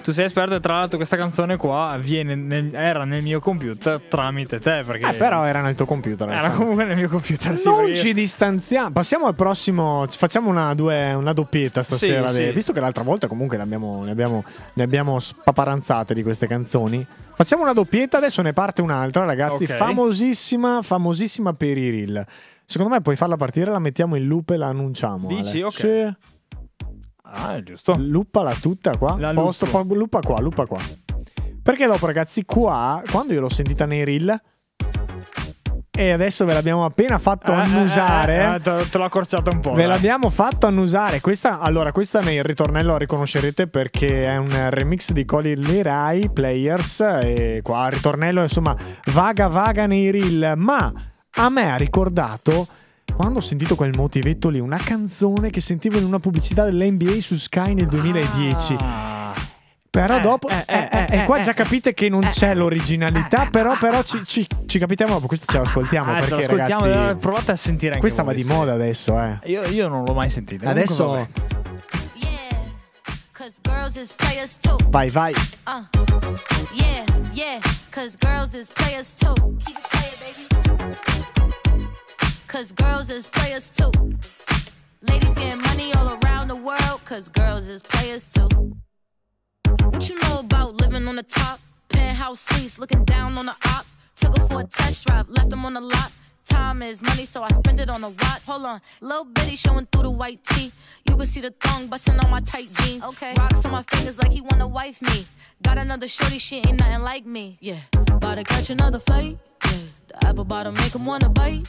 Tu 0.00 0.12
sei 0.12 0.24
esperto 0.26 0.54
e 0.54 0.60
tra 0.60 0.74
l'altro 0.74 0.96
questa 0.96 1.16
canzone 1.16 1.56
qua 1.56 1.96
viene 2.00 2.34
nel- 2.34 2.74
era 2.74 3.04
nel 3.04 3.22
mio 3.22 3.40
computer 3.40 4.00
tramite 4.08 4.58
te 4.60 4.82
perché 4.86 5.08
Eh, 5.08 5.14
però 5.14 5.44
era 5.44 5.60
nel 5.60 5.74
tuo 5.74 5.86
computer. 5.86 6.26
era 6.26 6.36
Alessandro. 6.38 6.58
comunque 6.60 6.84
nel 6.84 6.96
mio 6.96 7.08
computer 7.08 7.58
sì, 7.58 7.68
non 7.68 7.84
perché- 7.84 7.96
ci 7.96 8.14
distanziamo. 8.14 8.90
Passiamo 8.90 9.26
al 9.26 9.34
prossimo. 9.34 10.06
ci 10.08 10.18
Facciamo 10.18 10.48
una, 10.50 10.74
due- 10.74 11.12
una 11.14 11.32
doppietta 11.32 11.82
stasera. 11.82 12.28
Sì, 12.28 12.44
sì. 12.44 12.50
Visto 12.50 12.72
che 12.72 12.80
l'altra 12.80 13.02
volta 13.02 13.26
comunque 13.26 13.56
ne 13.56 13.62
abbiamo, 13.62 14.04
ne, 14.04 14.10
abbiamo, 14.10 14.44
ne 14.74 14.82
abbiamo 14.82 15.18
spaparanzate 15.18 16.14
di 16.14 16.22
queste 16.22 16.46
canzoni. 16.46 17.04
Facciamo 17.34 17.62
una 17.62 17.72
doppietta, 17.72 18.16
adesso 18.16 18.42
ne 18.42 18.52
parte 18.52 18.82
un'altra, 18.82 19.24
ragazzi. 19.24 19.64
Ok. 19.64 19.74
Famosissima, 19.74 20.82
famosissima 20.82 21.52
per 21.52 21.76
i 21.78 21.90
reel. 21.90 22.24
Secondo 22.64 22.92
me 22.94 23.00
puoi 23.00 23.16
farla 23.16 23.36
partire, 23.36 23.70
la 23.70 23.78
mettiamo 23.78 24.16
in 24.16 24.26
loop 24.26 24.50
e 24.50 24.56
la 24.56 24.66
annunciamo. 24.68 25.26
Dici? 25.28 25.56
Ale. 25.62 25.64
Ok. 25.64 25.72
Sì. 25.74 26.36
Ah, 27.30 27.56
è 27.56 27.62
giusto. 27.62 27.94
Luppala 27.98 28.52
tutta 28.54 28.96
qua. 28.96 29.16
La 29.18 29.32
Posto, 29.34 29.66
poi 29.66 29.84
lupa 29.96 30.20
qua, 30.20 30.40
lupa 30.40 30.66
qua. 30.66 30.78
Perché 31.62 31.86
dopo, 31.86 32.06
ragazzi, 32.06 32.44
qua, 32.44 33.02
quando 33.10 33.32
io 33.34 33.40
l'ho 33.40 33.50
sentita 33.50 33.84
nei 33.84 34.04
reel. 34.04 34.40
E 35.90 36.12
adesso 36.12 36.44
ve 36.44 36.52
l'abbiamo 36.52 36.84
appena 36.84 37.18
fatto 37.18 37.50
Eh, 37.52 37.56
eh, 37.56 37.58
annusare. 37.58 38.36
eh, 38.36 38.54
eh, 38.54 38.60
te, 38.60 38.88
te 38.88 38.98
l'ho 38.98 39.04
accorciato 39.04 39.50
un 39.50 39.58
po'. 39.60 39.72
Ve 39.72 39.82
dai. 39.82 39.88
l'abbiamo 39.88 40.30
fatto 40.30 40.66
annusare. 40.68 41.20
Questa, 41.20 41.58
allora, 41.58 41.90
questa 41.90 42.20
nel 42.20 42.44
ritornello 42.44 42.92
la 42.92 42.98
riconoscerete 42.98 43.66
perché 43.66 44.26
è 44.26 44.36
un 44.36 44.70
remix 44.70 45.10
di 45.10 45.24
Colin 45.24 45.60
Leray 45.60 46.30
Players. 46.30 47.00
E 47.00 47.60
qua 47.64 47.86
il 47.86 47.92
ritornello, 47.94 48.42
insomma, 48.42 48.76
vaga 49.06 49.48
vaga 49.48 49.86
nei 49.86 50.10
reel. 50.12 50.54
Ma 50.56 50.90
a 51.32 51.48
me 51.50 51.70
ha 51.72 51.76
ricordato. 51.76 52.68
Quando 53.18 53.40
ho 53.40 53.42
sentito 53.42 53.74
quel 53.74 53.90
motivetto 53.96 54.48
lì, 54.48 54.60
una 54.60 54.76
canzone 54.76 55.50
che 55.50 55.60
sentivo 55.60 55.98
in 55.98 56.04
una 56.04 56.20
pubblicità 56.20 56.62
dell'NBA 56.64 57.20
su 57.20 57.34
Sky 57.36 57.74
nel 57.74 57.88
2010. 57.88 58.76
Ah. 58.78 59.34
Però 59.90 60.18
Eh, 60.18 60.20
dopo, 60.20 60.48
eh, 60.48 60.64
eh, 60.68 60.88
eh, 60.92 61.06
eh, 61.10 61.18
eh, 61.22 61.24
qua 61.24 61.38
eh, 61.40 61.42
già 61.42 61.52
capite 61.52 61.94
che 61.94 62.08
non 62.08 62.20
c'è 62.30 62.54
l'originalità. 62.54 63.48
Però, 63.50 63.76
però 63.76 64.04
ci, 64.04 64.22
ci, 64.24 64.46
ci 64.66 64.78
capitiamo 64.78 65.14
dopo. 65.14 65.26
Questa 65.26 65.50
ce 65.50 65.58
l'ascoltiamo. 65.58 66.12
Ah, 66.12 66.14
ce 66.22 66.28
perché, 66.28 66.34
l'ascoltiamo, 66.36 66.84
ragazzi, 66.84 67.18
provate 67.18 67.50
a 67.50 67.56
sentire 67.56 67.88
anche 67.94 68.00
questa 68.02 68.22
va 68.22 68.32
di 68.32 68.42
sì. 68.44 68.52
moda 68.52 68.74
adesso, 68.74 69.20
eh. 69.20 69.38
Io, 69.46 69.64
io 69.64 69.88
non 69.88 70.04
l'ho 70.04 70.14
mai 70.14 70.30
sentita. 70.30 70.70
Adesso, 70.70 71.04
Comunque, 71.04 71.46
Cause 73.32 73.58
girls 73.62 73.94
is 73.96 74.12
players 74.12 74.58
too. 74.58 74.76
vai, 74.90 75.08
vai. 75.10 75.32
Uh, 75.66 75.82
yeah, 76.72 77.04
yeah, 77.32 77.58
cause 77.90 78.16
girls 78.16 78.52
is 78.54 78.70
players 78.70 79.12
too. 79.14 79.32
Keep 79.64 79.76
it 79.76 79.88
playing, 79.90 80.46
baby. 80.46 81.27
Cause 82.48 82.72
girls 82.72 83.10
is 83.10 83.26
players 83.26 83.70
too. 83.70 83.92
Ladies 85.02 85.34
getting 85.34 85.60
money 85.60 85.92
all 85.92 86.18
around 86.18 86.48
the 86.48 86.56
world, 86.56 87.00
cause 87.04 87.28
girls 87.28 87.68
is 87.68 87.82
players 87.82 88.26
too. 88.26 88.48
What 89.84 90.08
you 90.08 90.18
know 90.22 90.38
about 90.38 90.74
living 90.74 91.06
on 91.06 91.16
the 91.16 91.22
top? 91.22 91.60
Penthouse 91.90 92.40
suites, 92.40 92.78
looking 92.78 93.04
down 93.04 93.36
on 93.36 93.44
the 93.44 93.54
ops. 93.66 93.98
Took 94.16 94.38
her 94.38 94.46
for 94.46 94.60
a 94.62 94.64
test 94.64 95.06
drive, 95.06 95.28
left 95.28 95.50
them 95.50 95.66
on 95.66 95.74
the 95.74 95.82
lot. 95.82 96.10
Time 96.46 96.82
is 96.82 97.02
money, 97.02 97.26
so 97.26 97.42
I 97.42 97.48
spend 97.48 97.80
it 97.80 97.90
on 97.90 98.02
a 98.02 98.08
watch. 98.08 98.42
Hold 98.46 98.64
on, 98.64 98.80
little 99.02 99.26
bitty 99.26 99.54
showing 99.54 99.86
through 99.92 100.04
the 100.04 100.10
white 100.10 100.42
tee. 100.44 100.72
You 101.06 101.16
can 101.16 101.26
see 101.26 101.42
the 101.42 101.50
thong 101.50 101.88
busting 101.88 102.18
on 102.18 102.30
my 102.30 102.40
tight 102.40 102.68
jeans. 102.80 103.04
Okay, 103.04 103.34
rocks 103.36 103.62
on 103.66 103.72
my 103.72 103.82
fingers 103.82 104.18
like 104.18 104.32
he 104.32 104.40
wanna 104.40 104.66
wife 104.66 105.02
me. 105.02 105.26
Got 105.62 105.76
another 105.76 106.08
shorty, 106.08 106.38
she 106.38 106.56
ain't 106.56 106.78
nothing 106.80 107.02
like 107.02 107.26
me. 107.26 107.58
Yeah, 107.60 107.76
about 108.08 108.36
to 108.36 108.44
catch 108.44 108.70
another 108.70 109.00
flight. 109.00 109.38
Yeah, 109.66 109.78
the 110.08 110.26
apple 110.26 110.44
bottom 110.46 110.72
make 110.72 110.94
him 110.94 111.04
wanna 111.04 111.28
bite. 111.28 111.68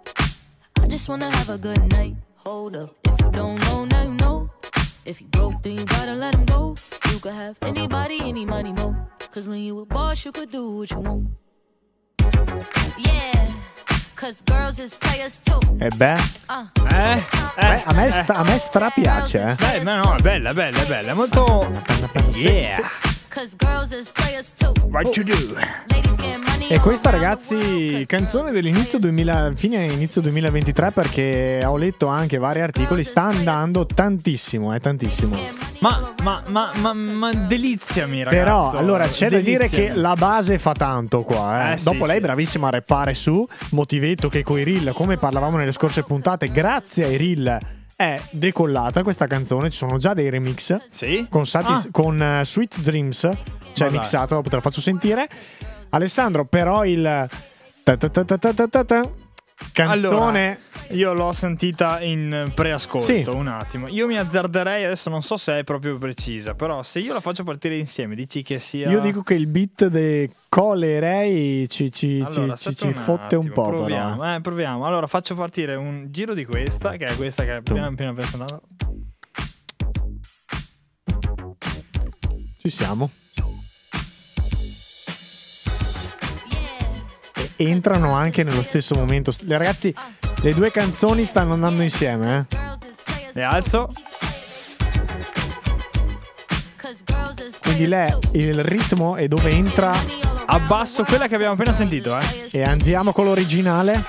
I 0.91 0.93
just 0.93 1.07
wanna 1.07 1.31
have 1.31 1.49
a 1.49 1.57
good 1.57 1.81
night. 1.93 2.17
Hold 2.43 2.75
up. 2.75 2.93
If 3.05 3.21
you 3.21 3.31
don't 3.31 3.57
know, 3.61 3.85
now 3.85 4.03
you 4.03 4.13
know. 4.15 4.49
If 5.05 5.21
you 5.21 5.27
broke, 5.27 5.61
then 5.63 5.77
you 5.77 5.85
gotta 5.85 6.13
let 6.15 6.35
him 6.35 6.43
go. 6.43 6.75
You 7.09 7.19
could 7.19 7.31
have 7.31 7.55
anybody, 7.61 8.19
any 8.19 8.43
money, 8.43 8.73
mo. 8.73 8.93
Cause 9.31 9.47
when 9.47 9.59
you 9.59 9.79
a 9.79 9.85
boss, 9.85 10.25
you 10.25 10.33
could 10.33 10.51
do 10.51 10.79
what 10.79 10.91
you 10.91 10.99
want. 10.99 11.29
Yeah. 12.99 13.53
Cause 14.17 14.41
girls 14.41 14.79
is 14.79 14.93
players 14.93 15.39
too. 15.39 15.61
E 15.79 15.87
beh, 15.95 16.19
Uh. 16.49 16.65
Eh? 16.91 17.21
beh, 17.55 17.83
a 17.87 17.93
me, 17.93 18.11
sta- 18.11 18.35
a 18.35 18.43
me 18.43 18.59
strapiace, 18.59 19.39
eh. 19.39 19.55
Beh, 19.55 19.83
ma 19.85 19.95
no, 19.95 20.15
è 20.17 20.21
bella, 20.21 20.49
è 20.49 20.53
bella, 20.53 20.77
è 20.81 20.87
bella. 20.87 21.11
È 21.11 21.15
molto. 21.15 21.71
Yeah. 22.35 22.79
What 24.89 25.13
to 25.13 25.23
do? 25.23 25.55
E 26.67 26.79
questa 26.79 27.09
ragazzi, 27.09 28.03
canzone 28.05 28.51
dell'inizio 28.51 28.99
2000, 28.99 29.53
fine 29.55 29.85
inizio 29.85 30.19
2023 30.21 30.91
perché 30.91 31.61
ho 31.65 31.77
letto 31.77 32.07
anche 32.07 32.37
vari 32.37 32.61
articoli, 32.61 33.03
sta 33.05 33.23
andando 33.23 33.85
tantissimo, 33.85 34.75
eh, 34.75 34.79
tantissimo. 34.81 35.37
Ma, 35.79 36.13
ma, 36.21 36.43
ma, 36.47 36.71
ma, 36.75 36.93
ma 36.93 37.33
deliziami, 37.33 38.23
ragazzo. 38.23 38.43
Però 38.43 38.71
allora 38.71 39.07
c'è 39.07 39.29
da 39.29 39.39
dire 39.39 39.67
che 39.67 39.75
Deliziami. 39.77 40.01
la 40.01 40.13
base 40.13 40.59
fa 40.59 40.73
tanto 40.73 41.23
qua. 41.23 41.69
Eh. 41.69 41.73
Eh, 41.73 41.77
sì, 41.77 41.83
Dopo 41.85 42.05
lei 42.05 42.17
sì. 42.17 42.21
bravissima 42.21 42.67
a 42.67 42.71
rappare 42.71 43.13
su, 43.13 43.47
motivetto 43.71 44.27
che 44.27 44.43
coi 44.43 44.63
reel, 44.63 44.91
come 44.93 45.17
parlavamo 45.17 45.57
nelle 45.57 45.71
scorse 45.71 46.03
puntate, 46.03 46.51
grazie 46.51 47.05
ai 47.05 47.17
reel 47.17 47.59
è 48.01 48.21
decollata 48.31 49.03
questa 49.03 49.27
canzone, 49.27 49.69
ci 49.69 49.77
sono 49.77 49.97
già 49.97 50.13
dei 50.13 50.29
remix 50.29 50.75
Sì? 50.89 51.27
con, 51.29 51.45
Satis- 51.45 51.85
Ah. 51.85 51.89
con 51.91 52.21
eh, 52.21 52.43
Sweet 52.45 52.79
Dreams, 52.81 53.19
cioè 53.73 53.89
dai. 53.89 53.91
mixato, 53.91 54.35
dopo 54.35 54.49
te 54.49 54.55
la 54.55 54.61
faccio 54.61 54.81
sentire. 54.81 55.29
Alessandro, 55.89 56.45
però 56.45 56.85
il 56.85 57.27
ta 57.83 57.97
ta 57.97 58.09
ta 58.83 59.09
canzone 59.71 60.59
Allora, 60.59 60.95
io 60.95 61.13
l'ho 61.13 61.31
sentita 61.33 62.01
in 62.01 62.51
preascolto 62.53 63.05
Sì. 63.05 63.23
un 63.27 63.47
attimo. 63.47 63.87
Io 63.87 64.07
mi 64.07 64.17
azzarderei, 64.17 64.83
adesso 64.85 65.09
non 65.09 65.23
so 65.23 65.37
se 65.37 65.59
è 65.59 65.63
proprio 65.63 65.97
precisa, 65.97 66.53
però 66.53 66.83
se 66.83 66.99
io 66.99 67.13
la 67.13 67.19
faccio 67.21 67.43
partire 67.43 67.77
insieme, 67.77 68.15
dici 68.15 68.41
che 68.41 68.59
sia. 68.59 68.89
Io 68.89 68.99
dico 68.99 69.21
che 69.23 69.33
il 69.35 69.47
beat 69.47 69.87
dei 69.87 70.29
Colerei 70.49 71.69
ci, 71.69 71.91
ci, 71.91 72.21
Allora, 72.25 72.55
ci- 72.55 72.75
ci- 72.75 72.87
ci 72.87 72.93
fotte 72.93 73.35
un 73.35 73.47
attimo, 73.47 73.53
po'. 73.53 73.63
però, 73.65 73.75
eh. 73.77 73.79
Proviamo, 73.87 74.35
eh, 74.35 74.41
proviamo. 74.41 74.85
Allora, 74.85 75.07
faccio 75.07 75.35
partire 75.35 75.75
un 75.75 76.07
giro 76.09 76.33
di 76.33 76.43
questa, 76.45 76.97
che 76.97 77.05
è 77.05 77.15
questa 77.15 77.43
che 77.43 77.51
è 77.51 77.55
appena 77.55 77.87
appena 77.87 78.13
presentata. 78.13 78.59
Ci 82.59 82.69
siamo. 82.69 83.09
Entrano 87.55 88.13
anche 88.13 88.43
nello 88.43 88.63
stesso 88.63 88.95
momento. 88.95 89.31
Le 89.41 89.57
ragazzi, 89.57 89.93
le 90.41 90.53
due 90.53 90.71
canzoni 90.71 91.25
stanno 91.25 91.53
andando 91.53 91.83
insieme, 91.83 92.47
eh. 92.49 92.57
Le 93.33 93.43
alzo. 93.43 93.91
Quindi 97.61 97.87
lei, 97.87 98.13
il 98.33 98.63
ritmo 98.63 99.15
è 99.15 99.27
dove 99.27 99.49
entra 99.49 99.93
Abbasso 100.53 101.05
quella 101.05 101.29
che 101.29 101.35
abbiamo 101.35 101.53
appena 101.53 101.71
sentito, 101.71 102.17
eh. 102.17 102.49
e 102.51 102.61
andiamo 102.61 103.13
con 103.13 103.23
l'originale. 103.23 104.03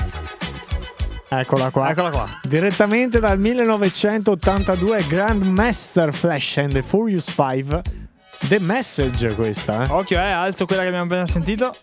Eccola 1.28 1.70
qua. 1.70 1.90
Eccola 1.90 2.10
qua. 2.10 2.26
Direttamente 2.42 3.20
dal 3.20 3.38
1982 3.38 5.06
Grandmaster 5.06 6.12
Flash 6.12 6.56
and 6.56 6.72
the 6.72 6.82
Furious 6.82 7.32
5. 7.32 8.01
The 8.48 8.58
Message 8.58 9.34
questa, 9.34 9.84
eh. 9.84 9.88
Occhio, 9.90 10.18
eh, 10.18 10.22
alzo 10.22 10.66
quella 10.66 10.82
che 10.82 10.88
abbiamo 10.88 11.06
appena 11.06 11.26
sentito. 11.26 11.74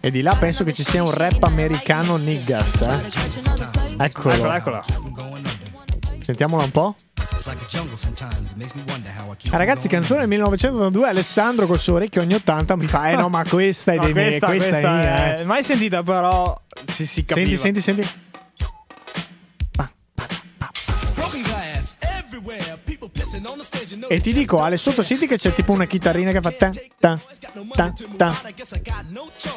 E 0.00 0.10
di 0.10 0.22
là 0.22 0.34
penso 0.34 0.64
che 0.64 0.72
ci 0.72 0.82
sia 0.82 1.02
un 1.02 1.12
rap 1.12 1.42
americano 1.44 2.16
niggas, 2.16 2.80
eh. 2.82 2.98
Eccolo. 3.98 4.34
Eccola, 4.34 4.56
eccola. 4.56 4.84
Sentiamola 6.20 6.64
un 6.64 6.70
po'. 6.70 6.94
Ah, 9.50 9.56
ragazzi, 9.56 9.88
canzone 9.88 10.20
del 10.20 10.28
1982, 10.28 11.08
Alessandro 11.08 11.66
col 11.66 11.78
suo 11.78 11.94
orecchio 11.94 12.20
ogni 12.20 12.34
80 12.34 12.76
mi 12.76 12.86
fa, 12.86 13.10
eh 13.10 13.16
no, 13.16 13.28
ma 13.28 13.44
questa 13.44 13.92
è 13.92 13.96
No, 13.96 14.02
dei 14.04 14.12
miei, 14.12 14.38
questa, 14.38 14.46
questa, 14.46 14.70
questa 14.70 15.00
è 15.00 15.34
è- 15.34 15.40
eh. 15.40 15.44
Mai 15.44 15.62
sentita, 15.62 16.02
però 16.02 16.60
si, 16.84 17.06
si 17.06 17.24
capiva. 17.24 17.56
Senti, 17.56 17.80
senti, 17.80 18.02
senti. 18.02 18.26
web 22.48 22.87
E 24.08 24.20
ti 24.20 24.32
dico, 24.32 24.56
Ale, 24.56 24.78
sotto 24.78 25.02
senti 25.02 25.26
che 25.26 25.36
c'è 25.36 25.52
tipo 25.52 25.72
una 25.72 25.84
chitarrina 25.84 26.32
che 26.32 26.40
fa 26.40 26.50
ta, 26.50 26.70
ta, 26.98 27.18
ta, 27.74 27.92
ta. 28.16 28.40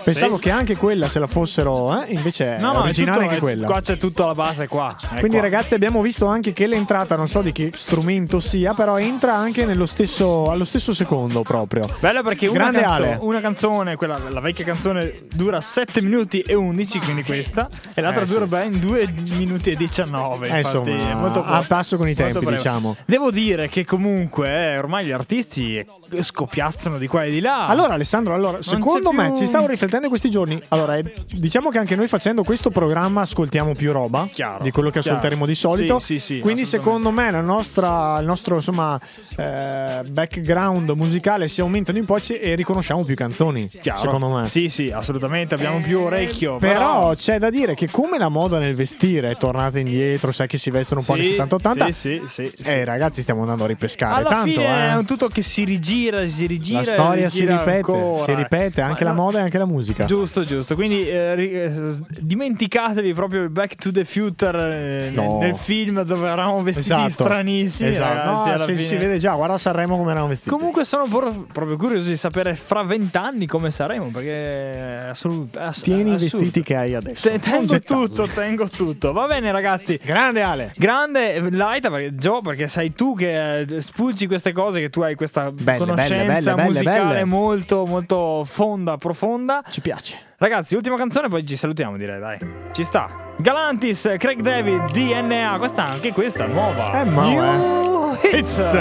Pensavo 0.04 0.38
che 0.38 0.50
anche 0.50 0.76
quella 0.76 1.08
se 1.08 1.20
la 1.20 1.28
fossero, 1.28 2.02
eh? 2.04 2.12
invece 2.12 2.58
è 2.58 2.60
No, 2.60 2.74
no, 2.74 2.80
è 2.80 2.84
originale 2.84 3.12
tutto- 3.20 3.24
anche 3.24 3.36
è- 3.36 3.40
quella. 3.40 3.66
Qua 3.68 3.80
c'è 3.82 3.98
tutta 3.98 4.26
la 4.26 4.34
base 4.36 4.68
qua. 4.68 4.94
È 5.00 5.08
Quindi 5.20 5.38
qua. 5.38 5.42
ragazzi 5.42 5.74
abbiamo 5.74 6.02
visto 6.02 6.26
anche 6.26 6.52
che 6.52 6.68
l'entrata, 6.68 7.16
non 7.16 7.30
so 7.30 7.42
di 7.42 7.54
che 7.54 7.72
strumento 7.74 8.40
sia, 8.42 8.74
però 8.74 8.98
entra 8.98 9.36
anche 9.36 9.66
nello 9.66 9.86
stesso, 9.86 10.50
allo 10.52 10.66
stesso 10.66 10.94
secondo 10.94 11.42
proprio. 11.42 11.90
Bello 12.00 12.24
perché 12.24 12.48
una, 12.48 12.60
Grande 12.70 12.82
canzo- 12.82 12.94
Ale. 12.94 13.18
una 13.22 13.40
canzone, 13.40 13.96
quella, 13.96 14.20
la 14.30 14.40
vecchia 14.42 14.66
canzone, 14.66 15.22
dura 15.34 15.62
7 15.62 16.02
minuti 16.02 16.42
e 16.42 16.54
11, 16.56 17.00
quindi 17.00 17.24
questa, 17.24 17.70
e 17.94 18.02
l'altra 18.02 18.24
Eh, 18.24 18.28
sì. 18.28 18.34
dura 18.34 18.48
ben 18.48 18.80
2 18.80 19.14
minuti 19.38 19.70
e 19.70 19.76
19. 19.78 20.48
Eh, 20.50 20.58
infatti, 20.58 20.90
insomma, 20.92 21.12
è 21.12 21.16
molto 21.16 21.44
a 21.44 21.64
passo 21.66 21.96
con 21.98 22.10
i 22.10 22.14
tempi, 22.16 22.40
breve. 22.40 22.58
diciamo. 22.58 22.96
Devo 23.06 23.32
dire 23.32 23.61
che 23.70 23.86
comunque 23.86 24.48
eh, 24.50 24.78
ormai 24.78 25.06
gli 25.06 25.12
artisti 25.12 25.86
scoppiazzano 26.22 26.98
di 26.98 27.08
qua 27.08 27.24
e 27.26 27.30
di 27.30 27.40
là. 27.40 27.68
Allora 27.68 27.94
Alessandro, 27.94 28.34
allora, 28.34 28.62
secondo 28.62 29.12
me 29.12 29.28
più- 29.30 29.38
ci 29.38 29.46
stavo 29.46 29.68
riflettendo 29.68 30.08
questi 30.10 30.30
giorni. 30.30 30.62
Allora, 30.70 30.98
eh, 30.98 31.14
diciamo 31.34 31.70
che 31.70 31.78
anche 31.78 31.96
noi 31.96 32.08
facendo 32.08 32.44
questo 32.44 32.70
programma 32.70 33.22
ascoltiamo 33.22 33.74
più 33.76 33.92
roba 33.92 34.28
Chiaro, 34.32 34.64
di 34.64 34.72
quello 34.72 34.90
che 34.90 35.00
chiaro. 35.00 35.18
ascolteremo 35.18 35.46
di 35.46 35.56
solito. 35.56 36.00
Sì, 36.00 36.20
sì, 36.20 36.36
sì, 36.36 36.40
Quindi 36.42 36.66
secondo 36.66 37.12
me 37.12 37.32
la 37.32 37.42
nostra, 37.42 38.20
il 38.20 38.26
nostro 38.26 38.56
insomma, 38.56 39.00
eh, 39.38 40.04
background 40.12 40.90
musicale 40.92 41.48
si 41.48 41.62
aumenta 41.62 41.92
un 41.92 42.06
po' 42.06 42.18
e 42.18 42.22
ci- 42.22 42.56
riconosciamo 42.56 43.04
più 43.04 43.16
canzoni. 43.16 43.68
Chiaro. 43.68 44.02
Secondo 44.02 44.30
me. 44.30 44.46
Sì, 44.48 44.70
sì, 44.70 44.90
assolutamente, 44.90 45.56
abbiamo 45.56 45.80
più 45.82 46.00
orecchio. 46.02 46.58
Però 46.58 47.14
c'è 47.16 47.40
da 47.40 47.50
dire 47.50 47.76
che 47.76 47.90
come 47.90 48.18
la 48.18 48.30
moda 48.30 48.58
nel 48.60 48.76
vestire 48.76 49.32
è 49.32 49.38
tornata 49.38 49.80
indietro, 49.80 50.32
sai 50.32 50.48
che 50.48 50.58
si 50.58 50.70
vestono 50.70 51.00
un 51.02 51.06
po' 51.06 51.14
Sì, 51.14 51.22
nei 51.22 51.36
70-80. 51.38 51.92
sì, 51.92 52.22
sì, 52.28 52.28
sì, 52.28 52.52
sì. 52.56 52.64
Eh 52.70 52.84
ragazzi, 52.86 53.22
stiamo 53.22 53.42
andando 53.42 53.51
a 53.64 53.68
ripescare 53.68 54.16
Alla 54.16 54.30
tanto, 54.30 54.62
fine 54.62 54.88
eh. 54.88 54.90
è 54.92 54.96
un 54.96 55.06
tutto 55.06 55.28
che 55.28 55.42
si 55.44 55.64
rigira, 55.64 56.28
si 56.28 56.46
rigira. 56.46 56.80
La 56.82 56.86
storia 56.92 57.30
si 57.30 57.40
rigira 57.40 57.58
ripete, 57.60 57.76
ancora. 57.92 58.24
si 58.24 58.34
ripete 58.36 58.82
anche 58.82 59.04
Ma 59.04 59.10
la 59.10 59.16
no- 59.16 59.22
moda 59.24 59.40
e 59.40 59.42
anche 59.42 59.58
la 59.58 59.66
musica. 59.66 60.06
Giusto, 60.06 60.44
giusto. 60.44 60.76
Quindi 60.76 61.08
eh, 61.08 61.36
eh, 61.38 61.72
dimenticatevi 62.20 63.14
proprio 63.14 63.50
Back 63.50 63.76
to 63.76 63.92
the 63.92 64.06
Future 64.06 65.08
eh, 65.08 65.12
No. 65.14 65.40
nel 65.40 65.56
film 65.56 66.02
dove 66.04 66.28
eravamo 66.28 66.64
vestiti 66.64 66.88
Esatto. 66.94 67.10
stranissimi. 67.12 67.90
Esatto. 67.90 68.50
ragazzi, 68.50 68.72
No, 68.72 68.78
si, 68.78 68.84
si 68.84 68.96
vede 68.96 69.18
già, 69.18 69.34
guarda 69.36 69.58
Sanremo 69.58 69.98
come 69.98 70.12
erano 70.12 70.28
vestiti. 70.28 70.50
Comunque 70.50 70.84
sono 70.86 71.06
por- 71.10 71.46
proprio 71.52 71.78
curioso 71.78 72.10
di 72.10 72.16
sapere 72.16 72.56
fra 72.56 72.84
vent'anni 72.84 73.46
come 73.48 73.72
saremo, 73.72 74.08
perché 74.08 74.32
è 74.32 75.08
assolut- 75.10 75.56
ass- 75.58 75.82
Tieni 75.82 76.12
i 76.12 76.16
assurdo. 76.16 76.38
vestiti 76.38 76.64
che 76.64 76.76
hai 76.76 76.96
adesso. 76.96 77.30
Non 77.30 77.40
tengo 77.40 77.80
tutto, 77.80 78.28
tengo 78.28 78.68
tutto. 78.70 79.12
Va 79.12 79.28
bene, 79.28 79.52
ragazzi. 79.52 80.00
Grande 80.04 80.42
Ale. 80.42 80.72
Grande 80.78 81.36
eh, 81.36 81.52
Laita, 81.52 81.90
perché, 81.90 82.14
Joe, 82.16 82.42
perché 82.42 82.68
sei 82.68 82.94
tu 82.94 83.16
che 83.16 83.36
eh, 83.42 83.82
spulci 83.82 84.28
queste 84.28 84.52
cose, 84.52 84.80
che 84.80 84.90
tu 84.90 85.02
hai 85.02 85.16
questa 85.16 85.52
Belle, 85.52 85.78
conoscenza 85.78 86.34
belle, 86.34 86.54
belle, 86.54 86.64
musicale 86.64 87.14
belle. 87.14 87.24
molto, 87.26 87.86
molto 87.86 88.44
fonda, 88.46 88.98
profonda. 88.98 89.64
Ci 89.70 89.82
piace. 89.82 90.20
Ragazzi, 90.38 90.76
ultima 90.76 90.96
canzone, 90.96 91.28
poi 91.30 91.46
ci 91.46 91.56
salutiamo, 91.56 91.98
direi, 91.98 92.20
dai. 92.20 92.40
Ci 92.72 92.84
sta. 92.84 93.10
Galantis, 93.38 94.16
Craig 94.18 94.42
David, 94.42 94.92
DNA. 94.92 95.56
Questa, 95.58 95.86
anche 95.86 96.12
questa, 96.12 96.46
nuova. 96.46 97.02
Eh, 97.02 97.04
ma, 97.06 97.30
New 97.30 98.18
Hits. 98.22 98.72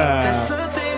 something 0.47 0.90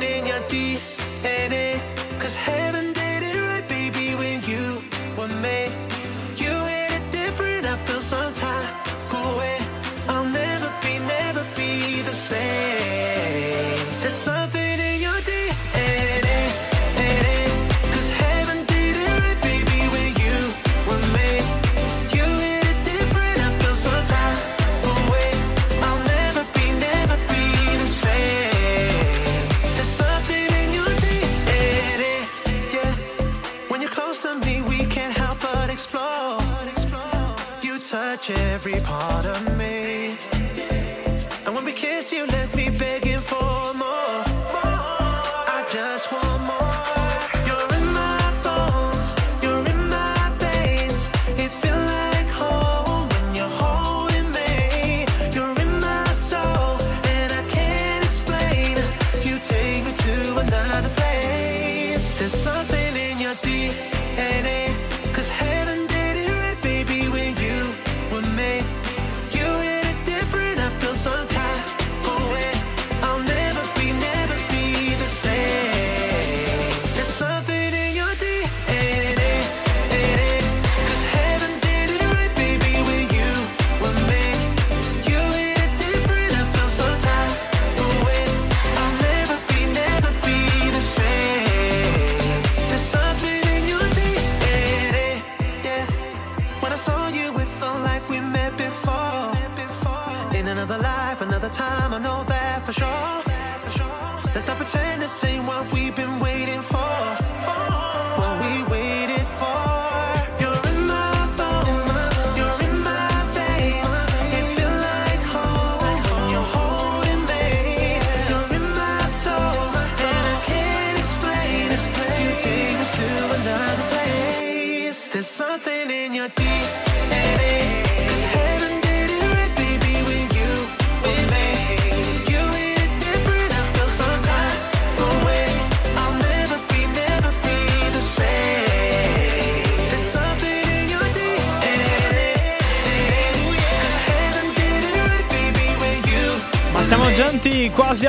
touch 38.23 38.39
every 38.39 38.81
part 38.81 39.27
of 39.27 39.59
me. 39.59 39.62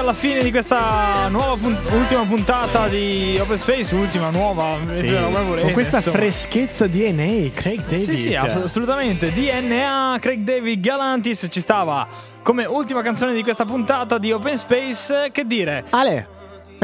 Alla 0.04 0.14
fine 0.14 0.44
di 0.44 0.52
questa 0.52 1.30
nuova 1.30 1.56
pun- 1.56 1.78
ultima 1.94 2.24
puntata 2.26 2.90
di 2.90 3.38
Open 3.40 3.58
Space, 3.58 3.96
ultima 3.96 4.32
nuova, 4.32 4.76
vero, 4.84 5.28
come 5.30 5.44
volete, 5.46 5.62
con 5.62 5.72
questa 5.72 5.98
insomma. 5.98 6.18
freschezza 6.18 6.88
DNA, 6.88 7.50
Craig 7.54 7.86
David. 7.86 8.04
Sì, 8.04 8.18
sì, 8.18 8.36
ass- 8.36 8.64
assolutamente. 8.64 9.32
DNA, 9.32 10.18
Craig 10.20 10.42
David 10.42 10.82
Galantis 10.82 11.48
ci 11.50 11.62
stava 11.62 12.06
come 12.42 12.66
ultima 12.66 13.02
canzone 13.02 13.34
di 13.34 13.44
questa 13.44 13.64
puntata 13.64 14.18
di 14.18 14.34
Open 14.34 14.58
Space. 14.58 15.30
Che 15.32 15.48
dire? 15.48 15.86
Ale, 15.92 16.28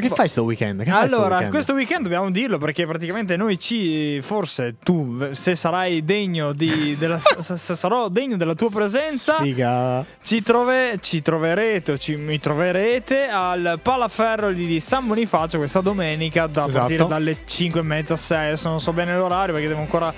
ma 0.01 0.07
che 0.07 0.13
fai 0.15 0.27
sto 0.29 0.43
weekend? 0.43 0.83
Che 0.83 0.89
fai 0.91 1.07
sto 1.07 1.15
Allora, 1.15 1.29
weekend? 1.35 1.51
questo 1.51 1.73
weekend 1.73 2.03
dobbiamo 2.03 2.29
dirlo 2.31 2.57
perché 2.57 2.85
praticamente 2.85 3.35
noi 3.37 3.59
ci, 3.59 4.19
forse 4.21 4.75
tu, 4.83 5.29
se 5.33 5.55
sarai 5.55 6.03
degno 6.05 6.53
di, 6.53 6.95
della, 6.97 7.19
se 7.39 7.75
sarò 7.75 8.09
degno 8.09 8.37
della 8.37 8.55
tua 8.55 8.69
presenza, 8.69 9.37
Figa. 9.41 10.03
ci, 10.23 10.41
trove- 10.41 10.97
ci 11.01 11.21
troverete 11.21 11.93
o 11.93 11.97
ci, 11.97 12.15
mi 12.15 12.39
troverete 12.39 13.27
al 13.27 13.79
Palaferroli 13.81 14.65
di 14.65 14.79
San 14.79 15.07
Bonifacio 15.07 15.57
questa 15.57 15.81
domenica 15.81 16.47
da 16.47 16.65
Esatto. 16.67 16.79
partire 16.79 17.05
dalle 17.05 17.37
5 17.45 17.79
e 17.79 17.83
mezza 17.83 18.13
a 18.13 18.17
6. 18.17 18.47
Adesso 18.47 18.69
non 18.69 18.79
so 18.81 18.93
bene 18.93 19.15
l'orario 19.15 19.53
perché 19.53 19.67
devo 19.69 19.81
ancora 19.81 20.13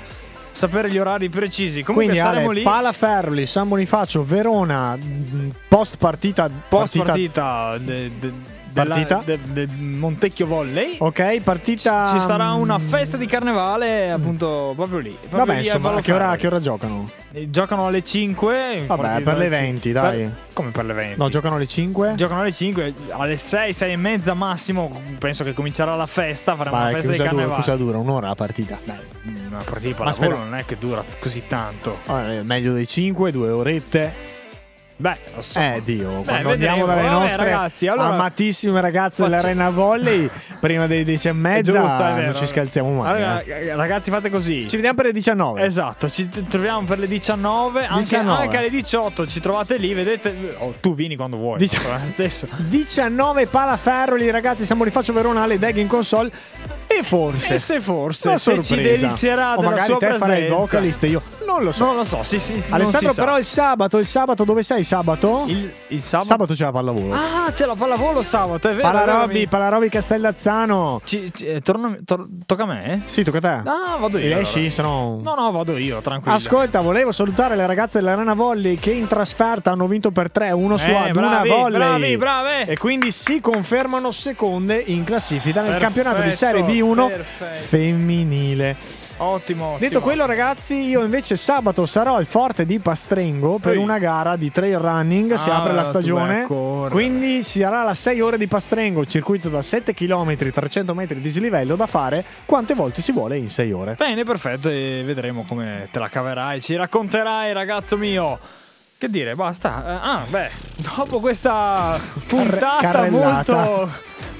sapere 0.51 0.89
gli 0.91 0.97
orari 0.97 1.29
precisi. 1.29 1.81
Comunque 1.81 2.11
Quindi 2.11 2.17
saremo 2.19 2.49
Ale, 2.49 2.59
lì. 2.59 2.63
Palaferroli, 2.63 3.45
San 3.45 3.67
Bonifacio, 3.67 4.23
Verona, 4.23 4.97
post 5.67 5.97
partita. 5.97 6.49
Post 6.67 6.97
partita, 6.97 7.77
de- 7.77 8.11
de- 8.19 8.50
della- 8.71 8.95
Partita? 8.95 9.21
de- 9.25 9.39
del 9.51 9.67
Montecchio 9.77 10.47
Volley. 10.47 10.95
Ok, 10.99 11.41
partita. 11.41 12.07
Ci 12.11 12.19
sarà 12.19 12.51
una 12.53 12.77
mh, 12.77 12.81
festa 12.81 13.17
di 13.17 13.25
carnevale 13.25 14.11
appunto 14.11 14.73
proprio 14.75 14.99
lì. 14.99 15.09
proprio 15.19 15.39
Vabbè, 15.45 15.59
lì 15.59 15.65
insomma, 15.67 15.93
a 15.95 16.01
che, 16.01 16.11
ora, 16.13 16.29
a 16.29 16.35
che 16.35 16.47
ora 16.47 16.59
giocano? 16.59 17.09
Eh, 17.33 17.49
Giocano 17.49 17.85
alle 17.87 18.03
5. 18.03 18.83
Vabbè, 18.87 19.21
per 19.21 19.37
le 19.37 19.45
alle 19.45 19.47
20, 19.49 19.81
5. 19.83 19.91
dai. 19.91 20.17
Per- 20.17 20.35
come 20.53 20.69
per 20.71 20.85
le 20.85 20.93
20? 20.93 21.17
No, 21.19 21.29
giocano 21.29 21.55
alle 21.55 21.67
5. 21.67 22.13
Giocano 22.15 22.41
alle 22.41 22.51
5, 22.51 22.93
alle 23.11 23.37
6, 23.37 23.73
6 23.73 23.91
e 23.93 23.95
mezza 23.95 24.33
massimo. 24.33 25.01
Penso 25.17 25.43
che 25.43 25.53
comincerà 25.53 25.95
la 25.95 26.07
festa. 26.07 26.55
Faremo 26.55 26.75
Vai, 26.75 26.89
una 26.89 27.01
festa 27.01 27.11
di 27.11 27.17
carnevale. 27.17 27.55
cosa 27.55 27.75
dura? 27.77 27.97
Un'ora 27.97 28.27
la 28.27 28.35
partita. 28.35 28.77
Una 29.23 29.61
partita 29.63 29.79
di 29.79 29.89
Ma 29.89 29.95
pallavolo 29.95 30.11
spero- 30.13 30.37
non 30.37 30.55
è 30.55 30.65
che 30.65 30.77
dura 30.79 31.03
così 31.19 31.43
tanto. 31.47 31.99
Vabbè, 32.05 32.41
meglio 32.41 32.73
dei 32.73 32.87
5, 32.87 33.31
due 33.31 33.49
orette. 33.49 34.39
Beh, 35.01 35.17
lo 35.33 35.41
so. 35.41 35.59
Eh, 35.59 35.81
Dio, 35.83 36.09
Beh, 36.19 36.23
quando 36.25 36.49
vedremo. 36.49 36.51
andiamo 36.51 36.85
dalle 36.85 37.01
Vabbè, 37.07 37.19
nostre 37.23 37.37
ragazzi, 37.37 37.87
allora- 37.87 38.07
amatissime 38.09 38.81
ragazze 38.81 39.23
dell'Arena 39.23 39.69
Volley, 39.71 40.29
prima 40.61 40.85
delle 40.85 41.03
10 41.03 41.27
e 41.27 41.33
mezza, 41.33 41.71
Giusto, 41.71 42.03
non 42.03 42.35
ci 42.35 42.45
scalziamo 42.45 43.01
mai. 43.01 43.11
Allora, 43.15 43.41
eh. 43.41 43.75
ragazzi, 43.75 44.11
fate 44.11 44.29
così. 44.29 44.69
Ci 44.69 44.75
vediamo 44.75 44.95
per 44.97 45.05
le 45.05 45.13
19. 45.13 45.63
Esatto, 45.63 46.07
ci 46.07 46.29
troviamo 46.47 46.83
per 46.85 46.99
le 46.99 47.07
19, 47.07 47.87
anche, 47.87 48.03
19. 48.03 48.41
anche 48.43 48.57
alle 48.57 48.69
18 48.69 49.25
ci 49.25 49.39
trovate 49.39 49.77
lì, 49.77 49.91
vedete. 49.95 50.55
Oh, 50.59 50.75
tu 50.79 50.93
vieni 50.93 51.15
quando 51.15 51.37
vuoi. 51.37 51.57
Dici- 51.57 51.79
Adesso. 51.83 52.47
19 52.69 53.47
palaferroli, 53.47 54.29
ragazzi, 54.29 54.65
siamo 54.65 54.83
rifaccio 54.83 55.13
Verona 55.13 55.41
alle 55.41 55.57
Dag 55.57 55.75
in 55.77 55.87
console. 55.87 56.31
E 56.85 57.03
forse. 57.03 57.53
E 57.55 57.57
se 57.57 57.79
forse 57.79 58.37
se 58.37 58.61
ci 58.61 58.75
delizierà 58.75 59.53
o 59.53 59.61
della 59.61 59.69
magari 59.69 59.87
sua 59.89 59.97
te 59.97 60.13
farai 60.17 60.43
il 60.43 60.49
vocalist 60.49 61.03
io 61.03 61.21
non 61.45 61.63
lo 61.63 61.71
so. 61.71 61.85
Non 61.85 61.95
lo 61.97 62.03
so, 62.03 62.23
sì, 62.23 62.39
sì. 62.39 62.61
Alessandro, 62.69 63.09
si 63.09 63.15
sa. 63.15 63.23
però 63.23 63.37
il 63.37 63.45
sabato, 63.45 63.97
il 63.97 64.05
sabato 64.05 64.43
dove 64.43 64.63
sei 64.63 64.83
sabato? 64.95 65.43
Il, 65.47 65.71
il 65.87 66.01
sabato. 66.01 66.27
Sabato 66.27 66.53
c'è 66.53 66.63
la 66.65 66.71
pallavolo. 66.73 67.13
Ah, 67.13 67.49
c'è 67.51 67.65
la 67.65 67.75
pallavolo 67.75 68.21
sabato, 68.23 68.67
è 68.67 68.75
vero. 68.75 68.89
Palarobi, 68.91 69.47
Palarobi 69.47 69.87
Castellazzano. 69.89 70.99
Ci- 71.05 71.31
ci- 71.33 71.45
eh, 71.45 71.61
torna- 71.61 71.95
tor- 72.03 72.27
tocca 72.45 72.63
a 72.63 72.65
me? 72.65 73.01
Sì, 73.05 73.23
tocca 73.23 73.37
a 73.37 73.41
te. 73.41 73.69
Ah, 73.69 73.97
vado 73.99 74.17
io. 74.17 74.25
Riesci? 74.35 74.57
allora. 74.57 74.71
Se 74.73 74.81
no- 74.81 75.21
No, 75.23 75.51
vado 75.51 75.77
io, 75.77 76.01
tranquillo. 76.01 76.35
Ascolta, 76.35 76.81
volevo 76.81 77.11
salutare 77.13 77.55
le 77.55 77.65
ragazze 77.65 77.99
dell'Arena 77.99 78.33
Volley 78.33 78.75
che 78.75 78.91
in 78.91 79.07
trasferta 79.07 79.71
hanno 79.71 79.87
vinto 79.87 80.11
per 80.11 80.29
3-1 80.29 80.77
su 80.77 80.89
Eh, 80.89 80.93
Aduna 80.95 81.27
bravi, 81.29 81.49
Volley. 81.49 81.77
bravi, 81.79 82.17
brave. 82.17 82.65
E 82.67 82.77
quindi 82.77 83.11
si 83.11 83.39
confermano 83.39 84.11
seconde 84.11 84.75
in 84.87 85.03
classifica 85.05 85.61
nel 85.61 85.77
Perfetto, 85.77 85.93
campionato 85.93 86.21
di 86.29 86.35
Serie 86.35 86.63
B1 86.63 87.07
perfetto. 87.07 87.67
femminile. 87.69 88.75
Ottimo, 89.23 89.65
ottimo. 89.65 89.77
Detto 89.77 90.01
quello, 90.01 90.25
ragazzi, 90.25 90.75
io 90.75 91.03
invece 91.03 91.37
sabato 91.37 91.85
sarò 91.85 92.15
al 92.15 92.25
forte 92.25 92.65
di 92.65 92.79
Pastrengo 92.79 93.59
per 93.59 93.73
Ehi. 93.73 93.77
una 93.77 93.99
gara 93.99 94.35
di 94.35 94.49
trail 94.51 94.79
running. 94.79 95.35
Si 95.35 95.49
Ah, 95.49 95.57
apre 95.57 95.73
la 95.73 95.83
stagione. 95.83 96.45
Quindi 96.89 97.43
si 97.43 97.59
sarà 97.59 97.83
la 97.83 97.93
6 97.93 98.19
ore 98.19 98.37
di 98.37 98.47
Pastrengo, 98.47 99.05
circuito 99.05 99.49
da 99.49 99.61
7 99.61 99.93
km, 99.93 100.35
300 100.51 100.93
metri 100.95 101.15
di 101.15 101.21
dislivello 101.21 101.75
da 101.75 101.85
fare 101.85 102.25
quante 102.45 102.73
volte 102.73 103.01
si 103.01 103.11
vuole 103.11 103.37
in 103.37 103.47
6 103.49 103.71
ore. 103.71 103.93
Bene, 103.97 104.23
perfetto, 104.23 104.69
e 104.69 105.03
vedremo 105.05 105.45
come 105.47 105.87
te 105.91 105.99
la 105.99 106.07
caverai. 106.09 106.59
Ci 106.61 106.75
racconterai, 106.75 107.53
ragazzo 107.53 107.97
mio. 107.97 108.39
Che 109.01 109.09
dire, 109.09 109.33
basta. 109.33 109.83
Eh, 109.83 109.99
ah, 110.09 110.25
beh, 110.29 110.51
dopo 110.75 111.19
questa 111.19 111.99
puntata 112.27 112.77
carrellata. 112.81 113.55
molto, 113.55 113.91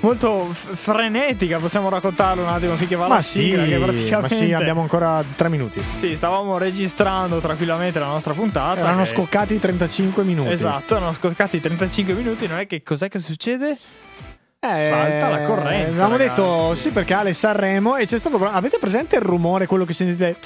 molto 0.02 0.50
frenetica, 0.54 1.58
possiamo 1.58 1.90
raccontarlo 1.90 2.44
un 2.44 2.48
attimo 2.48 2.76
finché 2.78 2.96
va 2.96 3.08
la 3.08 3.16
Ma 3.16 3.22
sì, 3.24 3.40
sigla, 3.56 3.64
che 3.66 4.16
ma 4.18 4.28
sì, 4.28 4.54
abbiamo 4.54 4.82
ancora 4.82 5.24
3 5.36 5.50
minuti. 5.50 5.84
Sì, 5.98 6.16
stavamo 6.16 6.60
registrando 6.60 7.40
tranquillamente 7.40 7.98
la 7.98 8.06
nostra 8.06 8.34
puntata. 8.34 8.82
Erano 8.82 9.02
che- 9.02 9.10
scoccati 9.10 9.58
35 9.58 10.24
minuti. 10.24 10.52
Esatto, 10.52 10.96
erano 10.96 11.14
scoccati 11.14 11.60
35 11.60 12.14
minuti. 12.14 12.46
Non 12.46 12.60
è 12.60 12.68
che 12.68 12.84
cos'è 12.84 13.08
che 13.08 13.18
succede? 13.18 13.76
Eh, 14.64 14.88
Salta 14.90 15.28
la 15.28 15.42
corrente. 15.42 15.90
Avevamo 15.90 16.18
ragazzi. 16.18 16.40
detto 16.40 16.76
sì 16.76 16.92
perché 16.92 17.16
Ale 17.16 17.34
Sanremo 17.34 17.96
e 17.96 18.06
c'è 18.06 18.20
stato. 18.20 18.38
Avete 18.48 18.78
presente 18.78 19.16
il 19.16 19.24
rumore, 19.24 19.66
quello 19.66 19.86
che 19.86 19.94
sentite? 19.94 20.38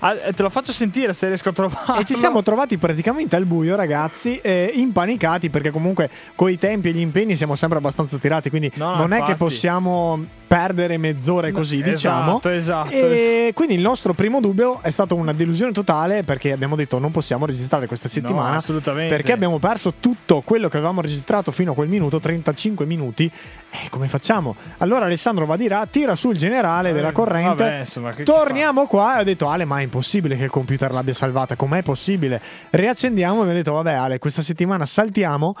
Ah, 0.00 0.12
eh, 0.12 0.32
te 0.34 0.42
lo 0.42 0.50
faccio 0.50 0.72
sentire 0.72 1.14
se 1.14 1.28
riesco 1.28 1.48
a 1.48 1.52
trovarlo. 1.52 1.94
E 1.96 2.04
ci 2.04 2.14
siamo 2.16 2.42
trovati 2.42 2.76
praticamente 2.76 3.34
al 3.34 3.46
buio, 3.46 3.74
ragazzi, 3.74 4.36
eh, 4.42 4.70
impanicati 4.74 5.48
perché 5.48 5.70
comunque 5.70 6.10
coi 6.34 6.58
tempi 6.58 6.90
e 6.90 6.92
gli 6.92 7.00
impegni 7.00 7.34
siamo 7.34 7.56
sempre 7.56 7.78
abbastanza 7.78 8.18
tirati. 8.18 8.50
Quindi 8.50 8.70
No, 8.74 8.90
no, 8.90 8.96
non 8.96 9.12
è 9.14 9.16
che 9.24 9.30
infatti. 9.30 9.38
possiamo 9.38 10.22
perdere 10.46 10.96
mezz'ore 10.96 11.50
così, 11.52 11.82
diciamo. 11.82 12.30
Esatto, 12.40 12.48
esatto, 12.50 12.90
E 12.90 13.50
quindi 13.54 13.74
il 13.74 13.80
nostro 13.80 14.12
primo 14.12 14.40
dubbio 14.40 14.80
è 14.82 14.90
stato 14.90 15.14
una 15.16 15.32
delusione 15.32 15.72
totale 15.72 16.22
perché 16.22 16.52
abbiamo 16.52 16.76
detto 16.76 16.98
non 16.98 17.10
possiamo 17.10 17.46
registrare 17.46 17.86
questa 17.86 18.08
settimana. 18.08 18.50
No, 18.50 18.56
assolutamente. 18.56 19.14
Perché 19.14 19.32
abbiamo 19.32 19.58
perso 19.58 19.94
tutto 19.98 20.42
quello 20.42 20.68
che 20.68 20.76
avevamo 20.76 21.00
registrato 21.00 21.50
fino 21.50 21.72
a 21.72 21.74
quel 21.74 21.88
minuto, 21.88 22.20
35 22.20 22.86
minuti. 22.86 23.30
E 23.70 23.90
come 23.90 24.08
facciamo? 24.08 24.54
Allora 24.78 25.04
Alessandro 25.06 25.44
va 25.46 25.56
di 25.56 25.68
là, 25.68 25.86
tira 25.90 26.14
su 26.14 26.30
il 26.30 26.38
generale 26.38 26.92
della 26.92 27.12
corrente. 27.12 27.62
vabbè, 27.64 27.78
insomma, 27.80 28.10
che- 28.10 28.16
che 28.18 28.22
torniamo 28.24 28.86
qua 28.86 29.18
e 29.18 29.20
ho 29.20 29.24
detto 29.24 29.48
Ale, 29.48 29.64
ma 29.64 29.80
è 29.80 29.82
impossibile 29.82 30.36
che 30.36 30.44
il 30.44 30.50
computer 30.50 30.92
l'abbia 30.92 31.12
salvata. 31.14 31.56
Com'è 31.56 31.82
possibile? 31.82 32.40
Riaccendiamo 32.70 33.42
e 33.42 33.44
mi 33.44 33.50
ha 33.50 33.54
detto 33.54 33.72
vabbè 33.72 33.92
Ale, 33.92 34.18
questa 34.18 34.42
settimana 34.42 34.86
saltiamo. 34.86 35.54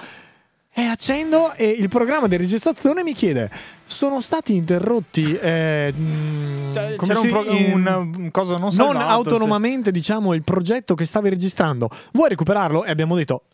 E 0.78 0.82
accendo 0.82 1.54
e 1.54 1.68
il 1.70 1.88
programma 1.88 2.26
di 2.26 2.36
registrazione 2.36 3.02
mi 3.02 3.14
chiede: 3.14 3.50
Sono 3.86 4.20
stati 4.20 4.54
interrotti. 4.54 5.34
eh, 5.38 5.90
mm, 5.96 6.72
come 6.96 6.96
c'era 7.02 7.18
si- 7.20 7.26
un, 7.26 7.32
pro- 7.32 7.44
in- 7.50 7.72
un- 7.72 8.14
un 8.18 8.30
coso 8.30 8.58
non 8.58 8.72
salvato, 8.72 9.08
autonomamente, 9.08 9.90
diciamo, 9.90 10.34
il 10.34 10.42
progetto 10.42 10.94
che 10.94 11.06
stavi 11.06 11.30
registrando. 11.30 11.88
Vuoi 12.12 12.28
recuperarlo? 12.28 12.84
E 12.84 12.90
abbiamo 12.90 13.16
detto: 13.16 13.44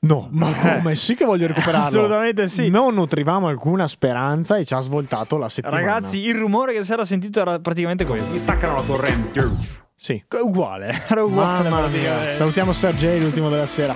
No, 0.00 0.28
ma 0.30 0.50
come 0.80 0.94
sì 0.94 1.14
che 1.14 1.26
voglio 1.26 1.46
recuperarlo? 1.46 1.86
Assolutamente 1.88 2.48
sì. 2.48 2.70
Non 2.70 2.94
nutrivamo 2.94 3.46
alcuna 3.48 3.86
speranza 3.86 4.56
e 4.56 4.64
ci 4.64 4.72
ha 4.72 4.80
svoltato 4.80 5.36
la 5.36 5.50
settimana. 5.50 5.78
Ragazzi, 5.78 6.24
il 6.24 6.34
rumore 6.36 6.72
che 6.72 6.84
si 6.84 6.92
era 6.92 7.04
sentito 7.04 7.38
era 7.40 7.58
praticamente 7.60 8.06
questo. 8.06 8.32
Mi 8.32 8.38
staccano 8.38 8.76
la 8.76 8.82
corrente. 8.82 9.46
Sì. 9.94 10.24
Uguale, 10.40 11.02
era 11.08 11.22
uguale. 11.22 11.68
Mamma 11.68 11.86
mia. 11.88 12.32
Salutiamo 12.32 12.72
Sergei, 12.72 13.20
l'ultimo 13.20 13.50
della 13.50 13.66
sera. 13.66 13.94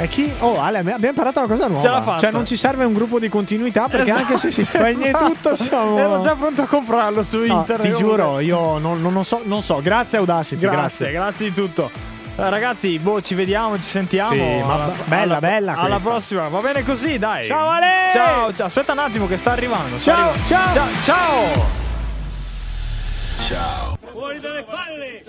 E 0.00 0.06
chi? 0.06 0.32
Oh, 0.38 0.60
Ale, 0.60 0.78
abbiamo 0.78 1.06
imparato 1.08 1.40
una 1.40 1.48
cosa 1.48 1.66
nuova. 1.66 1.82
Ce 1.82 1.88
l'ha 1.90 2.02
fatta. 2.02 2.20
Cioè, 2.20 2.30
non 2.30 2.46
ci 2.46 2.56
serve 2.56 2.84
un 2.84 2.92
gruppo 2.92 3.18
di 3.18 3.28
continuità 3.28 3.88
perché 3.88 4.10
Esatto, 4.10 4.22
anche 4.26 4.38
se 4.38 4.52
si 4.52 4.64
spegne 4.64 5.08
esatto. 5.08 5.24
tutto, 5.24 5.56
siamo. 5.56 5.98
Ero 5.98 6.20
già 6.20 6.36
pronto 6.36 6.62
a 6.62 6.66
comprarlo 6.66 7.24
su 7.24 7.38
No, 7.38 7.44
internet. 7.58 7.92
ti 7.92 7.98
giuro, 7.98 8.38
io 8.38 8.78
non, 8.78 9.00
non- 9.02 9.12
non 9.12 9.24
so, 9.24 9.40
non 9.42 9.60
so. 9.62 9.80
Grazie, 9.82 10.18
Audacity. 10.18 10.60
Grazie, 10.60 11.10
grazie, 11.10 11.46
di 11.48 11.52
tutto. 11.52 11.90
Eh, 12.36 12.48
Ragazzi, 12.48 12.96
boh, 13.00 13.20
ci 13.20 13.34
vediamo, 13.34 13.74
ci 13.76 13.88
sentiamo. 13.88 14.34
Sì, 14.34 14.62
ma 14.64 14.74
Alla- 14.74 14.92
bella, 15.06 15.22
alla- 15.22 15.38
bella 15.40 15.72
Alla 15.72 15.88
questa. 15.94 16.08
prossima, 16.10 16.48
va 16.48 16.60
bene 16.60 16.84
così, 16.84 17.18
dai. 17.18 17.46
Ciao, 17.46 17.68
Ale! 17.68 18.10
Ciao, 18.12 18.54
ciao, 18.54 18.66
aspetta 18.66 18.92
un 18.92 18.98
attimo 19.00 19.26
che 19.26 19.36
sta 19.36 19.50
arrivando. 19.50 19.98
sta 19.98 20.12
Ciao, 20.14 20.28
arrivando. 20.30 20.46
ciao. 20.46 20.72
ciao. 20.72 21.02
Ciao. 21.02 21.66
Ciao. 23.48 23.96
Fuori 24.12 24.38
dalle 24.38 24.62
palle! 24.62 25.22